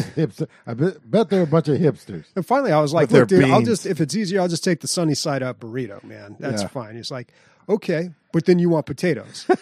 [0.00, 0.46] Hipster.
[0.66, 2.24] I bet, bet they're a bunch of hipsters.
[2.34, 4.64] And finally, I was like, With "Look, dude, I'll just if it's easier, I'll just
[4.64, 6.36] take the sunny side up burrito, man.
[6.38, 6.68] That's Yeah.
[6.68, 7.32] fine." He's like,
[7.68, 9.46] "Okay, but then you want potatoes."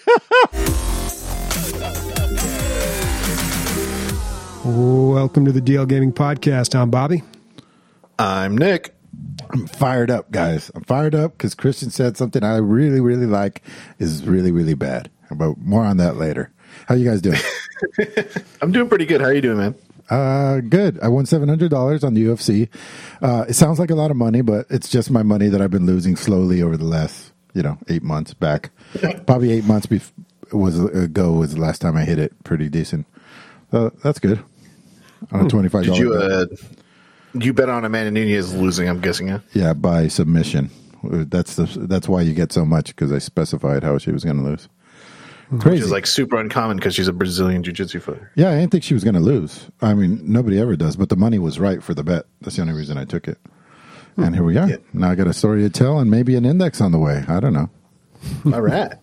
[4.65, 6.75] Welcome to the DL Gaming Podcast.
[6.79, 7.23] I'm Bobby.
[8.19, 8.95] I'm Nick.
[9.51, 10.71] I'm fired up, guys.
[10.75, 13.63] I'm fired up because Christian said something I really, really like
[13.99, 15.11] is really, really bad.
[15.31, 16.51] But more on that later.
[16.87, 17.39] How you guys doing?
[18.63, 19.21] I'm doing pretty good.
[19.21, 19.75] How are you doing, man?
[20.11, 20.99] Uh, good.
[21.01, 22.69] I won seven hundred dollars on the UFC.
[23.23, 25.71] Uh, it sounds like a lot of money, but it's just my money that I've
[25.71, 28.71] been losing slowly over the last, you know, eight months back.
[29.27, 30.13] Probably eight months bef-
[30.53, 32.33] was ago was the last time I hit it.
[32.45, 33.07] Pretty decent.
[33.71, 34.43] So that's good.
[35.33, 36.47] On a twenty five Did you uh,
[37.35, 38.89] you bet on Amanda Nunes losing?
[38.89, 39.29] I'm guessing.
[39.29, 39.41] Yeah.
[39.53, 40.71] Yeah, by submission.
[41.03, 44.37] That's the that's why you get so much because I specified how she was going
[44.37, 44.69] to lose.
[45.51, 48.31] Which is like super uncommon because she's a Brazilian jiu-jitsu fighter.
[48.35, 49.69] yeah, I didn't think she was going to lose.
[49.83, 52.25] I mean, nobody ever does, but the money was right for the bet.
[52.41, 53.39] That's the only reason I took it.
[54.17, 54.69] And here we are.
[54.69, 54.77] Yeah.
[54.93, 57.25] Now I got a story to tell and maybe an index on the way.
[57.27, 57.69] I don't know.
[58.53, 58.95] All right.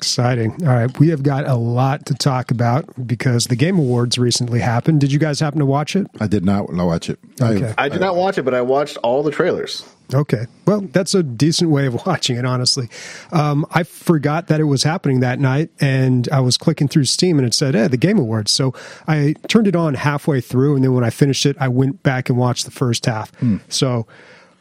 [0.00, 0.66] Exciting.
[0.66, 4.58] All right, we have got a lot to talk about because the Game Awards recently
[4.60, 4.98] happened.
[4.98, 6.06] Did you guys happen to watch it?
[6.18, 7.18] I did not watch it.
[7.38, 7.74] I- Okay.
[7.76, 9.84] I did not watch it, but I watched all the trailers.
[10.14, 10.46] Okay.
[10.66, 12.88] Well, that's a decent way of watching it, honestly.
[13.30, 17.38] Um, I forgot that it was happening that night, and I was clicking through Steam,
[17.38, 18.72] and it said, "Hey, the Game Awards." So
[19.06, 22.30] I turned it on halfway through, and then when I finished it, I went back
[22.30, 23.30] and watched the first half.
[23.68, 24.06] So,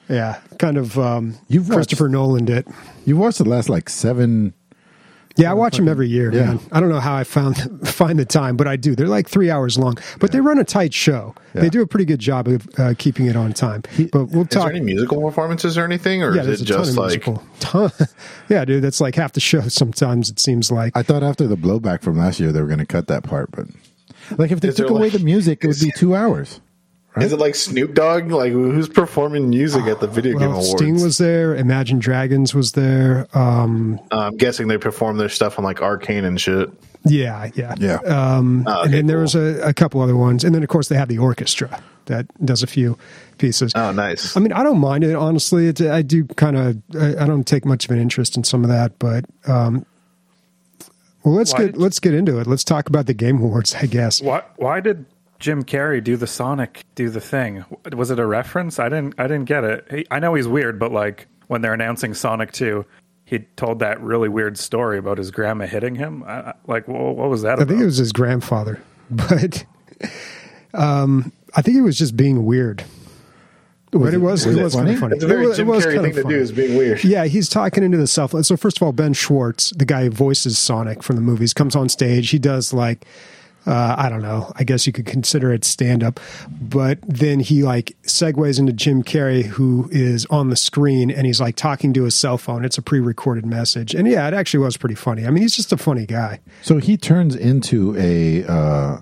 [0.10, 2.68] yeah, kind of um, You've watched- Christopher Nolan did.
[3.06, 4.54] you watched the last like seven.
[5.40, 6.32] Yeah, I watch them every year.
[6.34, 6.46] Yeah.
[6.46, 6.60] Man.
[6.72, 8.96] I don't know how I found find the time, but I do.
[8.96, 11.34] They're like three hours long, but they run a tight show.
[11.56, 11.62] Yeah.
[11.62, 13.84] They do a pretty good job of uh, keeping it on time.
[14.12, 14.66] But we'll Is talk.
[14.68, 16.98] there any musical performances or anything, or yeah, is there's it a ton just of
[16.98, 17.44] like musical.
[17.60, 17.92] Ton,
[18.50, 19.62] yeah, dude, that's like half the show.
[19.70, 20.96] Sometimes it seems like.
[20.96, 23.50] I thought after the blowback from last year they were going to cut that part,
[23.52, 23.66] but
[24.38, 26.60] like if they Is took away like- the music, it would be two hours.
[27.22, 28.32] Is it like Snoop Dogg?
[28.32, 30.72] Like who's performing music at the video game Well, awards?
[30.82, 31.56] Sting was there.
[31.56, 33.28] Imagine Dragons was there.
[33.34, 36.70] Um, Uh, I'm guessing they perform their stuff on like Arcane and shit.
[37.06, 37.96] yeah, yeah, Yeah.
[38.06, 39.22] Um, Oh, and okay, then there cool.
[39.24, 42.26] was a, a couple other ones, and then of course they have the orchestra that
[42.46, 42.98] does a few
[43.38, 43.72] pieces.
[43.76, 44.36] Oh, nice.
[44.36, 45.68] I mean, I don't mind it honestly.
[45.68, 46.78] It, I do kind of.
[47.00, 49.86] I, I don't take much of an interest in some of that, but um,
[51.24, 52.48] well, let's Why get did- let's get into it.
[52.48, 54.22] Let's talk about the Game Awards, I guess.
[54.22, 55.06] Why why did
[55.40, 57.64] Jim Carrey do the Sonic do the thing?
[57.96, 58.78] Was it a reference?
[58.80, 59.88] I didn't I didn't get it.
[59.90, 62.86] He, I know he's weird, but like when they're announcing Sonic 2,
[63.26, 66.24] he told that really weird story about his grandma hitting him.
[66.24, 67.68] I, I- like wha- what was that I about?
[67.70, 69.66] think it was his grandfather, but
[70.74, 72.84] um, I think he was just being weird.
[73.92, 74.94] but it, was was it it was kind funny?
[74.96, 75.16] of funny.
[75.16, 76.36] It's a very It was- it Jim was Carrey kind thing of to funny.
[76.36, 77.04] do is being weird.
[77.04, 78.44] Yeah, he's talking into the cell phone.
[78.44, 81.76] So first of all, Ben Schwartz, the guy who voices Sonic from the movies, comes
[81.76, 82.30] on stage.
[82.30, 83.06] He does like
[83.66, 84.52] uh, I don't know.
[84.56, 89.04] I guess you could consider it stand up, but then he like segues into Jim
[89.04, 92.66] Carrey, who is on the screen, and he's like talking to his cell phone.
[92.66, 95.26] It's a pre-recorded message, and yeah, it actually was pretty funny.
[95.26, 96.40] I mean, he's just a funny guy.
[96.62, 99.02] So he turns into a uh,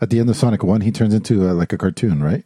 [0.00, 0.80] at the end of Sonic One.
[0.80, 2.44] He turns into a, like a cartoon, right?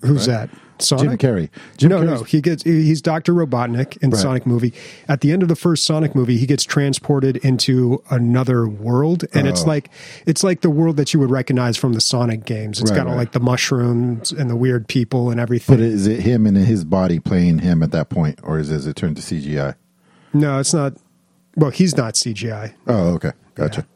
[0.00, 0.48] Who's that?
[0.82, 1.18] Sonic.
[1.20, 1.48] Jim Carrey.
[1.76, 4.22] Jim no, no, he gets he's Doctor Robotnik in the Right.
[4.22, 4.72] Sonic movie.
[5.08, 9.46] At the end of the first Sonic movie, he gets transported into another world, and
[9.46, 9.66] it's Oh.
[9.68, 9.90] like
[10.26, 12.80] it's like the world that you would recognize from the Sonic games.
[12.80, 13.18] It's Right, got all right.
[13.20, 15.76] like the mushrooms and the weird people and everything.
[15.76, 18.86] But is it him and his body playing him at that point, or is, is
[18.86, 19.74] it turned to CGI?
[20.34, 20.94] no, it's not.
[21.56, 22.74] Well, he's not CGI.
[22.86, 23.86] Oh, okay, gotcha.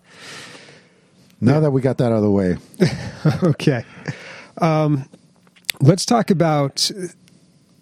[1.42, 2.56] Now that we got that out of the way,
[3.42, 3.84] okay.
[4.58, 5.06] Um,
[5.80, 6.90] let's talk about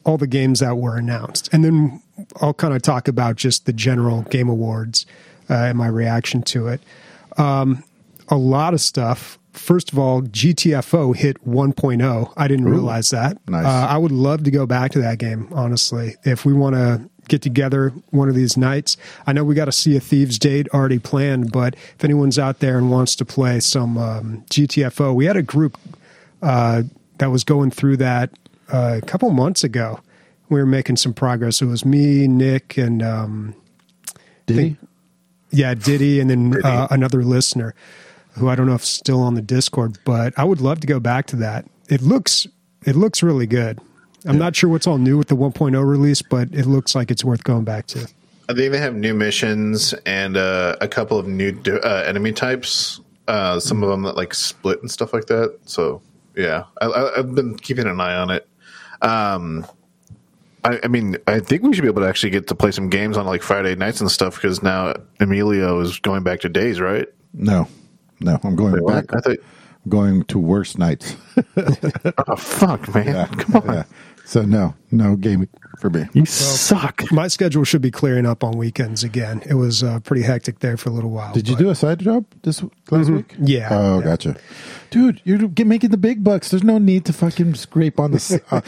[0.05, 2.03] all the games that were announced, and then
[2.41, 5.07] I'll kind of talk about just the general Game Awards
[5.51, 6.81] uh, and my reaction to it.
[7.37, 7.85] Um,
[8.29, 9.39] a lot of stuff.
[9.53, 12.33] First of all, GTFO hit 1.0.
[12.37, 13.39] I didn't realize that.
[13.49, 13.65] nice.
[13.65, 16.17] Uh, I would love to go back to that game, honestly.
[16.25, 19.73] If we want to get together one of these nights, I know we got to
[19.73, 23.61] Sea of Thieves date already planned, but if anyone's out there and wants to play
[23.61, 25.77] some um, GTFO, we had a group
[26.43, 26.83] uh,
[27.19, 28.31] that was going through that
[28.73, 30.01] uh, a couple months ago.
[30.49, 31.61] We were making some progress.
[31.61, 33.55] It was me, Nick, and um,
[34.47, 34.77] did he?
[35.51, 37.75] yeah, Diddy, and then uh, another listener
[38.33, 40.87] who I don't know if is still on the Discord, but I would love to
[40.87, 41.67] go back to that.
[41.89, 42.47] It looks
[42.85, 43.79] it looks really good.
[44.27, 47.25] I'm not sure what's all new with the 1.0 release, but it looks like it's
[47.25, 48.01] worth going back to.
[48.49, 52.33] I think they have new missions and uh, a couple of new d- uh, enemy
[52.33, 53.01] types.
[53.27, 55.57] Uh, some of them that like split and stuff like that.
[55.67, 56.03] So
[56.39, 58.49] yeah, I, I, I've been keeping an eye on it.
[59.03, 59.67] Um,
[60.65, 62.89] I, I mean, I think we should be able to actually get to play some
[62.89, 66.81] games on like Friday nights and stuff because now Emilio is going back to days,
[66.81, 67.07] right?
[67.35, 67.69] No,
[68.21, 68.39] no.
[68.43, 69.07] I'm going Wait, what?
[69.07, 69.17] back.
[69.17, 69.39] I thought
[69.89, 71.17] going to worse nights.
[72.29, 73.27] Oh fuck, man!
[73.37, 73.85] Come on, Yeah.
[74.29, 75.49] So no, no gaming
[75.79, 76.05] for me.
[76.13, 77.11] you suck.
[77.11, 79.41] My schedule should be clearing up on weekends again.
[79.49, 81.33] It was uh, pretty hectic there for a little while.
[81.33, 83.35] Did you do a side job this last week?
[83.39, 83.69] Yeah.
[83.71, 84.05] Oh, Yeah.
[84.05, 84.37] gotcha.
[84.91, 86.51] Dude, you're making the big bucks.
[86.51, 88.61] There's no need to fucking scrape on the uh,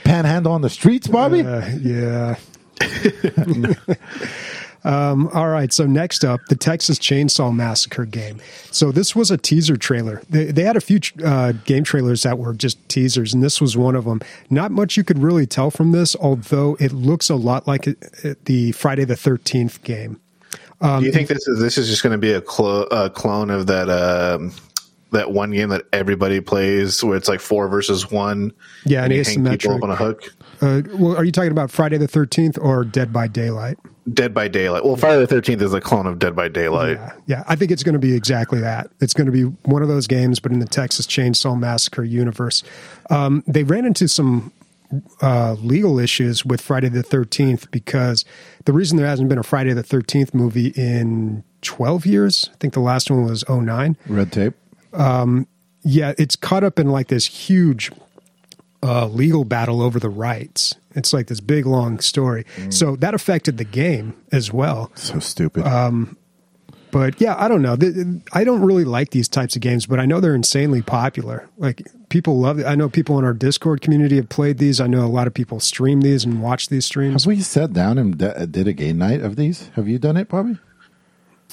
[0.04, 1.42] panhandle on the streets, Bobby.
[1.42, 2.36] Uh, yeah.
[4.84, 5.72] um, all right.
[5.72, 8.40] So next up, the Texas Chainsaw Massacre game.
[8.70, 10.22] So this was a teaser trailer.
[10.30, 13.76] They, they had a few uh, game trailers that were just teasers, and this was
[13.76, 14.20] one of them.
[14.48, 17.98] Not much you could really tell from this, although it looks a lot like it,
[18.24, 20.20] it- the Friday the Thirteenth game.
[20.82, 23.50] Do you think this is this is just going to be a, clo- a clone
[23.50, 24.50] of that um,
[25.10, 28.50] that one game that everybody plays, where it's like four versus one?
[28.86, 30.22] Yeah, and you hang people up on a hook.
[30.62, 33.76] Uh, well, are you talking about Friday the Thirteenth or Dead by Daylight?
[34.12, 34.84] Dead by Daylight.
[34.84, 36.96] Well, Friday the Thirteenth is a clone of Dead by Daylight.
[36.96, 37.44] Yeah, yeah.
[37.46, 38.90] I think it's going to be exactly that.
[39.00, 42.62] It's going to be one of those games, but in the Texas Chainsaw Massacre universe.
[43.10, 44.52] Um, they ran into some
[45.20, 48.24] uh, legal issues with Friday the Thirteenth because
[48.64, 52.48] the reason there hasn't been a Friday the Thirteenth movie in twelve years.
[52.52, 53.96] I think the last one was 09.
[54.06, 54.54] Red tape.
[55.82, 57.90] Yeah, it's caught up in like this huge
[58.82, 60.74] uh, legal battle over the rights.
[60.94, 62.44] It's like this big long story.
[62.70, 64.90] So that affected the game as well.
[64.94, 65.66] So stupid.
[65.66, 66.16] Um,
[66.90, 67.76] But yeah, I don't know.
[68.32, 71.48] I don't really like these types of games, but I know they're insanely popular.
[71.56, 72.66] Like people love it.
[72.66, 74.80] I know people in our Discord community have played these.
[74.80, 77.72] I know a lot of people stream these and watch these streams Have we sat
[77.72, 79.68] down and d- did a game night of these?
[79.76, 80.58] Have you done it, Bobby?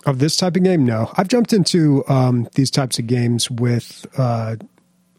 [0.06, 0.85] of this type of game.
[0.85, 4.56] No, I've jumped into um, these types of games with uh,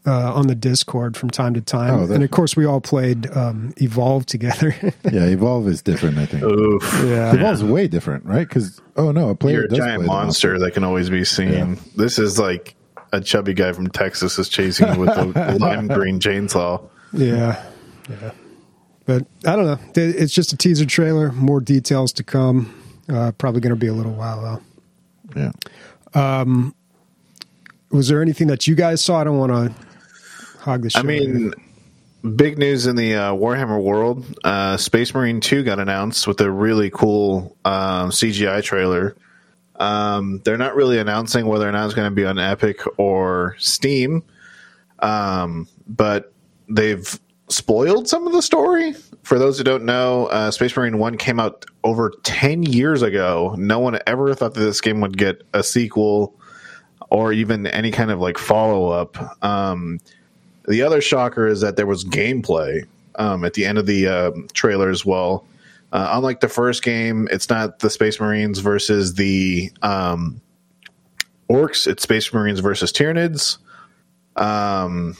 [0.05, 3.29] uh, on the Discord from time to time, Oh, and of course we all played
[3.35, 4.75] um, Evolve together.
[5.11, 6.17] Yeah, Evolve is different.
[6.17, 6.83] I think Oof.
[7.05, 8.47] yeah, Evolve's way different, right?
[8.47, 11.51] Because oh no, a player You're a giant play monster that can always be seen.
[11.51, 11.75] Yeah.
[11.95, 12.75] This is like
[13.11, 16.81] a chubby guy from Texas is chasing you with a lime green chainsaw.
[17.13, 17.63] yeah,
[18.09, 18.31] yeah.
[19.05, 19.79] But I don't know.
[19.95, 21.31] It's just a teaser trailer.
[21.31, 22.73] More details to come.
[23.11, 24.61] Uh, probably going to be a little while
[25.35, 25.51] though.
[26.15, 26.53] Yeah.
[27.91, 29.21] Was there anything that you guys saw?
[29.21, 29.88] I don't want to
[30.59, 30.99] hog the show.
[30.99, 31.53] I mean,
[32.35, 34.25] big news in the uh, Warhammer world.
[34.43, 39.15] Uh, Space Marine 2 got announced with a really cool um, CGI trailer.
[39.75, 43.55] Um, they're not really announcing whether or not it's going to be on Epic or
[43.59, 44.23] Steam,
[44.99, 46.33] um, but
[46.67, 48.93] they've spoiled some of the story.
[49.23, 53.55] For those who don't know, uh, Space Marine 1 came out over 10 years ago.
[53.57, 56.35] No one ever thought that this game would get a sequel
[57.09, 59.43] or even any kind of like follow up.
[59.43, 59.99] Um,
[60.69, 62.85] the other shocker is that there was gameplay
[63.15, 65.45] um, at the end of the um, trailer as well.
[65.91, 70.39] Uh, unlike the first game, it's not the Space Marines versus the um,
[71.49, 71.87] orcs.
[71.87, 73.57] It's Space Marines versus Tyranids.
[74.35, 75.17] Um,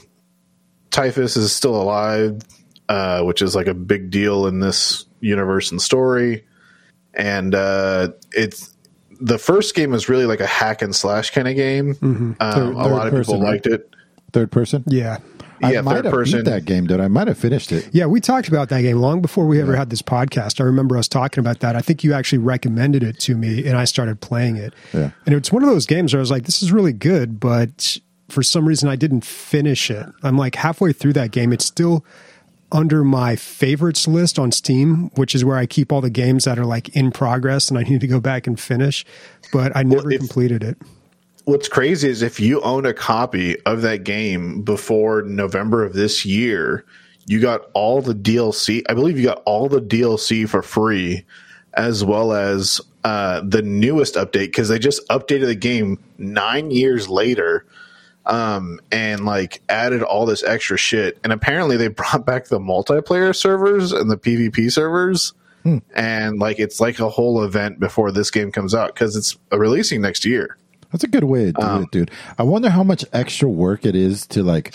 [0.90, 2.40] Typhus is still alive,
[2.88, 6.44] uh, which is like a big deal in this universe and story.
[7.14, 8.74] And uh, it's
[9.20, 11.96] the first game is really like a hack and slash kind of game.
[12.00, 13.50] Um, Third- a lot of third people person, right?
[13.50, 13.90] liked it.
[14.32, 14.84] Third person.
[14.86, 15.18] yeah.
[15.62, 16.38] I Yeah, might third have person.
[16.40, 17.00] beat that game, dude.
[17.00, 17.88] I might have finished it.
[17.92, 20.60] Yeah, we talked about that game long before we ever had this podcast.
[20.60, 21.76] I remember us talking about that.
[21.76, 24.72] I think you actually recommended it to me, and I started playing it.
[24.94, 25.10] Yeah.
[25.26, 27.98] And it's one of those games where I was like, "This is really good," but
[28.28, 30.06] for some reason, I didn't finish it.
[30.22, 31.52] I'm like halfway through that game.
[31.52, 32.04] It's still
[32.72, 36.56] under my favorites list on Steam, which is where I keep all the games that
[36.58, 39.04] are like in progress, and I need to go back and finish.
[39.52, 40.78] But I never if- completed it.
[41.50, 46.24] What's crazy is if you own a copy of that game before November of this
[46.24, 46.84] year,
[47.26, 48.84] you got all the DLC.
[48.88, 51.24] I believe you got all the DLC for free,
[51.74, 57.08] as well as uh, the newest update because they just updated the game nine years
[57.08, 57.66] later,
[58.26, 61.18] um, and like added all this extra shit.
[61.24, 65.32] And apparently they brought back the multiplayer servers and the PvP servers.
[65.94, 70.00] And like it's like a whole event before this game comes out because it's releasing
[70.00, 70.56] next year.
[70.92, 72.10] That's a good way to do Um, it, dude.
[72.38, 74.74] I wonder how much extra work it is to like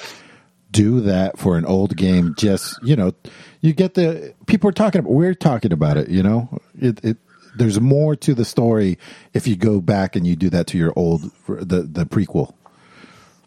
[0.72, 2.34] do that for an old game.
[2.38, 3.14] Just you know,
[3.62, 5.12] you get the people are talking about.
[5.12, 6.10] We're talking about it.
[6.10, 7.04] You know, it.
[7.04, 7.18] it
[7.58, 8.98] there's more to the story
[9.34, 12.54] if you go back and you do that to your old the the prequel.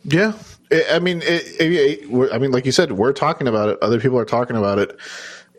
[0.04, 0.32] Yeah,
[0.72, 1.72] I I mean, it, it,
[2.10, 3.78] it- I mean, like you said, we're talking about it.
[3.82, 4.96] Other people are talking about it.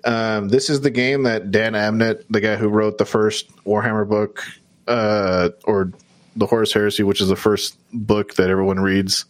[0.04, 4.08] Um, this is the game that Dan Abnett, the guy who wrote the first Warhammer
[4.10, 4.44] book,
[4.88, 5.92] uh, or
[6.36, 9.26] the Horus Heresy, which is the first book that everyone reads,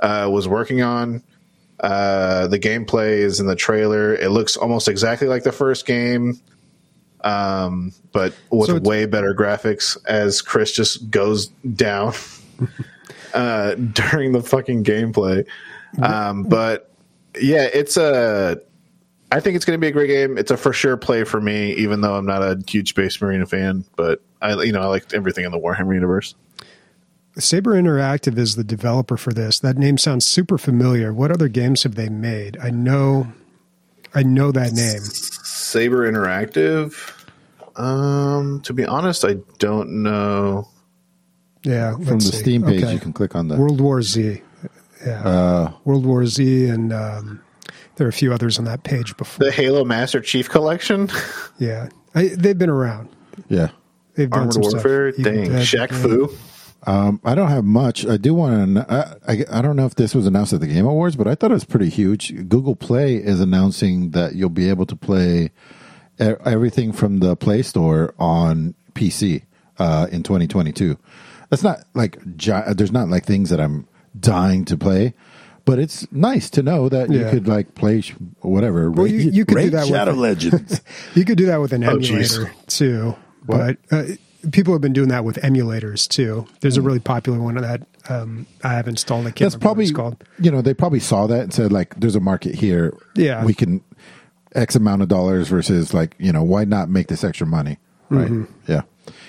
[0.00, 1.22] uh, was working on.
[1.80, 4.14] Uh, the gameplay is in the trailer.
[4.14, 6.40] It looks almost exactly like the first game,
[7.22, 9.96] um, but with So way better graphics.
[10.06, 12.14] As Chris just goes down.
[13.34, 15.46] uh, during the fucking gameplay.
[16.00, 16.90] Um, but
[17.40, 18.60] yeah, it's a.
[19.32, 20.36] I think it's going to be a great game.
[20.36, 23.44] It's a for sure play for me, even though I'm not a huge Space Marine
[23.46, 23.84] fan.
[23.96, 26.34] But I, you know, I like everything in the Warhammer universe.
[27.38, 29.58] Saber Interactive is the developer for this.
[29.60, 31.14] That name sounds super familiar.
[31.14, 32.58] What other games have they made?
[32.62, 33.32] I know,
[34.14, 35.00] I know that name.
[35.00, 36.94] Saber Interactive.
[37.76, 40.68] Um, to be honest, I don't know.
[41.62, 42.36] Yeah, From the see.
[42.36, 42.92] Steam page, Okay.
[42.92, 43.56] you can click on the.
[43.56, 44.42] World War Z.
[45.06, 47.40] Yeah, Uh, World War Z, and um,
[47.96, 49.44] there are a few others on that page before.
[49.46, 51.08] The Halo Master Chief Collection,
[51.58, 53.08] Yeah, I, they've been around.
[53.48, 53.68] yeah.
[54.14, 55.12] They've done Armored some Warfare.
[55.12, 55.20] stuff.
[55.26, 56.02] Evil Dang, Dead, Shaq yeah.
[56.02, 56.36] Fu.
[56.84, 58.04] Um, I don't have much.
[58.06, 59.16] I do want to.
[59.26, 61.34] I, I I don't know if this was announced at the Game Awards, but I
[61.34, 62.34] thought it was pretty huge.
[62.48, 65.50] Google Play is announcing that you'll be able to play
[66.18, 69.44] everything from the Play Store on PC
[69.78, 70.98] uh, in 2022.
[71.50, 73.86] That's not like gi- there's not like things that I'm
[74.18, 75.14] dying to play,
[75.64, 77.30] but it's nice to know that you Yeah.
[77.30, 78.90] could like play sh- whatever.
[78.90, 80.80] Well, you- you could do that with- Shadow Legends.
[81.14, 83.14] You could do that with an Oh, emulator too,
[83.46, 83.76] What?
[83.90, 84.04] but uh,
[84.50, 86.46] people have been doing that with emulators too.
[86.60, 89.26] There's a really popular one of that um, I have installed.
[89.26, 90.24] I can't That's remember what probably it's called.
[90.40, 92.92] you know they probably saw that and said like there's a market here.
[93.14, 93.44] Yeah.
[93.44, 93.82] we can
[94.54, 97.78] X amount of dollars versus like you know why not make this extra money,
[98.10, 98.30] right?
[98.66, 98.82] Yeah,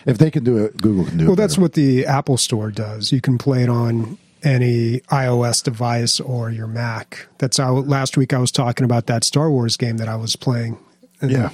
[0.05, 1.17] if they can do it, Google can do it.
[1.19, 1.27] Mm-hmm.
[1.27, 1.61] Well, that's better.
[1.61, 3.11] what the Apple Store does.
[3.11, 7.27] You can play it on any iOS device or your Mac.
[7.37, 10.35] That's how last week I was talking about that Star Wars game that I was
[10.35, 10.77] playing,
[11.21, 11.49] yeah.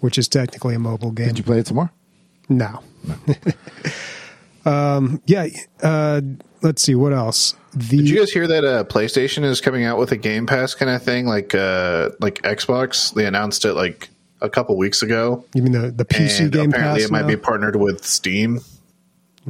[0.00, 1.28] which is technically a mobile game.
[1.28, 1.92] Did you play it some more?
[2.48, 2.82] No.
[4.64, 5.48] um, yeah.
[5.82, 6.20] Uh,
[6.62, 7.54] let's see what else.
[7.72, 10.74] The Did you guys hear that uh, PlayStation is coming out with a Game Pass
[10.74, 13.14] kind of thing, like uh, like Xbox?
[13.14, 14.08] They announced it like
[14.40, 17.08] a couple weeks ago, you mean the the PC and Game apparently Pass?
[17.08, 18.60] it might be partnered with Steam.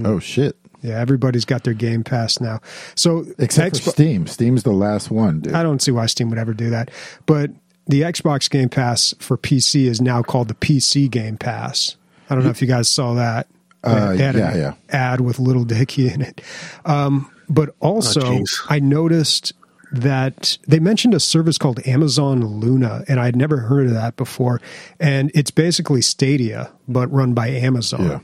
[0.04, 0.56] Oh shit!
[0.82, 2.60] Yeah, everybody's got their Game Pass now.
[2.94, 4.26] So Except Xbox- for Steam.
[4.26, 5.40] Steam's the last one.
[5.40, 5.54] Dude.
[5.54, 6.90] I don't see why Steam would ever do that.
[7.26, 7.50] But
[7.86, 11.96] the Xbox Game Pass for PC is now called the PC Game Pass.
[12.28, 13.48] I don't know if you guys saw that.
[13.82, 14.74] Uh, they had yeah, an yeah.
[14.90, 16.40] ad with Little Dicky in it.
[16.84, 18.60] Um, but also, jeez.
[18.68, 19.52] I noticed
[19.92, 24.60] that they mentioned a service called Amazon Luna, and I'd never heard of that before.
[25.00, 28.02] And it's basically Stadia, but run by Amazon.
[28.02, 28.20] Yeah.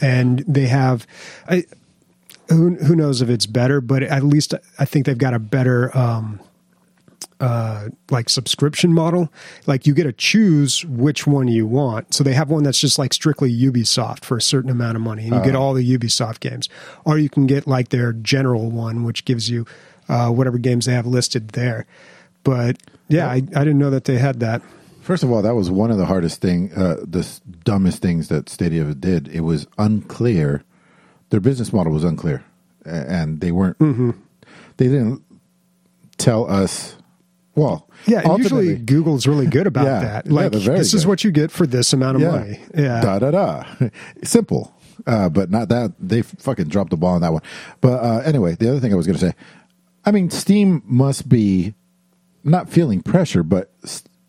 [0.00, 1.06] And they have,
[1.48, 1.64] I,
[2.48, 5.96] who who knows if it's better, but at least I think they've got a better
[5.96, 6.40] um,
[7.40, 9.30] uh, like subscription model.
[9.66, 12.14] Like you get to choose which one you want.
[12.14, 15.24] So they have one that's just like strictly Ubisoft for a certain amount of money,
[15.24, 16.68] and you get all the Ubisoft games,
[17.04, 19.66] or you can get like their general one, which gives you
[20.08, 21.86] uh, whatever games they have listed there.
[22.44, 22.78] But
[23.08, 24.62] yeah, I, I didn't know that they had that.
[25.02, 27.26] First of all, that was one of the hardest thing, uh, the
[27.64, 29.28] dumbest things that Stadia did.
[29.28, 30.64] It was unclear.
[31.30, 32.44] Their business model was unclear,
[32.84, 33.78] and they weren't.
[33.78, 34.10] Mm-hmm.
[34.76, 35.22] They didn't
[36.16, 36.96] tell us.
[37.54, 40.28] Well, Yeah, usually Google's really good about Yeah, that.
[40.30, 42.60] Like very this is what you get for this amount of money.
[42.74, 43.00] Yeah.
[43.00, 43.64] Da da da.
[44.22, 44.72] Simple,
[45.08, 45.92] uh, but not that.
[45.98, 47.42] They fucking dropped the ball on that one.
[47.80, 49.34] But uh, anyway, the other thing I was going to say,
[50.04, 51.74] I mean, Steam must be
[52.44, 53.72] not feeling pressure, but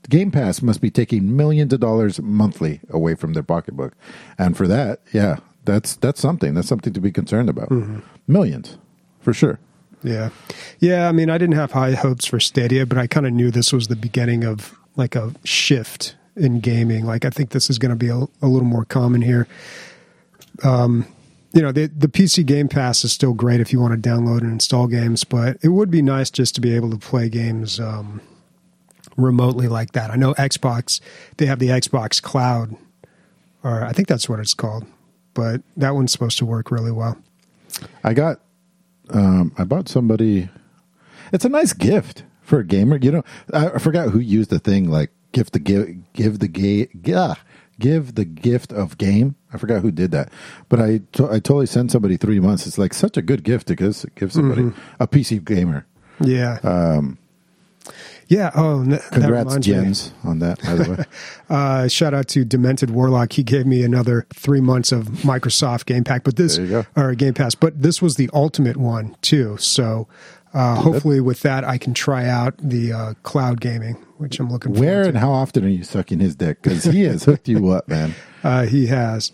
[0.10, 3.94] Game Pass must be taking millions of dollars monthly away from their pocketbook,
[4.40, 5.38] and for that, yeah,
[5.70, 6.54] that's that's something.
[6.54, 7.70] That's something to be concerned about.
[7.70, 8.00] Mm-hmm.
[8.28, 8.78] Millions,
[9.22, 9.60] for sure.
[10.04, 10.30] Yeah.
[10.80, 11.10] Yeah.
[11.10, 13.74] I mean, I didn't have high hopes for Stadia, but I kind of knew this
[13.74, 17.06] was the beginning of like a shift in gaming.
[17.06, 19.48] Like, I think this is going to be a, a little more common here.
[20.64, 21.06] Um,
[21.54, 24.42] you know, the, the PC Game Pass is still great if you want to download
[24.42, 27.80] and install games, but it would be nice just to be able to play games
[27.80, 28.22] um,
[29.18, 30.12] remotely like that.
[30.12, 31.02] I know Xbox,
[31.38, 32.76] they have the Xbox Cloud,
[33.64, 34.86] or I think that's what it's called,
[35.40, 37.18] but that one's supposed to work really well.
[38.04, 38.42] I got,
[39.12, 40.50] um, I bought somebody.
[41.32, 42.98] It's a nice gift for a gamer.
[43.02, 46.90] You know, I, forgot who used the thing like gift the give give the ga-
[47.06, 47.36] yeah,
[47.80, 49.36] give the gift of game.
[49.54, 50.30] I forgot who did that,
[50.68, 52.68] but I to- I totally sent somebody three months.
[52.68, 55.04] It's like such a good gift to give, give somebody Mm-hmm.
[55.04, 55.86] a PC gamer.
[56.20, 56.60] Yeah.
[58.30, 58.52] Yeah.
[58.56, 59.62] Oh, n- Congrats, me.
[59.62, 60.62] Jens, on that.
[60.64, 61.04] By the way,
[61.50, 63.34] Uh, shout out to Demented Warlock.
[63.34, 66.86] He gave me another three months of Microsoft Game Pack, but this There you go.
[66.96, 69.58] or Game Pass, but this was the ultimate one too.
[69.58, 70.08] So
[70.54, 74.74] uh, hopefully, with that, I can try out the uh, cloud gaming, which I'm looking
[74.74, 75.20] where and to.
[75.20, 76.62] how often are you sucking his dick?
[76.62, 78.16] Because he has hooked you up, man.
[78.42, 79.34] Uh, he has.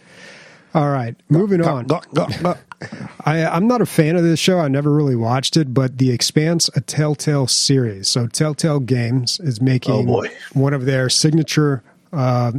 [0.76, 1.86] All right, moving on.
[1.88, 2.56] Go, go, go.
[3.26, 4.60] I, I'm not a fan of this show.
[4.60, 8.10] I never really watched it, but The Expanse, a Telltale series.
[8.10, 10.30] So Telltale Games is making Oh, boy.
[10.54, 12.52] one of their signature uh,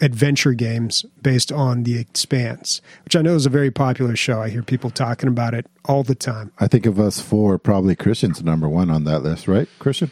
[0.00, 4.40] adventure games based on The Expanse, which I know is a very popular show.
[4.40, 6.50] I hear people talking about it all the time.
[6.58, 10.10] I think of us four, probably Christian's number one on that list, right, Christian?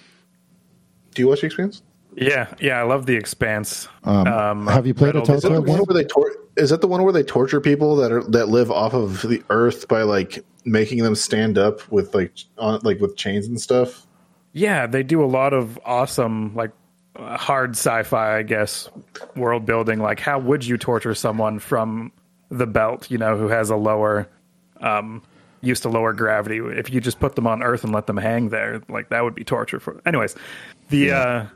[1.14, 1.82] Do you watch the experience?
[2.16, 3.88] Yeah, yeah, I love The Expanse.
[4.04, 5.86] Um, have you played read a all Is that the Telltale one game?
[5.86, 8.70] where they tor- is that the one where they torture people that are that live
[8.70, 13.16] off of the earth by like making them stand up with like on like with
[13.16, 14.06] chains and stuff?
[14.52, 16.72] Yeah, they do a lot of awesome, like
[17.16, 18.88] uh, hard sci-fi, I guess,
[19.36, 20.00] world building.
[20.00, 22.10] Like, how would you torture someone from
[22.50, 23.10] the belt?
[23.10, 24.28] You know, who has a lower,
[24.80, 25.22] um,
[25.60, 26.58] used to lower gravity.
[26.58, 29.36] If you just put them on Earth and let them hang there, like that would
[29.36, 29.78] be torture.
[29.78, 30.34] For anyways,
[30.88, 31.46] the uh,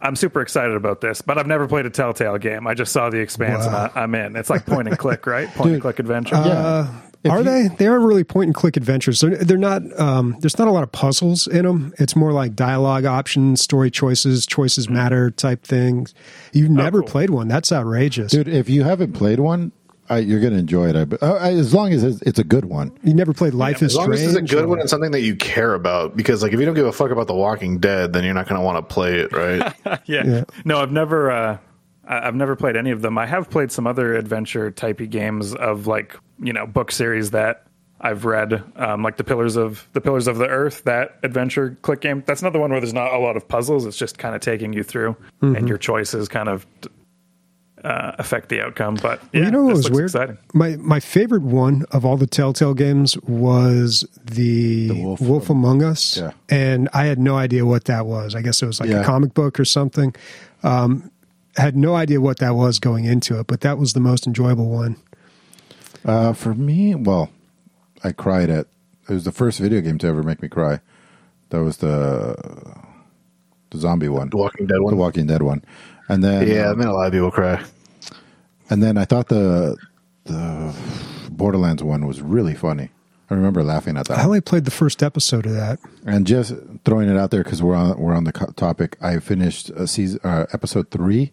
[0.00, 2.66] I'm super excited about this, but I've never played a Telltale game.
[2.66, 4.36] I just saw the Expanse and I, I'm in.
[4.36, 5.48] It's like point and click, right?
[5.54, 6.36] Point and click adventure.
[6.36, 7.00] yeah.
[7.24, 7.68] If Are you- they?
[7.76, 9.20] They aren't really point and click adventures.
[9.20, 9.82] They're, they're not.
[9.98, 11.92] Um, there's not a lot of puzzles in them.
[11.98, 16.14] It's more like dialogue options, story choices, choices matter type things.
[16.52, 17.08] You've never cool.
[17.08, 17.48] played one.
[17.48, 18.30] That's outrageous.
[18.30, 19.72] Dude, if you haven't played one,
[20.10, 20.96] I, you're going to enjoy it.
[20.96, 22.96] I, but, uh, as long as it's, it's a good one.
[23.02, 24.14] You never played Life is Strange.
[24.14, 26.42] As long as it's a good or- one and something that you care about, because
[26.42, 28.58] like if you don't give a fuck about The Walking Dead, then you're not going
[28.60, 29.72] to want to play it, right?
[30.06, 30.24] yeah.
[30.26, 30.44] Yeah.
[30.64, 31.58] No, I've never uh
[32.06, 33.18] I- I've never played any of them.
[33.18, 37.64] I have played some other adventure typey games of like, you know, book series that
[38.00, 42.00] I've read, um, like the Pillars of the Pillars of the Earth, that adventure click
[42.00, 42.22] game.
[42.26, 43.84] That's another one where there's not a lot of puzzles.
[43.86, 46.64] It's just kind of taking you through, and your choices kind of
[47.84, 48.94] uh, affect the outcome.
[49.00, 50.06] But yeah, you know what this was weird?
[50.10, 50.38] Exciting.
[50.54, 55.82] My my favorite one of all the Telltale games was the, The Wolf Wolf, Among
[55.82, 56.32] Us, Yeah.
[56.48, 58.34] and I had no idea what that was.
[58.34, 59.00] I guess it was like Yeah.
[59.00, 60.14] a comic book or something.
[60.62, 61.10] Um,
[61.56, 64.68] had no idea what that was going into it, but that was the most enjoyable
[64.68, 64.96] one.
[66.04, 67.30] Uh, for me, well,
[68.04, 68.66] I cried at.
[69.08, 70.80] It was the first video game to ever make me cry.
[71.50, 72.36] That was the
[73.70, 74.96] the zombie one, the Walking Dead one, the.
[75.00, 75.64] Walking Dead one,
[76.08, 77.62] and then yeah, I um, made a lot of people cry.
[78.70, 79.76] and then I thought the
[80.24, 80.74] the
[81.30, 82.90] Borderlands one was really funny.
[83.30, 84.18] I remember laughing at that.
[84.18, 85.78] I only played the first episode of that.
[86.06, 88.96] And just throwing it out there because we're on we're on the topic.
[89.02, 91.32] I finished a season uh, episode three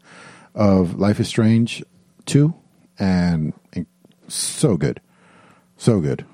[0.54, 1.84] of Life is Strange
[2.26, 2.54] two,
[3.00, 3.86] and, and
[4.28, 5.00] so good,
[5.78, 6.26] so good.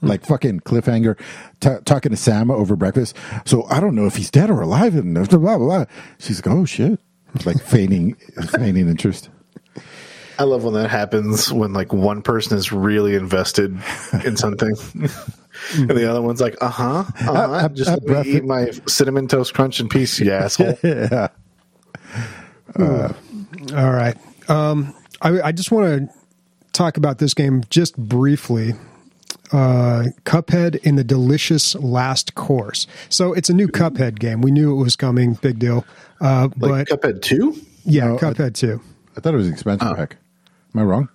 [0.00, 1.18] Like fucking cliffhanger,
[1.60, 3.16] t- talking to Sam over breakfast.
[3.44, 5.84] So I don't know if he's dead or alive, and blah blah blah.
[6.18, 6.98] She's like, "Oh shit!"
[7.44, 8.14] Like feigning
[8.50, 9.28] feigning interest.
[10.38, 13.76] I love when that happens when like one person is really invested
[14.24, 14.74] in something.
[15.76, 17.52] And the other one's like, uh huh, uh Uh, huh.
[17.52, 20.76] uh, Just uh, let me eat my cinnamon toast crunch in peace, you asshole.
[20.82, 21.28] yeah.
[22.78, 24.16] All right.
[24.48, 26.14] Um, I, I just want to
[26.72, 28.72] talk about this game just briefly.
[29.52, 32.86] Uh, Cuphead in the Delicious Last Course.
[33.10, 34.40] So it's a new Cuphead game.
[34.40, 35.34] We knew it was coming.
[35.34, 35.84] Big deal.
[36.20, 37.54] Uh, Like but Cuphead 2?
[37.84, 38.80] yeah, No, Cuphead two.
[39.16, 40.16] I thought it was an expansion pack.
[40.74, 41.08] Am I wrong?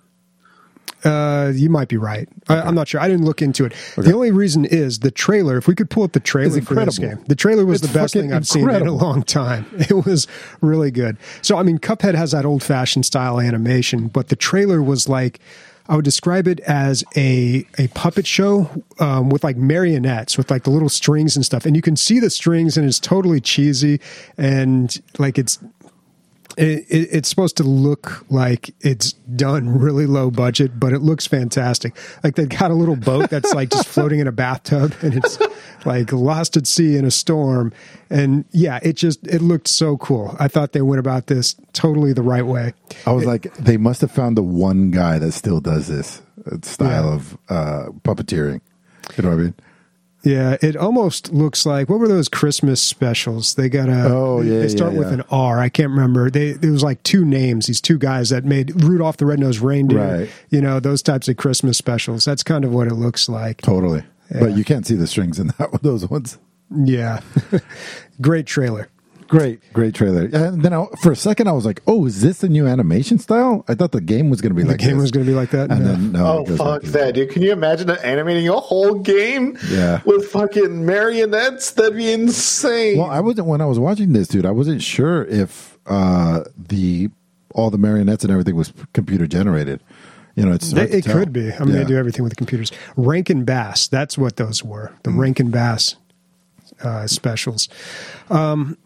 [1.04, 2.28] Uh, you might be right.
[2.48, 3.00] I, I'm not sure.
[3.00, 3.72] I didn't look into it.
[3.96, 5.56] The only reason is the trailer.
[5.56, 7.98] If we could pull up the trailer for this game, the trailer was It's the
[7.98, 9.66] best thing I've seen in a long time.
[9.78, 10.26] It was
[10.60, 11.16] really good.
[11.40, 15.40] So, I mean, Cuphead has that old fashioned style animation, but the trailer was like.
[15.88, 20.64] I would describe it as a a puppet show um, with like marionettes, with like
[20.64, 24.00] the little strings and stuff, and you can see the strings, and it's totally cheesy,
[24.36, 25.58] and like it's
[26.56, 31.26] it, it, it's supposed to look like it's done really low budget, but it looks
[31.26, 31.96] fantastic.
[32.24, 35.38] Like they've got a little boat that's like just floating in a bathtub, and it's
[35.84, 37.72] like lost at sea in a storm.
[38.10, 40.34] And yeah, it just it looked so cool.
[40.40, 42.72] I thought they went about this totally the right way.
[43.06, 46.56] I was like, they must have found the one guy that still does this uh,
[46.62, 47.14] style Yeah.
[47.14, 48.60] of uh, puppeteering.
[49.16, 49.54] You know what I mean?
[50.28, 53.54] Yeah, it almost looks like what were those Christmas specials?
[53.54, 55.14] They got a Oh, yeah, They start yeah, with yeah.
[55.14, 55.58] an R.
[55.58, 56.30] I can't remember.
[56.30, 57.66] They it was like two names.
[57.66, 60.18] These two guys that made Rudolph the Red-Nosed Reindeer.
[60.20, 60.30] Right.
[60.50, 62.24] You know those types of Christmas specials.
[62.24, 63.62] That's kind of what it looks like.
[63.62, 64.02] Totally.
[64.30, 66.36] But you can't see the strings in that those ones.
[66.70, 67.20] Yeah,
[68.20, 68.88] great trailer.
[69.28, 70.22] Great, great trailer.
[70.32, 73.18] And then I, for a second, I was like, "Oh, is this the new animation
[73.18, 75.02] style?" I thought the game was going to be The like game this.
[75.02, 75.70] was going to be like that.
[75.70, 75.86] and No.
[75.86, 76.26] then no.
[76.26, 77.30] Oh it goes fuck like that, dude!
[77.30, 79.58] Can you imagine animating a whole game?
[79.70, 80.00] Yeah.
[80.06, 81.72] with fucking marionettes.
[81.72, 82.96] That'd be insane.
[82.98, 84.46] Well, I wasn't when I was watching this, dude.
[84.46, 87.10] I wasn't sure if uh, the
[87.54, 89.80] all the marionettes and everything was computer generated.
[90.36, 91.18] You know, it's They- it tell.
[91.18, 91.52] could be.
[91.52, 91.80] I mean, Yeah.
[91.80, 92.70] they do everything with the computers.
[92.96, 93.88] Rankin Bass.
[93.88, 94.92] That's what those were.
[95.02, 95.18] The Mm.
[95.18, 95.96] Rankin Bass
[96.82, 97.68] uh, specials.
[98.30, 98.76] Um,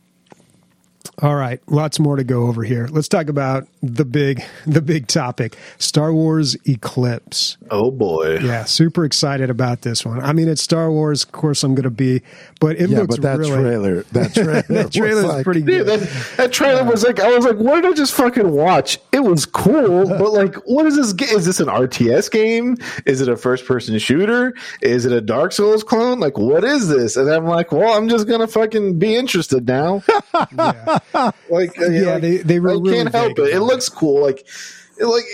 [1.23, 2.89] All right, lots more to go over here.
[2.91, 7.57] Let's talk about the big, the big topic: Star Wars Eclipse.
[7.71, 8.39] Oh boy.
[8.39, 10.21] Yeah, super excited about this one.
[10.21, 11.63] I mean, it's Star Wars, of course.
[11.63, 12.23] I'm going to be,
[12.61, 13.53] but it Yeah, looks but that really.
[13.63, 16.01] trailer, that trailer, that trailer was is like- pretty Dude, good.
[16.01, 18.99] that, that trailer was like, I was like, what did I just fucking watch?
[19.13, 21.31] It was cool, but like, what is this?
[21.33, 22.77] Is this an RTS game?
[23.07, 24.55] Is it a first person shooter?
[24.81, 26.19] Is it a Dark Souls clone?
[26.19, 27.17] Like, what is this?
[27.17, 30.03] And I'm like, well, I'm just gonna fucking be interested now.
[30.59, 30.99] Yeah.
[31.51, 33.55] like, uh, Yeah, like, they- they were I really can't help it.
[33.55, 34.23] It looks cool.
[34.23, 34.47] Like,
[35.01, 35.25] like.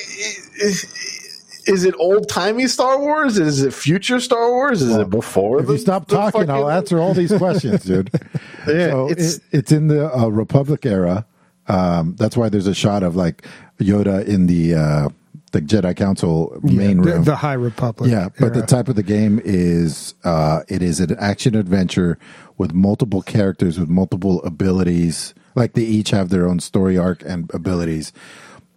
[1.67, 3.39] is it old timey Star Wars?
[3.39, 4.81] Is it future Star Wars?
[4.83, 5.61] Is it before?
[5.61, 8.11] If the- you stop the talking, I'll answer all these questions, dude.
[8.67, 11.25] Yeah, so it's- it's it's in the uh, Republic era.
[11.69, 13.47] Um, that's why there's a shot of like
[13.81, 15.09] Yoda in the uh,
[15.53, 17.25] the Jedi Council main the, room.
[17.25, 18.11] the High Republic.
[18.11, 22.19] yeah, but the type of the game is uh, it is an action adventure
[22.59, 25.33] with multiple characters with multiple abilities.
[25.59, 28.13] Like they each have their own story arc and abilities.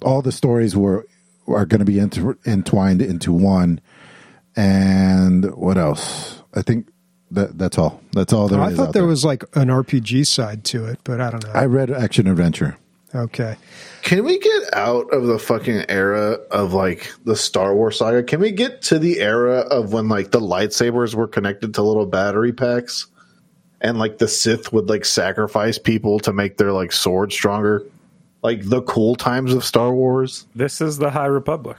[0.01, 1.05] All the stories were
[1.47, 3.79] are going to be inter- entwined into one.
[4.55, 6.41] And what else?
[6.53, 6.87] I think
[7.31, 8.01] that that's all.
[8.13, 9.09] That's all there Oh, is I thought out there there.
[9.09, 11.51] was like an RPG side to it, but I don't know.
[11.53, 12.77] I read action adventure.
[13.15, 13.55] okay.
[14.03, 18.23] Can we get out of the fucking era of like the Star Wars saga?
[18.23, 22.05] Can we get to the era of when like the lightsabers were connected to little
[22.07, 23.07] battery packs
[23.81, 27.83] and like the Sith would like sacrifice people to make their like sword stronger?
[28.43, 30.47] Like the cool times of Star Wars?
[30.55, 31.77] This is the High Republic.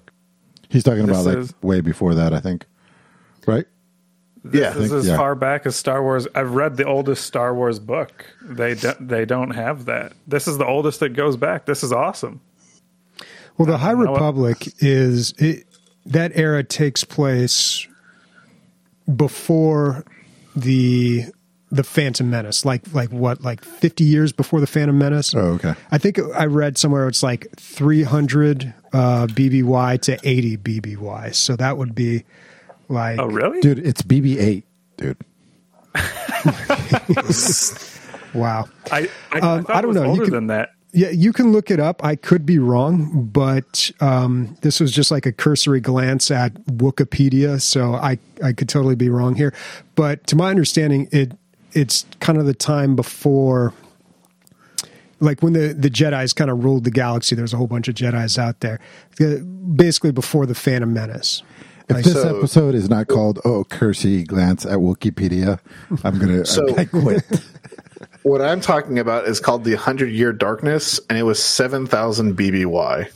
[0.69, 2.67] He's talking This about like is- way before that, I think.
[3.47, 3.67] Right?
[4.45, 4.71] Yeah.
[4.71, 5.17] This is think- as yeah.
[5.17, 6.27] far back as Star Wars.
[6.35, 8.25] I've read the oldest Star Wars book.
[8.43, 9.09] They don't.
[9.09, 10.13] they don't have that.
[10.27, 11.67] This is the oldest that goes back.
[11.67, 12.41] This is awesome.
[13.59, 15.67] Well, the High Republic is it,
[16.07, 17.87] that era takes place
[19.15, 20.05] before
[20.57, 21.25] the
[21.73, 25.35] the Phantom Menace, like like what, like fifty years before the Phantom Menace.
[25.35, 25.75] Oh, okay.
[25.91, 31.35] I think I read somewhere it's like three hundred uh, BBY to eighty BBY.
[31.35, 32.25] So that would be
[32.89, 33.61] like Oh, really?
[33.63, 34.65] Dude, it's BB eight,
[34.99, 35.17] dude.
[38.35, 38.69] wow.
[38.91, 40.03] I I, Um, thought I don't was know.
[40.05, 40.71] You Older could- than that.
[40.95, 42.05] Yeah, you can look it up.
[42.05, 47.63] I could be wrong, but um, this was just like a cursory glance at Wikipedia,
[47.63, 49.55] so I I could totally be wrong here.
[49.95, 51.33] But to my understanding, it
[51.73, 53.73] it's kind of the time before,
[55.21, 57.35] like when the the Jedi's kind of ruled the galaxy.
[57.35, 58.81] There's a whole bunch of Jedi's out there,
[59.77, 61.43] basically before the Phantom Menace.
[61.89, 65.59] If this So- episode is not called "Oh, Kersey glance at Wikipedia,"
[66.05, 67.25] I'm gonna So- I quit.
[68.23, 72.37] What I'm talking about is called the Hundred Year Darkness, and it was seven thousand
[72.37, 73.09] BBY.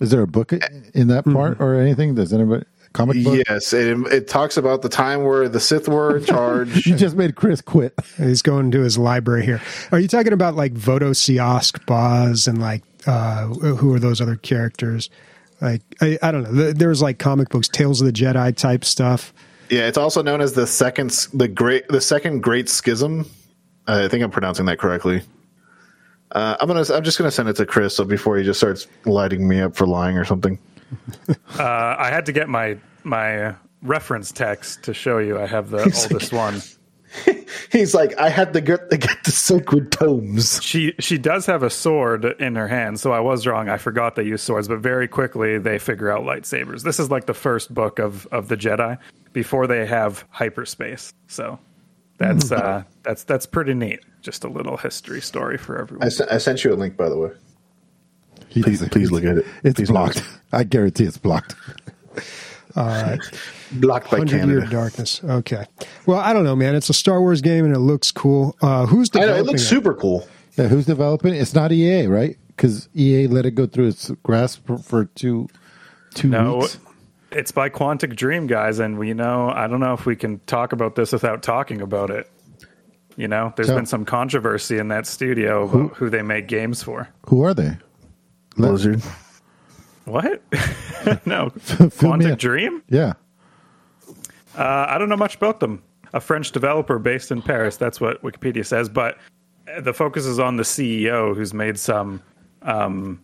[0.00, 1.62] Is there a book in that part mm-hmm.
[1.62, 2.14] or anything?
[2.14, 2.64] Does anybody
[2.96, 3.44] comic book?
[3.48, 6.86] Yes, it, it talks about the time where the Sith were in charge.
[6.86, 7.94] You just made Chris quit.
[8.16, 9.60] He's going to his library here.
[9.92, 14.36] Are you talking about like Voto Siosk, Baas, and like uh, who are those other
[14.36, 15.10] characters?
[15.60, 16.72] Like I, I don't know.
[16.72, 19.34] There's like comic books, Tales of the Jedi type stuff.
[19.68, 23.28] Yeah, it's also known as the second, the great, the second Great Schism.
[23.88, 25.22] Uh, I think I'm pronouncing that correctly.
[26.32, 27.96] Uh, I'm gonna, I'm just gonna send it to Chris.
[27.96, 30.58] So before he just starts lighting me up for lying or something.
[31.58, 35.38] Uh, I had to get my my reference text to show you.
[35.38, 36.60] I have the oldest one.
[37.72, 40.62] He's like, I had to get to get the sacred tomes.
[40.62, 43.68] She she does have a sword in her hand, so I was wrong.
[43.68, 46.82] I forgot they use swords, but very quickly they figure out lightsabers.
[46.82, 48.98] This is like the first book of of the Jedi
[49.32, 51.12] before they have hyperspace.
[51.28, 51.58] So
[52.18, 54.00] that's uh that's that's pretty neat.
[54.20, 56.06] Just a little history story for I, everyone.
[56.30, 57.30] I sent you a link, by the way.
[58.56, 59.46] He Please- doesn't- please look at it.
[59.62, 60.16] It's Please blocked.
[60.16, 60.24] look.
[60.52, 61.54] I guarantee it's blocked.
[62.76, 63.18] All right.
[63.72, 64.66] Blocked by Hundred Year Canada.
[64.70, 65.20] Darkness.
[65.24, 65.64] Okay.
[66.04, 66.74] Well, I don't know, man.
[66.74, 68.54] It's a Star Wars game and it looks cool.
[68.60, 70.28] Uh, who's I know developing it looks super cool.
[70.56, 71.34] Yeah, who's developing?
[71.34, 72.36] It's not EA, right?
[72.48, 75.48] Because EA let it go through its grasp for, for two
[76.14, 76.78] two No, weeks.
[77.32, 79.50] it's by Quantic Dream, guys, and we know.
[79.50, 82.30] I don't know if we can talk about this without talking about it.
[83.16, 86.82] You know, there's So- been some controversy in that studio about who they make games
[86.82, 87.08] for.
[87.28, 87.76] Who are they?
[88.56, 89.02] Blizzard.
[90.04, 90.42] What?
[91.26, 92.38] no, Quantic.
[92.38, 92.82] Dream.
[92.88, 93.14] Yeah.
[94.56, 95.82] Uh, I don't know much about them.
[96.14, 97.76] A French developer based in Paris.
[97.76, 98.88] That's what Wikipedia says.
[98.88, 99.18] But
[99.80, 102.22] the focus is on the CEO, who's made some
[102.62, 103.20] um,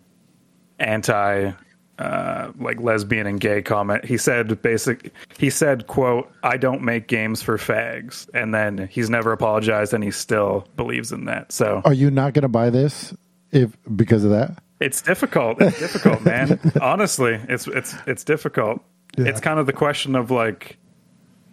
[0.79, 1.53] anti,
[1.99, 4.05] uh, like lesbian and gay comment.
[4.05, 5.13] He said basic.
[5.39, 10.03] He said, "quote I don't make games for fags," and then he's never apologized, and
[10.03, 11.53] he still believes in that.
[11.53, 13.15] So Are you not going to buy this
[13.53, 14.59] if because of that?
[14.83, 15.61] It's difficult.
[15.61, 16.59] It's difficult, man.
[16.81, 18.83] Honestly, it's it's it's difficult.
[19.17, 19.27] Yeah.
[19.27, 20.79] It's kind of the question of like,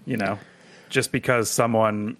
[0.05, 0.39] you know,
[0.89, 2.17] just because someone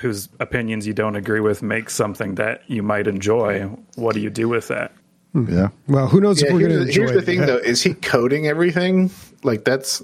[0.00, 3.62] whose opinions you don't agree with makes something that you might enjoy.
[3.96, 4.92] What do you do with that?
[5.34, 5.68] Yeah.
[5.88, 7.46] Well, who knows Yeah, if we're going here's, to here's enjoy the thing it.
[7.46, 9.10] though: is he coding everything?
[9.42, 10.02] Like that's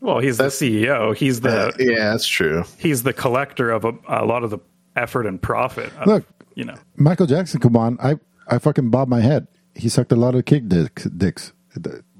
[0.00, 1.14] Well, he's the CEO.
[1.14, 2.64] He's the uh, yeah, that's true.
[2.78, 4.58] he's the collector of a, a lot of the
[4.96, 5.92] effort and profit.
[5.98, 6.24] Of, Look.
[6.54, 7.98] you know, Michael Jackson, come on.
[8.00, 8.16] I,
[8.48, 9.46] I fucking bob my head.
[9.74, 11.04] He sucked a lot of kick dicks.
[11.04, 11.52] dicks.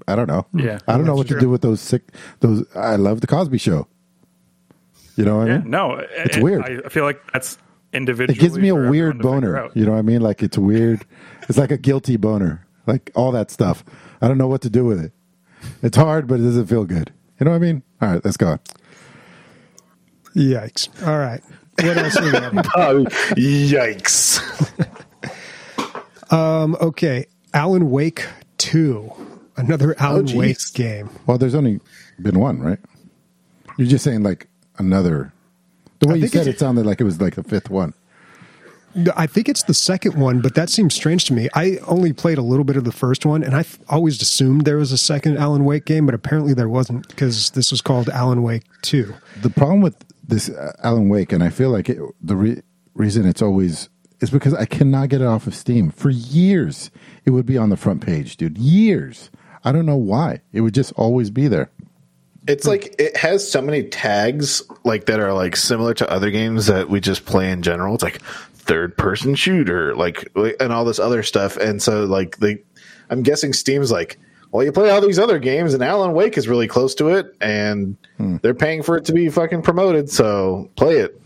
[0.08, 0.46] I don't know.
[0.54, 1.36] Yeah, I don't know what true.
[1.36, 2.02] to do with those sick,
[2.40, 2.64] those.
[2.74, 3.86] I love the Cosby show.
[5.16, 5.70] You know what I mean?
[5.70, 6.62] no, It's it- weird.
[6.86, 7.58] I feel like that's
[7.92, 8.36] individual.
[8.36, 9.68] It gives me a weird boner.
[9.74, 10.20] You know what I mean?
[10.20, 11.04] Like it's weird.
[11.48, 12.64] It's like a guilty boner.
[12.86, 13.82] Like all that stuff.
[14.22, 15.10] I don't know what to do with it.
[15.82, 17.12] It's hard, but it doesn't feel good.
[17.40, 17.82] You know what I mean?
[18.00, 18.58] All right, let's go.
[20.36, 20.88] Yikes.
[21.06, 21.42] All right.
[21.82, 22.54] What else we got?
[22.76, 24.40] Oh, yikes!
[26.32, 27.26] um, okay.
[27.54, 28.24] Alan Wake
[28.58, 29.12] 2.
[29.56, 30.36] Another Alan geez.
[30.36, 31.10] Wake game.
[31.26, 31.80] Well, there's only
[32.20, 32.78] been one, right?
[33.76, 35.32] You're just saying like another.
[35.98, 37.94] The way you said it sounded like it was like the fifth one.
[39.16, 41.48] I think it's the second one, but that seems strange to me.
[41.54, 44.78] I only played a little bit of the first one, and I always assumed there
[44.78, 48.42] was a second Alan Wake game, but apparently there wasn't because this was called Alan
[48.42, 49.14] Wake 2.
[49.42, 52.62] The problem with this uh, Alan Wake, and I feel like it, the re-
[52.94, 53.88] reason it's always
[54.20, 55.90] is because I cannot get it off of Steam.
[55.90, 56.90] For years,
[57.24, 58.59] it would be on the front page, dude.
[58.59, 59.30] Years.
[59.64, 60.40] I don't know why.
[60.52, 61.70] It would just always be there.
[62.46, 66.66] It's like it has so many tags like that are like similar to other games
[66.66, 67.94] that we just play in general.
[67.94, 68.22] It's like
[68.54, 71.56] third person shooter, like and all this other stuff.
[71.59, 72.59] And so like they,
[73.11, 74.18] I'm guessing Steam's like,
[74.52, 77.37] well, you play all these other games, and Alan Wake is really close to it,
[77.40, 78.38] and hmm.
[78.42, 80.11] they're paying for it to be fucking promoted.
[80.11, 81.19] So play it.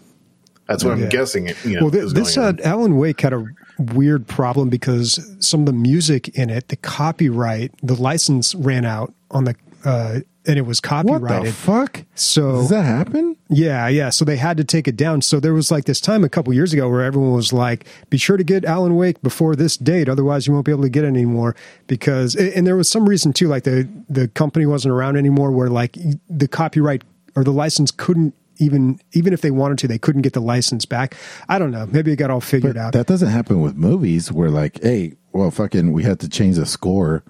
[0.66, 1.04] That's what Yeah.
[1.04, 1.48] I'm guessing.
[1.48, 2.62] It, you know, well, th- is this going uh.
[2.68, 3.44] Alan Wake had a
[3.78, 9.12] weird problem because some of the music in it, the copyright, the license ran out
[9.30, 11.22] on the, uh, and it was copyrighted.
[11.22, 11.52] What copyrighted.
[11.52, 12.04] the fuck?
[12.14, 13.36] So- does that happen?
[13.48, 14.10] Yeah, yeah.
[14.10, 15.22] So they had to take it down.
[15.22, 18.16] So there was like this time a couple years ago where everyone was like, "Be
[18.18, 21.04] sure to get Alan Wake before this date, otherwise you won't be able to get
[21.04, 21.54] it anymore."
[21.86, 25.68] Because and there was some reason too, like the the company wasn't around anymore, where
[25.68, 25.96] like
[26.28, 27.02] the copyright
[27.36, 30.84] or the license couldn't even even if they wanted to, they couldn't get the license
[30.84, 31.16] back.
[31.48, 31.86] I don't know.
[31.86, 32.92] Maybe it got all figured But out.
[32.92, 36.66] that doesn't happen with movies where like, hey, well, fucking, we had to change the
[36.66, 37.24] score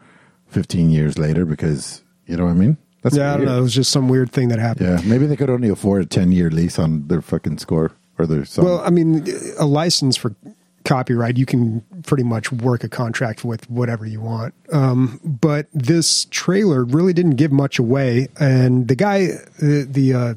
[0.49, 2.77] 15 years later because you know what I mean?
[3.03, 3.59] That's yeah, I don't know.
[3.59, 5.01] It was just some weird thing that happened.
[5.01, 8.27] Yeah, maybe they could only afford a 10 year lease on their fucking score or
[8.27, 8.65] their song.
[8.65, 9.27] Well, I mean,
[9.59, 10.35] a license for
[10.85, 14.55] copyright, you can pretty much work a contract with whatever you want.
[14.73, 18.29] Um, but this trailer really didn't give much away.
[18.39, 19.27] And the guy,
[19.59, 20.35] the, the uh,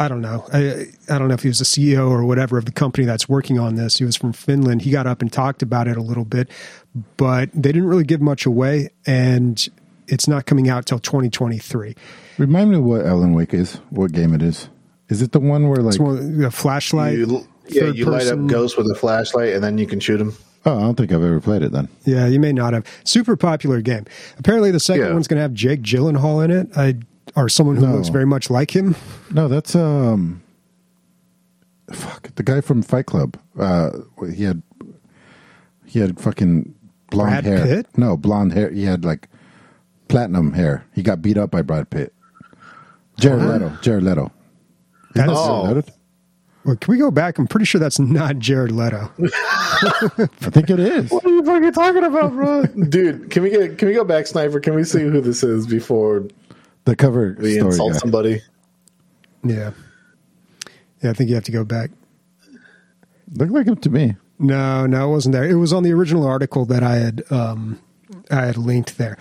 [0.00, 2.64] I don't know, I, I don't know if he was the CEO or whatever of
[2.64, 3.98] the company that's working on this.
[3.98, 4.80] He was from Finland.
[4.82, 6.48] He got up and talked about it a little bit,
[7.18, 8.88] but they didn't really give much away.
[9.06, 9.68] And
[10.08, 11.94] it's not coming out till 2023.
[12.38, 14.68] Remind me what Alan Wake is, what game it is.
[15.10, 17.18] Is it the one where like, one, a flashlight.
[17.18, 20.16] You, yeah, third you light up ghosts with a flashlight, and then you can shoot
[20.16, 20.34] them.
[20.64, 21.88] oh, I don't think I've ever played it then.
[22.04, 22.86] Yeah, you may not have.
[23.04, 24.06] Super popular game.
[24.38, 25.12] Apparently, the second Yeah.
[25.12, 26.96] one's going to have Jake Gyllenhaal in it, I,
[27.36, 27.94] or someone who No.
[27.96, 28.94] looks very much like him.
[29.32, 30.42] No, that's, um,
[31.92, 33.36] fuck, the guy from Fight Club.
[33.58, 33.90] Uh,
[34.34, 34.62] he had,
[35.84, 36.74] he had fucking
[37.10, 37.64] blonde Brad hair.
[37.66, 37.86] Pitt?
[37.96, 38.70] No, blonde hair.
[38.70, 39.28] He had like
[40.08, 40.84] platinum hair.
[40.94, 42.12] He got beat up by Brad Pitt.
[43.18, 43.76] Jared Leto.
[43.82, 44.32] Jared Leto.
[45.14, 45.92] Isn't That's- Jared Leto?
[46.62, 47.38] Well, can we go back?
[47.38, 49.10] I'm pretty sure that's not Jared Leto.
[49.18, 51.10] I think it is.
[51.10, 52.64] What are you fucking talking about, bro?
[52.66, 54.60] Dude, can we get can we go back, sniper?
[54.60, 56.24] Can we see who this is before
[56.84, 57.98] The cover we story insult guy.
[57.98, 58.42] somebody?
[59.44, 59.72] Yeah.
[61.02, 61.90] Yeah, I think you have to go back.
[63.34, 64.16] Looked like him to me.
[64.38, 65.44] No, no, it wasn't there.
[65.44, 67.78] It was on the original article that I had um,
[68.30, 69.16] I had linked there.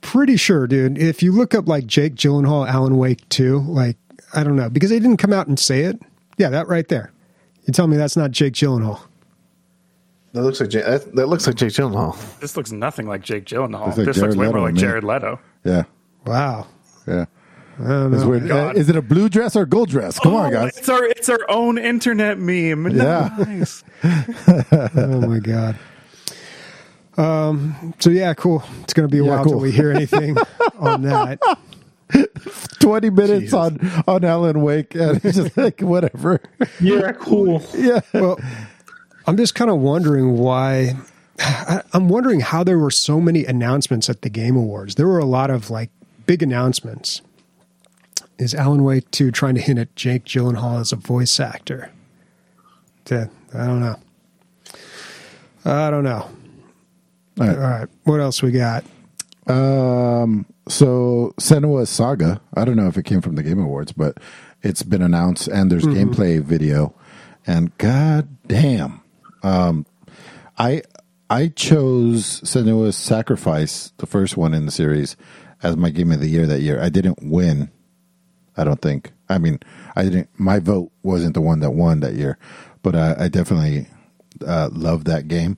[0.00, 0.98] Pretty sure, dude.
[0.98, 3.96] If you look up like Jake Gyllenhaal, Alan Wake too, like
[4.34, 6.00] I don't know because they didn't come out and say it.
[6.38, 7.12] Yeah, that right there.
[7.66, 9.00] You tell me that's not Jake Gyllenhaal.
[10.32, 12.16] That looks like Jake, that, that looks like Jake Gyllenhaal.
[12.40, 13.86] This looks nothing like Jake Gyllenhaal.
[13.86, 14.74] Looks like this Jared looks way Leto more like.
[14.74, 15.38] Jared Leto.
[15.64, 15.84] Yeah,
[16.26, 16.66] Wow.
[17.06, 17.24] Yeah.
[17.80, 18.28] I don't know.
[18.28, 18.50] weird.
[18.50, 20.18] Uh, is it a blue dress or gold dress?
[20.18, 20.76] Come on, Oh, guys.
[20.76, 22.90] It's our it's our own internet meme.
[22.96, 23.30] Yeah.
[23.38, 23.82] Nice.
[24.94, 25.78] Oh my god.
[27.16, 27.94] Um.
[27.98, 28.62] So yeah, cool.
[28.82, 29.52] It's going to be a Yeah, while cool.
[29.54, 30.36] till we hear anything
[30.78, 31.38] on that.
[32.80, 33.54] Twenty minutes Jesus.
[33.54, 36.40] on on Alan Wake, and it's just like whatever.
[36.80, 37.62] Yeah, cool.
[37.74, 38.38] Yeah, Well,
[39.26, 40.96] I'm just kind of wondering why.
[41.38, 44.94] I, I'm wondering how there were so many announcements at the Game Awards.
[44.96, 45.90] There were a lot of like
[46.32, 47.20] big announcements.
[48.38, 51.90] Is Alan Wake 2 trying to hint at Jake Gyllenhaal as a voice actor?
[53.04, 53.96] To, I don't know.
[55.66, 56.30] I don't know.
[57.38, 57.54] All right.
[57.54, 57.88] All right.
[58.04, 58.82] What else we got?
[59.46, 60.46] Um.
[60.68, 62.40] So Senua Saga.
[62.54, 64.16] I don't know if it came from the Game Awards, but
[64.62, 66.94] it's been announced, and there's gameplay video.
[67.46, 69.02] and god damn,
[69.42, 69.84] um,
[70.56, 70.82] I
[71.28, 75.16] I chose Senua's Sacrifice, the first one in the series,
[75.62, 76.80] as my game of the year that year.
[76.80, 77.70] I didn't win.
[78.56, 79.12] I don't think.
[79.28, 79.60] I mean,
[79.96, 80.28] I didn't.
[80.38, 82.38] My vote wasn't the one that won that year,
[82.82, 83.86] but I, I definitely
[84.46, 85.56] uh, loved that game.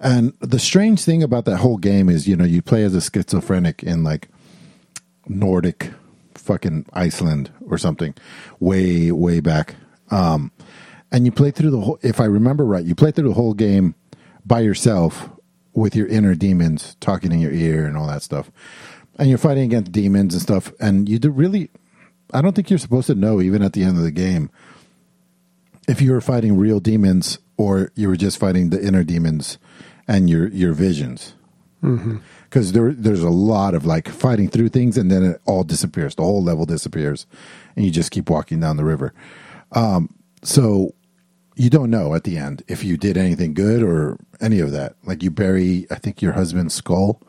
[0.00, 3.00] And the strange thing about that whole game is, you know, you play as a
[3.00, 4.28] schizophrenic in like
[5.28, 5.92] Nordic,
[6.34, 8.14] fucking Iceland or something,
[8.58, 9.76] way way back.
[10.10, 10.50] Um,
[11.12, 11.98] and you play through the whole.
[12.02, 13.94] If I remember right, you play through the whole game
[14.44, 15.30] by yourself
[15.74, 18.50] with your inner demons talking in your ear and all that stuff,
[19.18, 20.72] and you're fighting against demons and stuff.
[20.80, 21.70] And you do really,
[22.32, 24.50] I don't think you're supposed to know even at the end of the game
[25.88, 29.58] if you were fighting real demons or you were just fighting the inner demons
[30.08, 31.34] and your your visions.
[32.44, 36.14] Because there there's a lot of like fighting through things and then it all disappears.
[36.14, 37.26] The whole level disappears,
[37.76, 39.12] and you just keep walking down the river.
[39.72, 40.94] Um, so
[41.56, 44.94] you don't know at the end if you did anything good or any of that.
[45.04, 47.20] Like you bury, I think your husband's skull,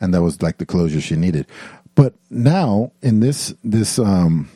[0.00, 1.46] and that was like the closure she needed.
[1.94, 4.48] But now in this this um,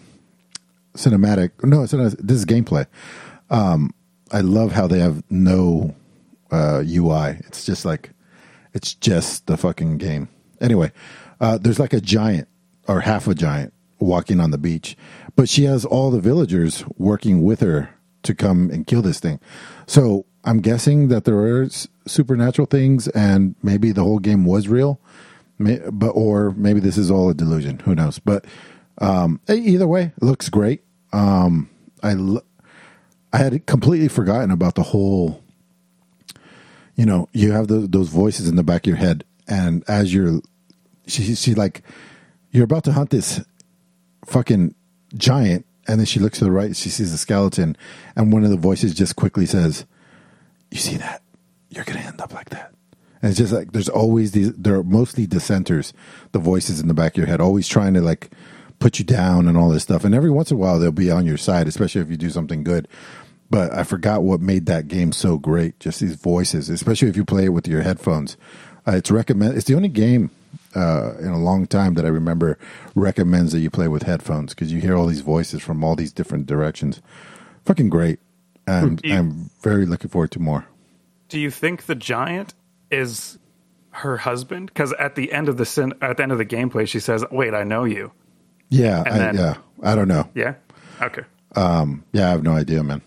[0.95, 2.87] cinematic, no, this is gameplay.
[3.51, 3.93] Um,
[4.33, 5.95] I love how they have no
[6.51, 7.39] uh, UI.
[7.47, 8.11] It's just like
[8.73, 10.29] it's just the fucking game.
[10.61, 10.93] Anyway,
[11.41, 12.49] uh, there's like a giant
[12.89, 14.97] or half a giant walking on the beach,
[15.37, 17.91] but she has all the villagers working with her
[18.23, 19.39] to come and kill this thing.
[19.87, 21.69] So I'm guessing that there are
[22.07, 25.01] supernatural things, and maybe the whole game was real,
[25.59, 27.79] but or maybe this is all a delusion.
[27.81, 28.19] Who knows?
[28.19, 28.45] But
[28.99, 30.83] um, either way, looks great.
[31.13, 31.71] Um,
[32.03, 32.45] I lo-
[33.33, 35.45] I had completely forgotten about the whole
[36.97, 40.15] you know, you have the, those voices in the back of your head, and as
[40.15, 40.41] you're,
[41.07, 41.83] she, she like,
[42.51, 43.45] you're about to hunt this
[44.25, 44.75] fucking
[45.17, 47.77] giant, and then she looks to the right, she sees a skeleton,
[48.15, 49.85] and one of the voices just quickly says,
[50.71, 51.23] "You see that?
[51.69, 52.74] You're gonna end up like that."
[53.25, 54.53] And it's just like there's always these.
[54.53, 55.95] They're mostly dissenters.
[56.33, 58.31] The voices in the back of your head, always trying to like
[58.81, 60.05] put you down and all this stuff.
[60.05, 62.29] And every once in a while, they'll be on your side, especially if you do
[62.29, 62.87] something good
[63.51, 65.79] but I forgot what made that game so great.
[65.79, 68.37] Just these voices, especially if you play it with your headphones.
[68.87, 69.57] Uh, it's recommend.
[69.57, 70.31] It's the only game
[70.75, 72.59] uh, in a long time that I remember
[72.97, 76.11] recommends that you play with headphones because you hear all these voices from all these
[76.13, 77.01] different directions.
[77.65, 78.19] Fucking great.
[78.67, 80.65] And You- I'm very looking forward to more.
[81.29, 82.55] Do you think the giant
[82.95, 83.39] is
[83.91, 84.67] her husband?
[84.67, 87.25] Because at the end of the sin- at the end of the gameplay, she says,
[87.31, 88.13] "Wait, I know you."
[88.71, 89.55] Yeah, I, then- yeah.
[89.83, 90.29] I don't know.
[90.35, 90.55] Yeah.
[91.03, 91.23] Okay.
[91.57, 93.03] Um, yeah, I have no idea, man.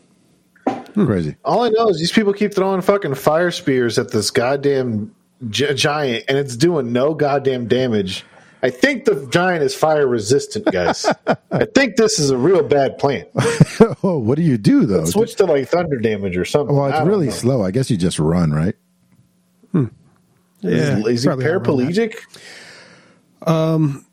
[0.93, 1.35] Crazy.
[1.45, 5.13] All I know is these people keep throwing fucking fire spears at this goddamn
[5.49, 8.25] gi- giant, and it's doing no goddamn damage.
[8.63, 11.05] I think the giant is fire resistant, guys.
[11.51, 13.25] I think this is a real bad plan.
[14.03, 15.05] oh, what do you do though?
[15.05, 16.75] Switch to like thunder damage or something.
[16.75, 17.31] well, it's really know.
[17.33, 17.63] slow.
[17.63, 18.75] I guess you just run, right?
[19.73, 21.95] Yeah, Is, is he probably outrun that.
[21.95, 22.15] paraplegic?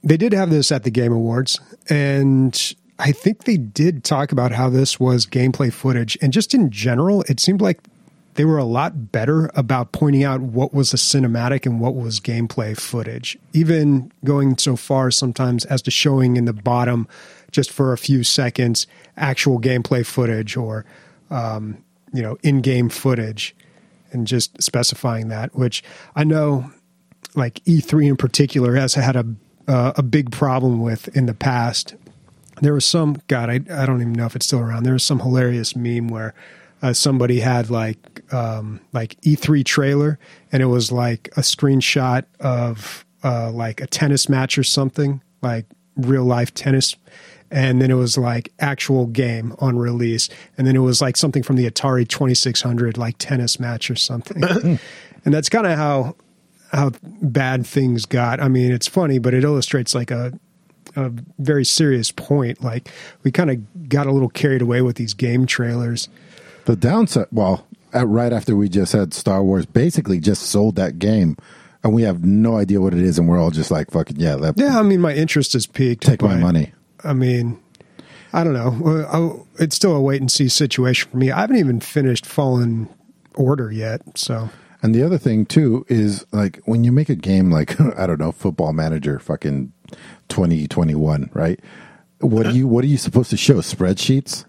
[0.03, 4.53] They did have this at the Game Awards, and I think they did talk about
[4.53, 6.17] how this was gameplay footage.
[6.23, 7.81] And just in general, it seemed like
[8.35, 12.21] they were a lot better about pointing out what was a cinematic and what was
[12.21, 13.38] gameplay footage.
[13.53, 17.09] Even going so far sometimes as to showing in the bottom,
[17.53, 18.87] just for a few seconds,
[19.17, 20.85] actual gameplay footage or,
[21.31, 21.79] um,
[22.12, 23.55] you know, in game footage
[24.14, 25.83] and just specifying that, which
[26.16, 26.70] I know
[27.35, 29.27] like E3 in particular has had a
[29.66, 31.94] uh, a big problem with in the past.
[32.61, 34.85] There was some God, I I don't even know if it's still around.
[34.85, 36.35] There was some hilarious meme where
[36.83, 40.18] uh, somebody had like um, like E3 trailer,
[40.53, 45.66] and it was like a screenshot of uh, like a tennis match or something, like
[45.96, 46.94] real life tennis.
[47.50, 50.28] And then it was like actual game on release,
[50.59, 53.90] and then it was like something from the Atari Twenty Six Hundred, like tennis match
[53.90, 54.42] or something.
[54.42, 54.74] Hmm.
[55.24, 56.16] and that's kind of how
[56.72, 56.90] how
[57.22, 58.40] bad things got.
[58.40, 60.33] I mean, it's funny, but it illustrates like a
[60.96, 62.62] a very serious point.
[62.62, 62.88] Like
[63.22, 66.09] we kind of got a little carried away with these game trailers.
[66.64, 70.98] The downside, well, at, right after we just had Star Wars, basically just sold that
[70.98, 71.37] game,
[71.83, 74.35] and we have no idea what it is, and we're all just like, "Fucking yeah,
[74.35, 76.04] let, Yeah, I mean, my interest is peaked.
[76.04, 76.72] take my money."
[77.05, 77.59] I mean,
[78.33, 79.47] I don't know.
[79.59, 81.31] It's still a wait and see situation for me.
[81.31, 82.88] I haven't even finished Fallen
[83.37, 84.49] Order yet, so
[84.83, 88.21] And the other thing too is like when you make a game like I don't
[88.21, 89.72] know, Football Manager, fucking
[90.28, 91.61] twenty twenty one, right?
[92.20, 93.55] What do you what are you supposed to show?
[93.57, 94.45] Spreadsheets?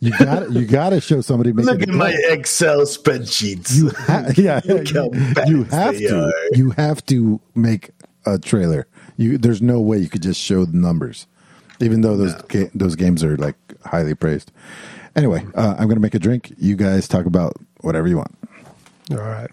[0.00, 2.14] You got you got to show somebody making Look at my.
[2.28, 3.74] Excel spreadsheets.
[3.74, 6.24] You ha- yeah, Look how bad you have they to.
[6.26, 6.32] are.
[6.52, 7.90] You have to make
[8.26, 8.86] a trailer.
[9.16, 11.26] You there's no way you could just show the numbers,
[11.80, 14.52] even though those ga- those games are like highly praised.
[15.14, 16.52] Anyway, uh, I'm going to make a drink.
[16.58, 18.36] You guys talk about whatever you want.
[19.10, 19.50] All right.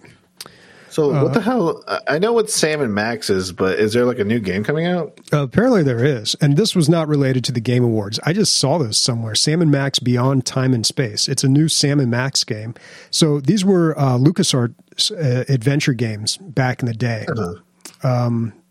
[0.90, 1.84] So Uh, what the hell?
[2.08, 4.86] I know what Sam and Max is, but is there like a new game coming
[4.86, 5.20] out?
[5.32, 8.20] Uh, apparently there is, and this was not related to the Game Awards.
[8.26, 9.34] I just saw this somewhere.
[9.34, 11.28] Sam and Max Beyond Time and Space.
[11.28, 12.76] It's a new Sam and Max game.
[13.10, 17.26] So these were uh, LucasArts uh, adventure games back in the day.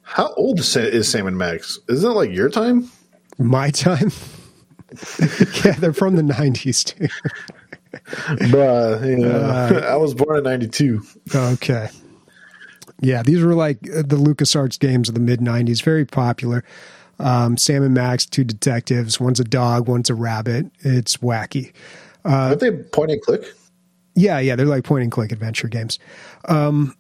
[0.03, 1.79] How old is is Sam and Max?
[1.89, 2.91] Isn't it like your time?
[3.39, 4.11] My time.
[5.65, 7.09] yeah, they're from the '90s too.
[8.49, 9.87] Bruh, yeah.
[9.93, 11.03] I was born in '92.
[11.35, 11.89] Okay.
[13.01, 16.63] Yeah, these were like uh, the LucasArts games of the mid 90s, very popular.
[17.19, 19.21] Um, Sam and Max, two detectives.
[19.21, 20.71] One's a dog, one's a rabbit.
[20.81, 21.73] It's wacky.
[22.25, 23.45] Aren't they point and click?
[24.15, 25.99] Yeah, yeah, they're like point and click adventure games.
[26.49, 26.95] Um,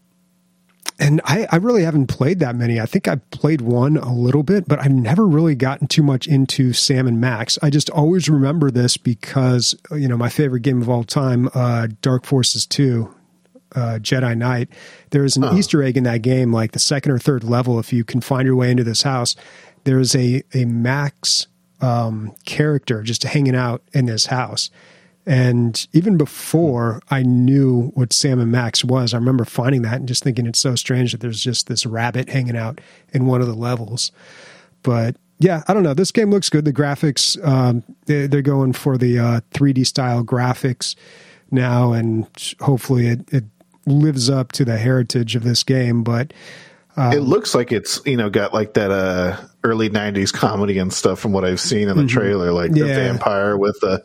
[0.98, 2.80] and I, I really haven't played that many.
[2.80, 6.26] I think I've played one a little bit, but I've never really gotten too much
[6.26, 7.58] into Sam and Max.
[7.62, 11.88] I just always remember this because, you know, my favorite game of all time, uh,
[12.02, 13.12] Dark Forces 2,
[13.74, 14.68] uh, Jedi Knight.
[15.10, 17.78] There's an Easter egg in that game, like the second or third level.
[17.78, 19.34] If you can find your way into this house,
[19.84, 21.46] there's a a Max
[21.80, 24.70] um, character just hanging out in this house.
[25.24, 30.08] And even before I knew what Sam and Max was, I remember finding that and
[30.08, 32.80] just thinking it's so strange that there's just this rabbit hanging out
[33.12, 34.10] in one of the levels.
[34.82, 35.94] But yeah, I don't know.
[35.94, 36.64] This game looks good.
[36.64, 40.96] The graphics, um, they, they're going for the uh, 3D style graphics
[41.50, 42.26] now, and
[42.60, 43.44] hopefully it, it
[43.86, 46.02] lives up to the heritage of this game.
[46.02, 46.32] But
[46.96, 51.18] it looks like it's you know got like that uh early '90s comedy and stuff
[51.18, 52.94] from what I've seen in the trailer, like the Mm-hmm.
[52.94, 54.04] Vampire with the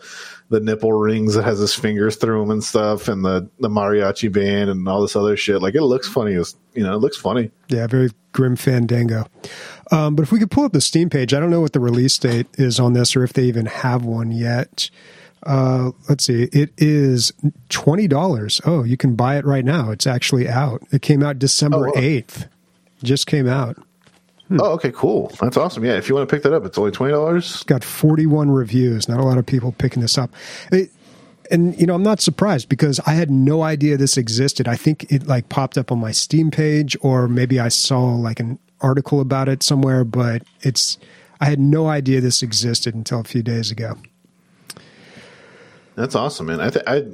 [0.49, 4.31] the nipple rings that has his fingers through them and stuff, and the the mariachi
[4.31, 5.61] band and all this other shit.
[5.61, 7.51] Like it looks funny as you know, it looks funny.
[7.69, 9.25] Yeah, very grim fandango.
[9.91, 11.79] Um, but if we could pull up the Steam page, I don't know what the
[11.79, 14.89] release date is on this or if they even have one yet.
[15.43, 16.43] Uh, let's see.
[16.51, 17.31] It is
[17.69, 18.59] twenty dollars.
[18.65, 19.91] Oh, you can buy it right now.
[19.91, 20.81] It's actually out.
[20.91, 22.01] It came out December Oh, wow.
[22.01, 22.47] eighth.
[23.03, 23.77] Just came out.
[24.47, 24.61] Hmm.
[24.61, 25.31] Oh, okay, cool.
[25.41, 25.83] That's awesome.
[25.83, 27.63] Yeah, if you want to pick that up, it's only twenty dollars.
[27.63, 29.09] got 41 reviews.
[29.09, 30.31] Not a lot of people picking this up.
[30.71, 30.89] It,
[31.51, 34.67] and you know, I'm not surprised because I had no idea this existed.
[34.67, 38.39] I think it like popped up on my Steam page or maybe I saw like
[38.39, 40.97] an article about it somewhere, but it's
[41.41, 43.97] I had no idea this existed until a few days ago.
[45.95, 46.61] That's awesome, man.
[46.61, 47.05] I, th- I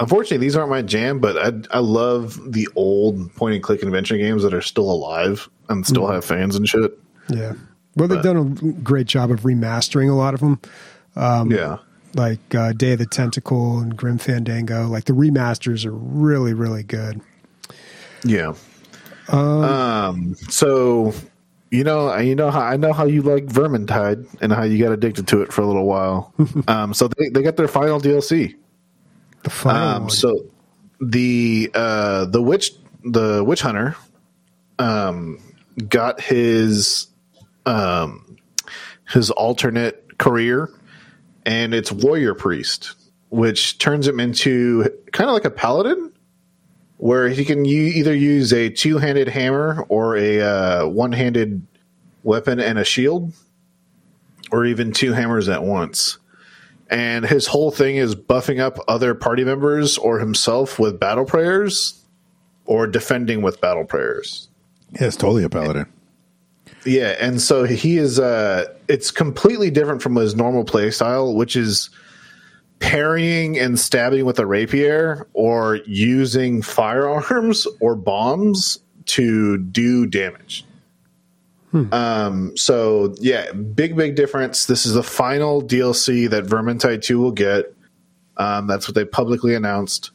[0.00, 4.16] unfortunately these aren't my jam, but I I love the old point and click adventure
[4.16, 6.12] games that are still alive and still Mm-hmm.
[6.14, 6.98] have fans and shit.
[7.28, 7.52] Yeah.
[7.96, 10.60] Well, they've done a great job of remastering a lot of them.
[11.16, 11.78] Um, yeah.
[12.14, 14.86] Like uh, Day of the Tentacle and Grim Fandango.
[14.86, 17.20] Like the remasters are really, really good.
[18.24, 18.54] Yeah.
[19.28, 21.12] Um, so
[21.70, 24.92] you know, you know how I know how you like Vermintide and how you got
[24.92, 26.32] addicted to it for a little while.
[26.68, 28.54] um, so they they got their final DLC.
[29.42, 30.10] The final Um, one.
[30.10, 30.46] so
[31.00, 32.72] the uh the witch
[33.04, 33.94] the witch hunter
[34.78, 35.38] um
[35.88, 37.08] got his
[37.66, 38.36] um
[39.08, 40.68] his alternate career
[41.46, 42.94] and it's warrior priest
[43.30, 46.12] which turns him into kind of like a paladin
[46.96, 51.64] where he can u- either use a two-handed hammer or a uh, one-handed
[52.24, 53.32] weapon and a shield
[54.50, 56.18] or even two hammers at once
[56.90, 62.02] and his whole thing is buffing up other party members or himself with battle prayers
[62.64, 64.47] or defending with battle prayers.
[64.92, 65.86] Yeah, it's totally a paladin.
[66.84, 71.56] Yeah, and so he is uh it's completely different from his normal play style, which
[71.56, 71.90] is
[72.78, 80.64] parrying and stabbing with a rapier or using firearms or bombs to do damage.
[81.92, 84.66] Um, so yeah, big big difference.
[84.66, 87.74] This is the final DLC that Vermintide 2 will get.
[88.38, 90.10] Um, that's what they publicly announced.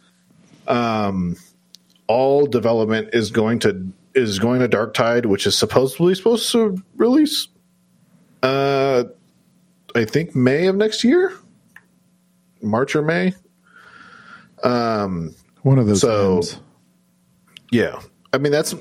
[0.68, 1.36] Um,
[2.08, 6.78] all development is going to is going to Dark Tide, which is supposedly supposed to
[6.98, 7.48] release
[8.44, 9.06] uh
[9.96, 11.34] I think May of next year.
[12.62, 13.34] March or May.
[14.64, 16.02] Um, One of those.
[16.02, 16.60] So- games.
[17.72, 18.00] Yeah.
[18.34, 18.74] I mean that's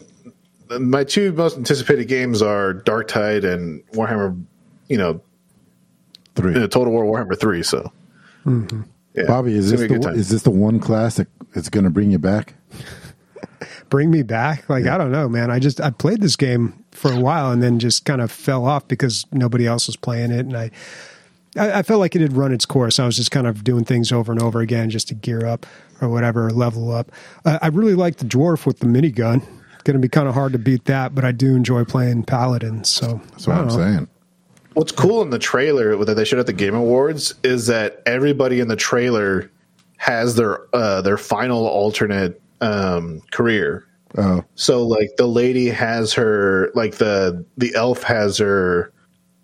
[0.80, 4.42] my two most anticipated games are Dark Tide and Warhammer,
[4.88, 5.20] you know,
[6.34, 6.54] three.
[6.54, 7.92] uh, Total War Warhammer 3, so
[8.46, 9.24] yeah.
[9.26, 10.18] Bobby, is this gonna be a the good one- time.
[10.20, 12.54] is this the one class that it's going to bring you back?
[13.88, 14.68] Bring me back?
[14.68, 15.50] Like i don't know man.
[15.50, 18.64] I just i played this game for a while and then just kind of fell
[18.66, 20.40] off because nobody else was playing it.
[20.46, 20.70] And i
[21.56, 22.98] i, I felt like it had run its course.
[22.98, 25.66] I was just kind of doing things over and over again just to gear up
[26.00, 27.10] or whatever level up.
[27.44, 29.42] Uh, i really like the dwarf with the minigun.
[29.74, 32.22] It's going to be kind of hard to beat that but i do enjoy playing
[32.24, 33.76] paladins so That's what I I'm know.
[33.76, 34.08] saying.
[34.74, 38.60] what's cool in the trailer that they showed at the Game Awards is that everybody
[38.60, 39.50] in the trailer
[39.96, 43.84] has their uh, their final alternate um, career.
[44.16, 48.92] Oh, So like the lady has her like the the elf has her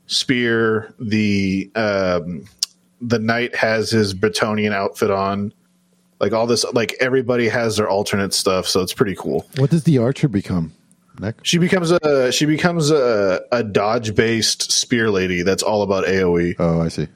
[0.06, 0.94] spear.
[0.98, 2.44] The um,
[3.00, 5.52] the knight has his Bretonnian outfit on.
[6.20, 9.46] Like all this, like everybody has their alternate stuff, so it's pretty cool.
[9.56, 10.72] what does the archer become?
[11.20, 11.36] Nick?
[11.44, 16.56] She becomes a she becomes a, a dodge based spear lady that's all about AOE.
[16.58, 17.08] Oh, I see.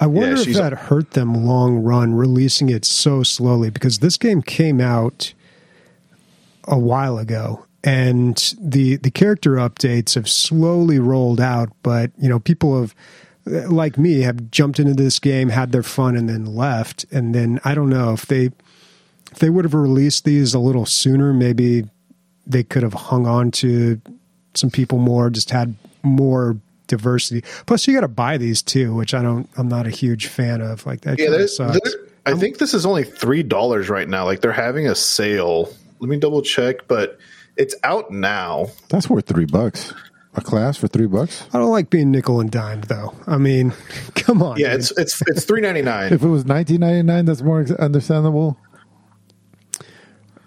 [0.00, 4.42] I wonder if that hurt them long run releasing it so slowly because this game
[4.42, 5.32] came out
[6.64, 12.38] a while ago and the the character updates have slowly rolled out but you know
[12.38, 12.94] people have
[13.48, 17.04] like me have jumped into this game had their fun and then left.
[17.10, 18.50] And then I don't know if they
[19.32, 21.84] if they would have released these a little sooner maybe
[22.46, 24.00] they could have hung on to
[24.54, 26.56] some people more just had more
[26.88, 30.26] diversity plus you got to buy these too which i don't i'm not a huge
[30.26, 31.78] fan of like that Yeah, kinda there's, sucks.
[31.84, 34.26] there- I think this is only three dollars right now.
[34.26, 35.72] Like they're having a sale.
[35.98, 37.16] Let me double check, but
[37.56, 38.66] it's out now.
[38.90, 39.94] That's worth three bucks.
[40.34, 41.44] A class for three bucks.
[41.54, 43.72] i don't like being nickel and dimed though i mean
[44.14, 44.80] come on Yeah, dude.
[44.80, 46.12] it's it's it's three ninety nine.
[46.12, 48.58] If it was nineteen ninety nine, that's more understandable.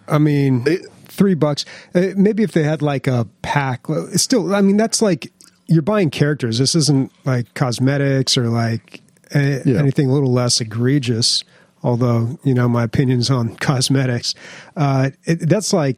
[0.07, 1.65] i mean It- three bucks
[1.95, 3.85] uh, maybe if they had like a pack
[4.15, 5.31] still i mean that's like
[5.71, 6.57] you're buying characters.
[6.59, 9.01] This isn't like cosmetics or like
[9.33, 9.79] uh, Yeah.
[9.79, 11.43] anything a little less egregious
[11.83, 14.35] although you know my opinions on cosmetics.
[14.77, 15.97] Uh, it, that's like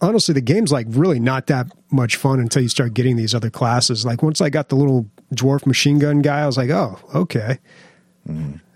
[0.00, 3.50] honestly the game's like really not that much fun until you start getting these other
[3.50, 4.04] classes.
[4.06, 7.58] Like once i got the little dwarf machine gun guy i was like oh okay.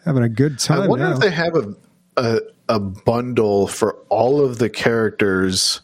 [0.05, 1.12] Having a good time I wonder now.
[1.14, 1.74] if they have a,
[2.16, 5.80] a a bundle for all of the characters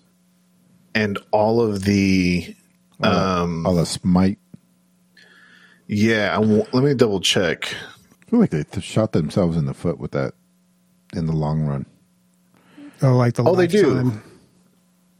[0.94, 2.54] and all of the
[3.02, 4.38] um All the smite.
[5.86, 6.32] yeah.
[6.36, 7.74] I w- let me double check.
[7.74, 10.34] I feel like they th- shot themselves in the foot with that
[11.14, 11.86] in the long run.
[13.02, 14.12] oh like the Oh, they do.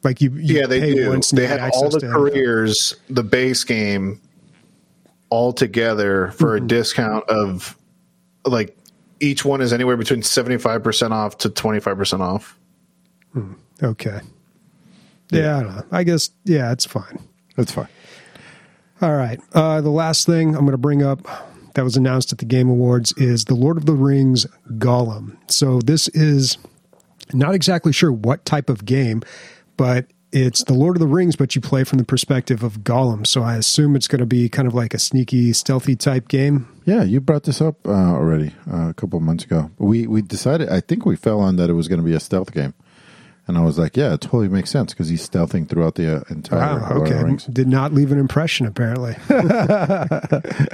[0.04, 0.86] like you, you Yeah, they do.
[0.94, 4.20] They you get have all the to- careers, the base game,
[5.30, 6.64] all together for Mm-hmm.
[6.64, 7.76] a discount of
[8.44, 8.76] like
[9.20, 12.56] each one is anywhere between seventy five percent off to twenty five percent off.
[13.82, 14.20] Okay.
[15.32, 15.84] Yeah, I don't know.
[15.92, 17.18] I guess yeah, it's fine.
[17.56, 17.88] That's fine.
[19.02, 19.40] All right.
[19.52, 21.26] Uh, the last thing I'm going to bring up
[21.74, 25.36] that was announced at the Game Awards is the Lord of the Rings Gollum.
[25.50, 26.58] So this is
[27.32, 29.22] not exactly sure what type of game,
[29.76, 33.26] but it's the Lord of the Rings, but you play from the perspective of Gollum.
[33.26, 36.68] So I assume it's going to be kind of like a sneaky, stealthy type game.
[36.84, 39.70] Yeah, you brought this up uh, already uh, a couple of months ago.
[39.78, 40.68] We we decided.
[40.68, 42.74] I think we fell on that it was going to be a stealth game,
[43.50, 46.22] and I was like, yeah, it totally makes sense because he's stealthing throughout the uh,
[46.30, 46.88] entire Wow.
[46.96, 47.22] Lord of Okay.
[47.22, 47.44] Rings.
[47.44, 49.14] Did not leave an impression, apparently.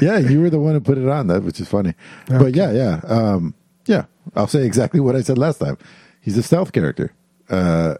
[0.01, 1.95] yeah, you were the one who put it on that, which is funny.
[2.29, 3.55] But yeah, yeah, um,
[3.87, 4.05] yeah.
[4.35, 5.79] I'll say exactly what I said last time.
[6.21, 7.13] He's a stealth character,
[7.51, 7.95] uh,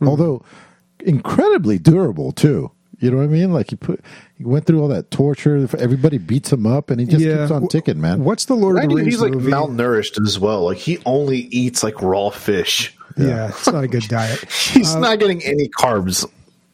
[0.00, 0.08] Hmm.
[0.08, 0.44] although
[1.00, 2.70] incredibly durable too.
[2.98, 3.52] You know what I mean?
[3.52, 4.00] Like he put,
[4.38, 5.68] he went through all that torture.
[5.78, 8.22] Everybody beats him up, and he just keeps on ticking, man.
[8.22, 9.50] What's the Lord of the Rings he's like movie?
[9.50, 10.66] malnourished as well.
[10.66, 12.96] Like he only eats like raw fish.
[13.16, 14.44] Yeah, it's not a good diet.
[14.50, 16.28] He's uh, not getting any carbs.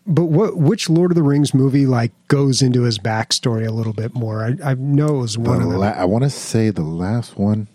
[0.06, 3.92] But what which Lord of the Rings movie like goes into his backstory a little
[3.92, 4.42] bit more?
[4.44, 5.78] I, I know it was The one of them.
[5.78, 7.68] la- I want to say the last one.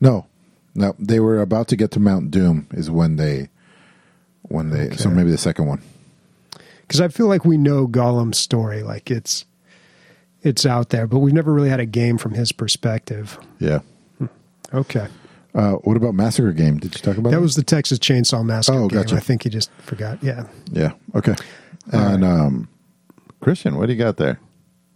[0.00, 0.26] No,
[0.74, 2.66] no, they were about to get to Mount Doom.
[2.72, 3.48] Is when they,
[4.42, 4.90] when they.
[4.96, 5.82] So maybe the second one.
[6.82, 9.46] Because I feel like we know Gollum's story, like it's
[10.42, 13.38] it's out there, but we've never really had a game from his perspective.
[13.58, 13.78] Yeah.
[14.18, 14.26] Hmm.
[14.74, 15.06] Okay,
[15.54, 16.78] Uh, what about Massacre Game?
[16.78, 19.00] Did you talk about that was the Texas Chainsaw Massacre Oh, game.
[19.02, 19.16] gotcha.
[19.16, 20.22] I think you just forgot.
[20.22, 20.92] Yeah, Yeah.
[21.14, 21.34] Okay.
[21.92, 22.68] And um,
[23.40, 24.40] Christian, what do you got there?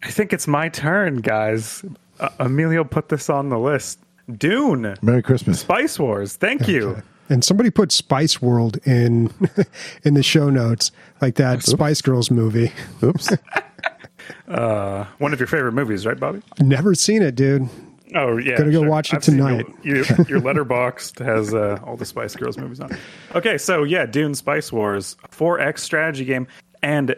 [0.02, 1.84] I think it's my turn, guys.
[2.18, 4.00] Uh, Emilio put this on the list.
[4.36, 5.61] Dune, Merry Christmas.
[5.61, 6.34] Spice Wars.
[6.36, 7.02] Thank you.
[7.28, 9.30] and somebody put Spice World in
[10.04, 10.90] in the show notes,
[11.20, 12.72] like that Spice Girls movie.
[13.02, 13.30] Oops.
[14.46, 16.42] One of your favorite movies, right, Bobby?
[16.61, 17.68] Never seen it, dude.
[18.14, 19.66] Oh yeah, gonna go watch it seen tonight.
[19.82, 22.92] Your, your, your Letterboxd has uh, all the Spice Girls movies on.
[22.92, 22.98] it.
[23.34, 26.46] Okay, so yeah, Dune Spice Wars, 4X strategy game,
[26.82, 27.14] and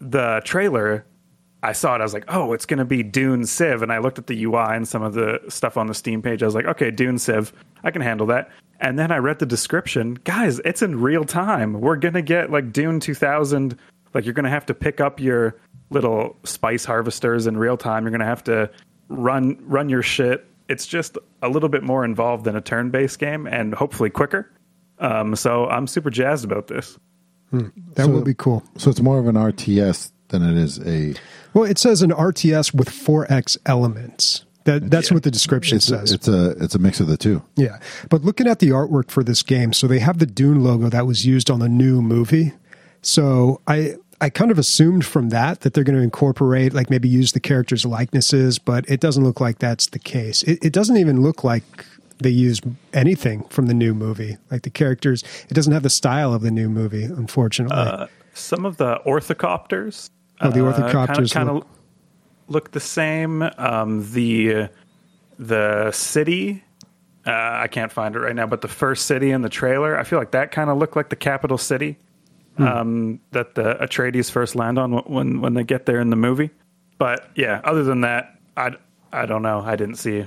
[0.00, 1.04] the trailer.
[1.62, 2.00] I saw it.
[2.00, 4.44] I was like, "Oh, it's going to be Dune Civ," and I looked at the
[4.44, 6.42] UI and some of the stuff on the Steam page.
[6.42, 7.52] I was like, "Okay, Dune Civ,
[7.82, 8.50] I can handle that."
[8.80, 10.14] And then I read the description.
[10.24, 11.80] Guys, it's in real time.
[11.80, 13.76] We're going to get like Dune 2000.
[14.14, 15.56] Like you're going to have to pick up your
[15.90, 18.04] little spice harvesters in real time.
[18.04, 18.70] You're going to have to
[19.08, 20.46] run run your shit.
[20.68, 24.50] It's just a little bit more involved than a turn-based game, and hopefully quicker.
[24.98, 26.98] Um, so I'm super jazzed about this.
[27.52, 28.64] That So- will be cool.
[28.76, 31.14] so it's more of an RTS than it is a.
[31.54, 34.44] Well, it says an RTS with 4X elements.
[34.64, 36.10] That that's what the description It's says.
[36.10, 37.42] it's a it's a mix of the two.
[37.54, 37.78] Yeah.
[38.10, 41.06] But looking at the artwork for this game, so they have the Dune logo that
[41.06, 42.52] was used on the new movie.
[43.00, 47.08] So I I kind of assumed from that that they're going to incorporate, like maybe
[47.08, 50.42] use the characters' likenesses, but it doesn't look like that's the case.
[50.44, 51.64] It, it doesn't even look like
[52.18, 52.64] they used
[52.94, 54.38] anything from the new movie.
[54.50, 57.76] Like the characters, it doesn't have the style of the new movie, unfortunately.
[57.76, 60.08] Uh, some of the ornithopters.
[60.40, 61.68] Oh, the uh, ornithopters kind of look-
[62.48, 63.42] look the same.
[63.58, 64.68] Um, the
[65.38, 66.62] the city.
[67.26, 70.04] Uh, I can't find it right now, but the first city in the trailer, I
[70.04, 71.98] feel like that kind of looked like the capital city
[72.56, 72.62] Hmm.
[72.66, 76.50] um, that the Atreides first land on when when they get there in the movie.
[76.98, 78.70] But yeah, other than that, I
[79.12, 79.60] I don't know.
[79.60, 80.26] I didn't see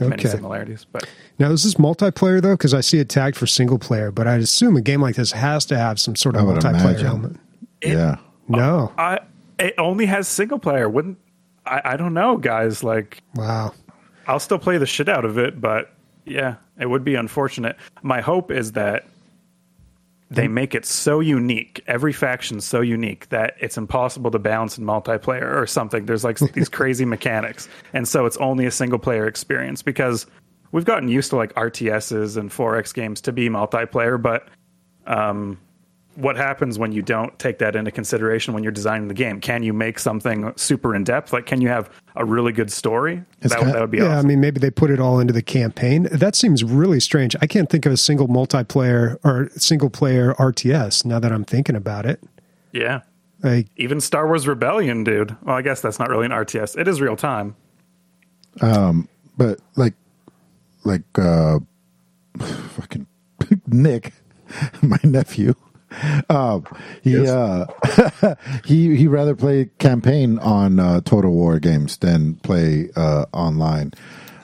[0.00, 0.28] many Okay.
[0.28, 1.08] similarities, but
[1.38, 2.54] now, is this multiplayer though?
[2.54, 5.32] Because I see it tagged for single player, but I'd assume a game like this
[5.32, 7.06] has to have some sort of multiplayer imagine.
[7.06, 7.40] element.
[7.82, 8.16] yeah.
[8.48, 8.92] No.
[8.98, 9.20] I
[9.58, 10.88] it only has single player.
[10.88, 11.18] Wouldn't
[11.66, 11.80] I?
[11.84, 12.82] I don't know, guys.
[12.82, 13.74] Like Wow.
[14.26, 15.92] I'll still play the shit out of it, but
[16.24, 17.76] yeah, it would be unfortunate.
[18.02, 19.06] My hope is that
[20.30, 24.84] they make it so unique, every faction so unique that it's impossible to balance in
[24.84, 26.06] multiplayer or something.
[26.06, 30.26] There's like these crazy mechanics, and so it's only a single player experience because
[30.70, 34.48] we've gotten used to like RTSs and 4X games to be multiplayer, but
[35.06, 35.58] um,
[36.16, 39.40] what happens when you don't take that into consideration when you're designing the game?
[39.40, 41.32] Can you make something super in depth?
[41.32, 43.22] Like, can you have a really good story?
[43.40, 45.32] That, would- kind- that would be Yeah, I mean, maybe they put it all into
[45.32, 46.08] the campaign.
[46.10, 47.36] That seems really strange.
[47.40, 51.76] I can't think of a single multiplayer or single player RTS now that I'm thinking
[51.76, 52.22] about it.
[52.72, 53.00] yeah.
[53.42, 55.34] Like, Even Star Wars Rebellion, dude.
[55.42, 56.76] Well, I guess that's not really an RTS.
[56.78, 57.56] It is real time.
[58.60, 59.08] Um,
[59.38, 59.94] but like
[60.84, 61.60] like uh
[62.38, 63.06] fucking
[63.66, 64.12] nick
[64.82, 65.54] my nephew
[66.30, 66.64] um
[67.02, 67.66] he uh
[68.64, 73.92] he he rather play campaign on uh total war games than play uh online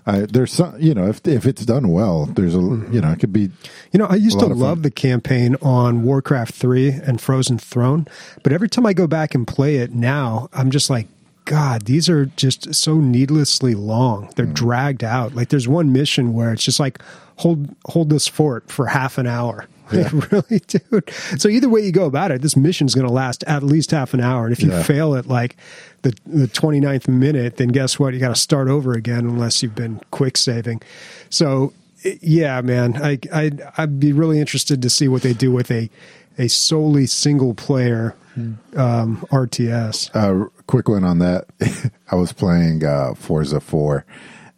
[0.07, 3.33] there's some you know if if it's done well there's a you know it could
[3.33, 3.51] be
[3.97, 4.83] you know, I used to love fun.
[4.83, 8.07] the campaign on Warcraft 3 and Frozen Throne,
[8.43, 11.09] but every time I go back and play it now, I'm just like,
[11.47, 14.31] God, these are just so needlessly long.
[14.37, 15.35] They're dragged out.
[15.35, 17.01] Like there's one mission where it's just like
[17.37, 19.67] hold hold this fort for half an hour.
[19.93, 21.11] Like, really, dude.
[21.39, 24.15] So either way you go about it, this mission's going to last at least half
[24.15, 24.45] an hour.
[24.47, 24.83] And if you Yeah.
[24.83, 25.57] fail at like
[26.03, 28.13] the the 29th minute, then guess what?
[28.15, 30.83] You got to start over again unless you've been quick saving.
[31.31, 31.73] So
[32.21, 35.89] yeah, man, I I I'd be really interested to see what they do with a
[36.39, 38.15] a solely single player
[38.77, 40.11] um, RTS.
[40.15, 41.47] uh, quick one on that.
[42.11, 44.05] I was playing uh, Forza 4,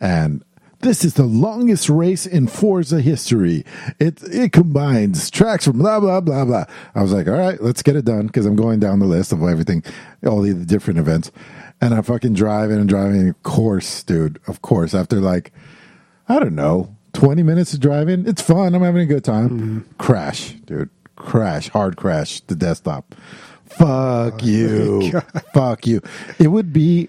[0.00, 0.42] and
[0.80, 3.64] this is the longest race in Forza history.
[3.98, 6.64] It it combines tracks from blah blah blah blah.
[6.94, 9.32] I was like, all right, let's get it done because I'm going down the list
[9.32, 9.82] of everything,
[10.24, 11.32] all the different events,
[11.80, 13.28] and I'm fucking driving and driving.
[13.28, 14.40] Of course, dude.
[14.46, 15.52] Of course, after like
[16.28, 18.74] I don't know, 20 minutes of driving, it's fun.
[18.74, 19.50] I'm having a good time.
[19.50, 19.78] Mm-hmm.
[19.98, 20.90] Crash, dude.
[21.16, 23.14] Crash, hard crash the desktop.
[23.64, 25.20] Fuck oh, you.
[25.52, 26.00] Fuck you.
[26.38, 27.08] It would be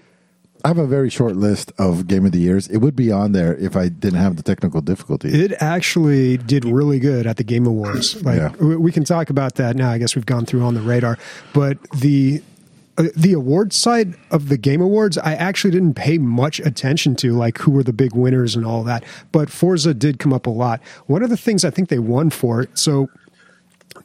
[0.64, 2.68] I have a very short list of game of the years.
[2.68, 5.34] It would be on there if I didn't have the technical difficulties.
[5.34, 8.22] It actually did really good at the Game Awards.
[8.22, 8.54] Like Yeah.
[8.56, 9.90] we can talk about that now.
[9.90, 11.18] I guess we've gone through on the radar,
[11.52, 12.42] but the
[12.98, 17.32] uh, the award side of the Game Awards, I actually didn't pay much attention to,
[17.32, 19.04] like who were the big winners and all that.
[19.32, 20.82] But Forza did come up a lot.
[21.06, 23.08] One of the things I think they won for, so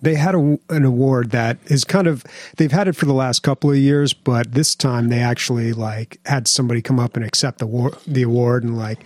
[0.01, 2.23] they had a, an award that is kind of
[2.57, 6.19] they've had it for the last couple of years, but this time they actually like
[6.25, 8.99] had somebody come up and accept the war, the award and like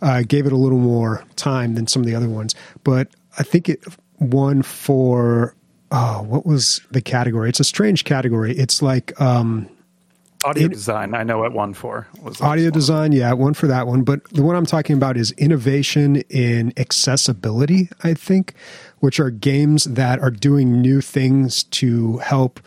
[0.00, 2.54] uh, gave it a little more time than some of the other ones.
[2.84, 3.08] But
[3.38, 3.84] I think it
[4.18, 5.54] won for
[5.90, 7.48] oh, what was the category?
[7.48, 8.56] It's a strange category.
[8.56, 9.68] It's like um,
[10.44, 12.72] Audio It- design, I know what one for was audio one.
[12.72, 13.12] design.
[13.12, 14.02] Yeah, one for that one.
[14.02, 17.88] But the one I'm talking about is innovation in accessibility.
[18.02, 18.54] I think,
[19.00, 22.60] which are games that are doing new things to help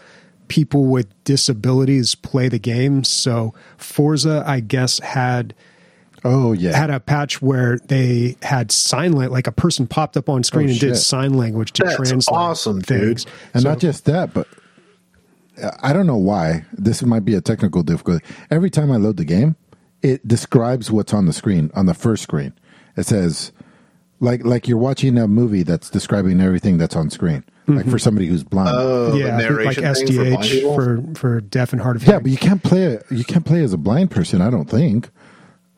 [0.47, 3.03] people with disabilities play the game.
[3.03, 5.53] So Forza, I guess, had
[6.23, 6.77] oh yeah.
[6.77, 10.67] had a patch where they had sign language, like a person popped up on screen
[10.67, 13.25] Oh, and did sign language to That's translate awesome, things.
[13.25, 13.33] dude.
[13.53, 14.47] and So- not just that, but
[15.81, 16.65] I don't know why.
[16.73, 18.25] This might be a technical difficulty.
[18.49, 19.55] Every time I load the game,
[20.01, 22.53] it describes what's on the screen on the first screen.
[22.97, 23.51] It says
[24.19, 27.43] like like you're watching a movie that's describing everything that's on screen.
[27.67, 27.91] Like mm-hmm.
[27.91, 28.69] for somebody who's blind.
[28.71, 32.19] Oh, yeah, like narration thing for SDH for, for deaf and hard of hearing.
[32.19, 33.05] yeah, but you can't play it.
[33.09, 34.39] You can't play as a blind person.
[34.39, 35.09] I don't think.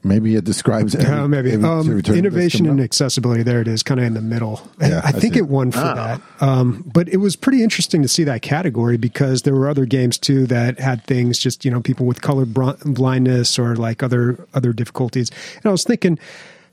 [0.03, 2.83] Maybe it describes every, Uh, maybe every um, return innovation and out.
[2.83, 3.43] accessibility.
[3.43, 4.61] There it is, kind of in the middle.
[4.79, 5.39] Yeah, I I think see.
[5.39, 6.21] it won for that.
[6.39, 10.17] Um, but it was pretty interesting to see that category because there were other games
[10.17, 14.37] too that had things just you know people with color br- blindness or like other
[14.53, 15.29] other difficulties.
[15.57, 16.17] And I was thinking.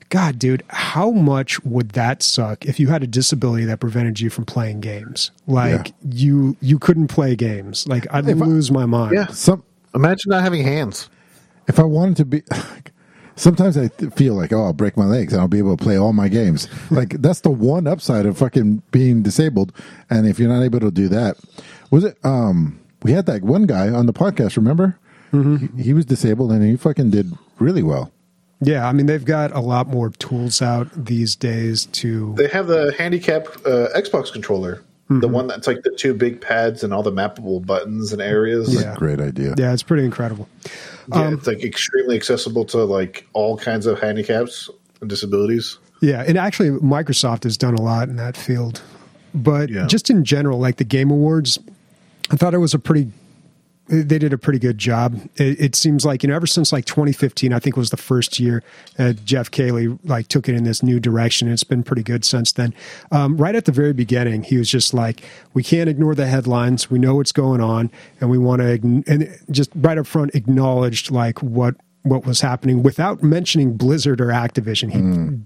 [0.09, 4.29] God, dude, how much would that suck if you had a disability that prevented you
[4.29, 5.31] from playing games?
[5.47, 5.93] Like Yeah.
[6.11, 7.87] you you couldn't play games.
[7.87, 9.15] Like I'd If I- lose my mind.
[9.15, 9.25] Yeah.
[9.29, 9.63] Some
[9.95, 11.09] Imagine not having hands.
[11.67, 12.43] if I wanted to be,
[13.35, 15.83] sometimes I th- feel like, oh, I'll break my legs and I'll be able to
[15.83, 16.67] play all my games.
[16.91, 19.71] like that's the one upside of fucking being disabled.
[20.09, 21.37] And if you're not able to do that,
[21.91, 22.17] was it?
[22.23, 24.57] Um, we had that one guy on the podcast.
[24.57, 24.97] Remember?
[25.31, 28.09] He, he was disabled and he fucking did really well.
[28.61, 32.67] Yeah, I mean they've got a lot more tools out these days to They have
[32.67, 35.31] the handicap uh, Xbox controller, the mm-hmm.
[35.31, 38.73] one that's like the two big pads and all the mappable buttons and areas.
[38.73, 38.95] Yeah.
[38.95, 39.53] Great idea.
[39.55, 40.49] Yeah, it's pretty incredible.
[41.13, 44.67] Yeah, um, it's like extremely accessible to like all kinds of handicaps
[45.01, 45.77] and disabilities.
[46.01, 48.81] Yeah, and actually, Microsoft has done a lot in that field.
[49.35, 49.85] But Yeah.
[49.85, 51.59] just in general, like the Game Awards,
[52.31, 53.11] I thought it was a pretty.
[53.87, 55.19] They did a pretty good job.
[55.35, 58.39] It, it seems like you know, ever since like 2015, I think was the first
[58.39, 58.63] year
[58.97, 61.51] uh, Geoff Keighley like took it in this new direction.
[61.51, 62.73] It's been pretty good since then.
[63.11, 65.21] Um, right at the very beginning, he was just like,
[65.53, 66.89] "We can't ignore the headlines.
[66.89, 71.11] We know what's going on, and we want to." And just right up front, acknowledged
[71.11, 71.75] like what
[72.05, 74.91] what was happening without mentioning Blizzard or Activision.
[74.91, 74.99] He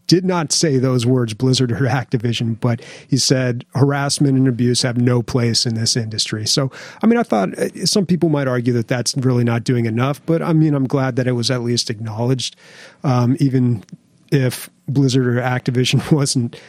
[0.07, 4.97] did not say those words, Blizzard or Activision, but he said harassment and abuse have
[4.97, 6.45] no place in this industry.
[6.45, 6.69] So,
[7.01, 10.23] I mean, I thought uh, some people might argue that that's really not doing enough,
[10.25, 12.57] but I mean, I'm glad that it was at least acknowledged,
[13.03, 13.83] um, even
[14.31, 16.59] if Blizzard or Activision wasn't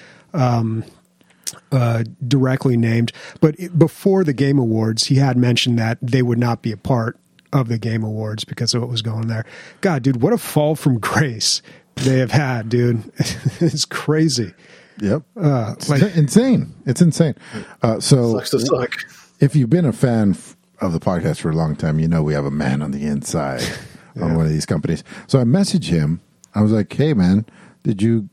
[1.72, 3.12] uh, directly named.
[3.41, 7.20] But before the Game Awards, he had mentioned that they would not be a part
[7.53, 9.44] of the Game Awards because of what was going there.
[9.80, 11.62] God, dude, what a fall from grace
[11.96, 13.11] they have had, dude.
[13.61, 14.55] it's crazy.
[15.01, 15.22] Yep.
[15.36, 16.72] Uh, It's like, insane.
[16.86, 17.34] It's insane.
[17.82, 18.92] Uh, so Sucks to suck.
[19.40, 20.36] if you've been a fan
[20.80, 23.05] of the podcast for a long time, you know we have a man on the
[23.07, 23.62] inside
[24.20, 25.03] on one of these companies.
[25.26, 26.20] So I messaged him.
[26.55, 27.46] I was like, "Hey, man,
[27.82, 28.28] did you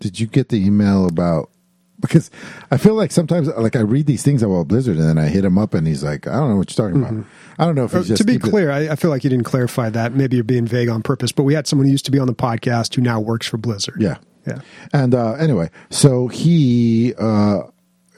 [0.00, 1.50] did you get the email about?"
[2.00, 2.30] Because
[2.70, 5.44] I feel like sometimes, like I read these things about Blizzard, and then I hit
[5.44, 7.24] him up, and he's like, "I don't know what you're talking about."
[7.58, 9.30] I don't know if Uh, he's just to be clear, I, I feel like you
[9.30, 10.12] didn't clarify that.
[10.14, 12.28] Maybe you're being vague on purpose, but we had someone who used to be on
[12.28, 13.96] the podcast who now works for Blizzard.
[14.00, 14.18] Yeah.
[14.46, 14.60] Yeah.
[14.92, 17.14] And uh, anyway, so he,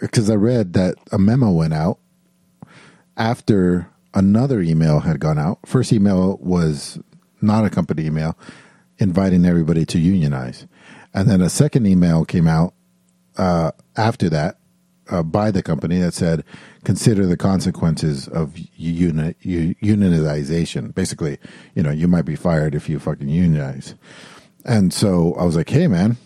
[0.01, 1.99] because I read that a memo went out
[3.17, 5.59] after another email had gone out.
[5.67, 6.99] First email was
[7.41, 8.37] not a company email
[8.99, 10.67] inviting everybody to unionize.
[11.15, 12.75] And then a second email came out
[13.41, 14.59] uh, after that
[15.11, 16.45] uh, by the company that said,
[16.85, 20.95] consider the consequences of uni- unionization.
[20.95, 21.39] Basically,
[21.75, 23.95] you know, you might be fired if you fucking unionize.
[24.65, 26.19] And so I was like, "Hey, man,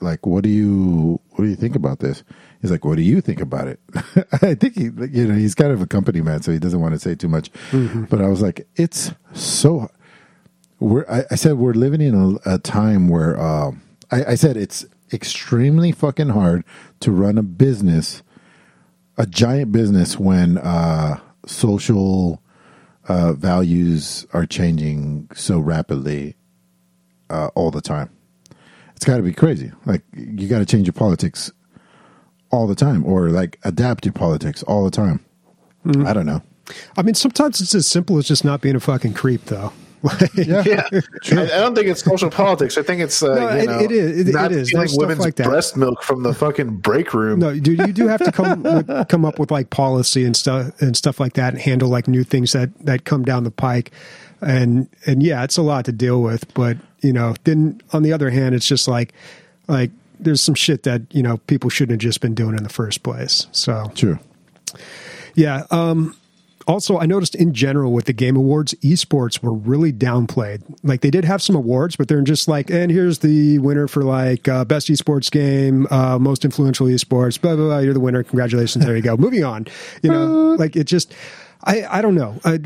[0.00, 2.24] like, what do you what do you think about this?"
[2.60, 3.78] He's like, "What do you think about it?"
[4.42, 6.94] I think he, you know, he's kind of a company man, so he doesn't want
[6.94, 7.50] to say too much.
[8.10, 9.88] But I was like, "It's so."
[10.78, 12.14] We're, I, I said we're living in
[12.44, 13.70] a, a time where uh,
[14.10, 16.64] I, I said it's extremely fucking hard
[17.00, 18.22] to run a business,
[19.16, 22.42] a giant business, when uh, social
[23.08, 26.36] uh, values are changing so rapidly
[27.30, 28.10] uh, all the time.
[28.94, 29.72] It's got to be crazy.
[29.84, 31.50] Like you got to change your politics
[32.50, 35.24] all the time, or like adapt your politics all the time.
[36.06, 36.42] I don't know.
[36.96, 39.72] I mean, sometimes it's as simple as just not being a fucking creep, though.
[40.06, 42.78] Like, Yeah, I, I don't think it's social politics.
[42.78, 44.28] I think it's uh, No, you it- know, it is.
[44.28, 44.68] It- not it is.
[44.68, 45.46] stealing There's women's like that.
[45.46, 47.40] breast milk from the fucking break room.
[47.40, 50.80] No, dude, you do have to come with, come up with like policy and stuff
[50.80, 53.90] and stuff like that, and handle like new things that that come down the pike,
[54.40, 56.52] and and yeah, it's a lot to deal with.
[56.54, 59.12] But you know, then on the other hand, it's just like
[59.68, 59.90] like
[60.20, 63.02] there's some shit that you know people shouldn't have just been doing in the first
[63.02, 63.46] place.
[63.52, 64.18] So True.
[65.34, 65.64] yeah.
[65.70, 66.16] Um,
[66.66, 70.62] also, I noticed in general with the Game Awards, esports were really downplayed.
[70.82, 74.02] Like they did have some awards, but they're just like, and here's the winner for
[74.02, 77.40] like uh, best esports game, uh, most influential esports.
[77.40, 77.78] Blah blah blah.
[77.78, 78.22] You're the winner.
[78.22, 78.84] Congratulations.
[78.84, 79.16] There you go.
[79.16, 79.66] Moving on.
[80.02, 81.14] You know, like it just,
[81.64, 82.40] I I don't know.
[82.44, 82.58] I,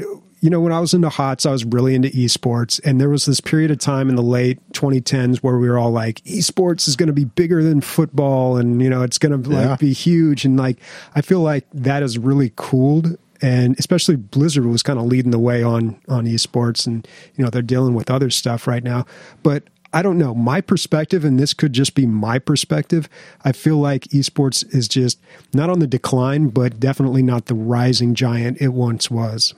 [0.43, 3.27] you know, when I was into HOTS, I was really into esports, and there was
[3.27, 6.97] this period of time in the late 2010s where we were all like, esports is
[6.97, 9.77] going to be bigger than football, and you know, it's going to like Yeah.
[9.77, 10.47] be huge.
[10.47, 10.79] And like,
[11.15, 13.19] I feel like that has really cooled.
[13.43, 17.51] And especially Blizzard was kind of leading the way on on esports, and you know
[17.51, 19.07] they're dealing with other stuff right now.
[19.43, 23.09] But I don't know my perspective, and this could just be my perspective.
[23.45, 25.19] I feel like esports is just
[25.53, 29.55] not on the decline, but definitely not the rising giant it once was.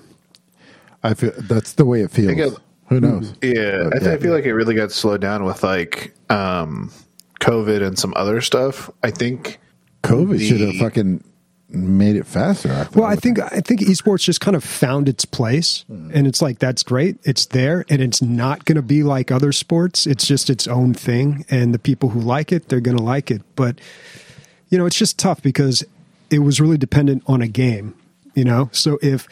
[1.03, 2.31] I feel that's the way it feels.
[2.31, 2.35] I
[2.89, 3.35] Who knows?
[3.43, 6.93] Yeah, But, I, th- I feel like it really got slowed down with like um,
[7.41, 8.91] COVID and some other stuff.
[9.03, 9.59] I think.
[10.03, 11.23] COVID the- should have fucking
[11.73, 12.73] made it faster.
[12.73, 16.11] I Well, I think I think esports just kind of found its place, mm-hmm.
[16.15, 17.19] and it's like that's great.
[17.25, 20.07] It's there, and it's not going to be like other sports.
[20.07, 23.31] It's just its own thing, and the people who like it, they're going to like
[23.31, 23.43] it.
[23.57, 23.81] But
[24.69, 25.85] you know, it's just tough because
[26.31, 27.95] it was really dependent on a game.
[28.35, 29.29] You know, so if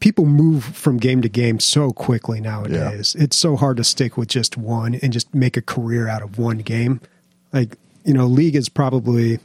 [0.00, 4.28] people move from game to game so quickly nowadays, it's so hard to stick with
[4.28, 7.00] just one and just make a career out of one game.
[7.52, 9.38] Like you know, League is probably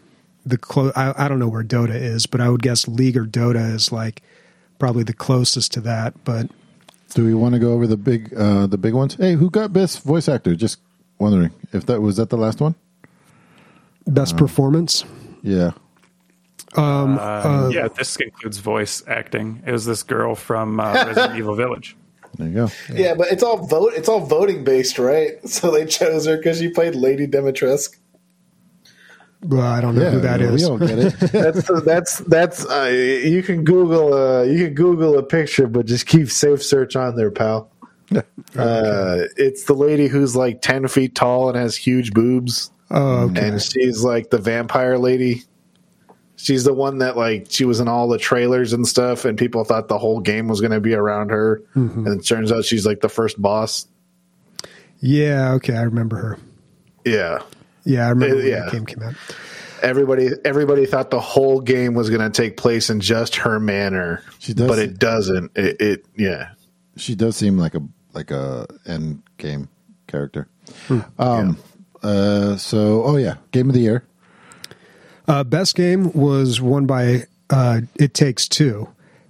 [0.49, 0.91] the close.
[0.95, 3.91] I, I don't know where Dota is, but I would guess League or Dota is
[3.91, 4.21] like
[4.79, 6.13] probably the closest to that.
[6.23, 6.49] But
[7.13, 9.15] Do we want to go over the big uh the big ones?
[9.15, 10.55] Hey, who got best voice actor?
[10.55, 10.79] Just
[11.19, 12.75] wondering if that was that the last one.
[14.05, 15.03] best performance.
[15.43, 15.71] Yeah.
[16.75, 19.63] Uh, yeah, this includes voice acting.
[19.65, 21.95] It was this girl from uh, Resident Evil Village.
[22.37, 22.69] There you go.
[22.93, 23.93] Yeah, but it's all vote.
[23.95, 25.37] It's all voting based, right?
[25.47, 27.95] So they chose her because she played Lady Dimitrescu.
[29.43, 31.13] Well, I don't know Yeah, who that we don't get it.
[31.31, 32.65] That's that's that's.
[32.65, 32.85] Uh,
[33.23, 34.13] you can Google.
[34.13, 37.69] Uh, you can Google a picture, but just keep safe search on there, pal.
[38.55, 43.47] Uh, it's the lady who's like ten feet tall and has huge boobs, Oh, okay.
[43.49, 45.43] and she's like the vampire lady.
[46.37, 49.63] She's the one that like she was in all the trailers and stuff, and people
[49.63, 52.85] thought the whole game was going to be around her, and it turns out she's
[52.85, 53.87] like the first boss.
[54.99, 56.37] Yeah, okay, I remember her.
[57.05, 57.39] Yeah,
[57.87, 58.59] Yeah, I remember when yeah.
[58.65, 59.15] that game came out.
[59.81, 64.23] everybody everybody thought the whole game was going to take place in just her manor,
[64.39, 65.51] She does- but it doesn't.
[65.55, 66.49] It, it yeah.
[66.97, 67.81] She does seem like a
[68.13, 69.69] like a end game
[70.07, 70.47] character.
[71.17, 71.57] Um
[72.03, 74.03] uh so oh yeah, game of the year.
[75.27, 78.87] Uh, best game was won by uh, It Takes Two,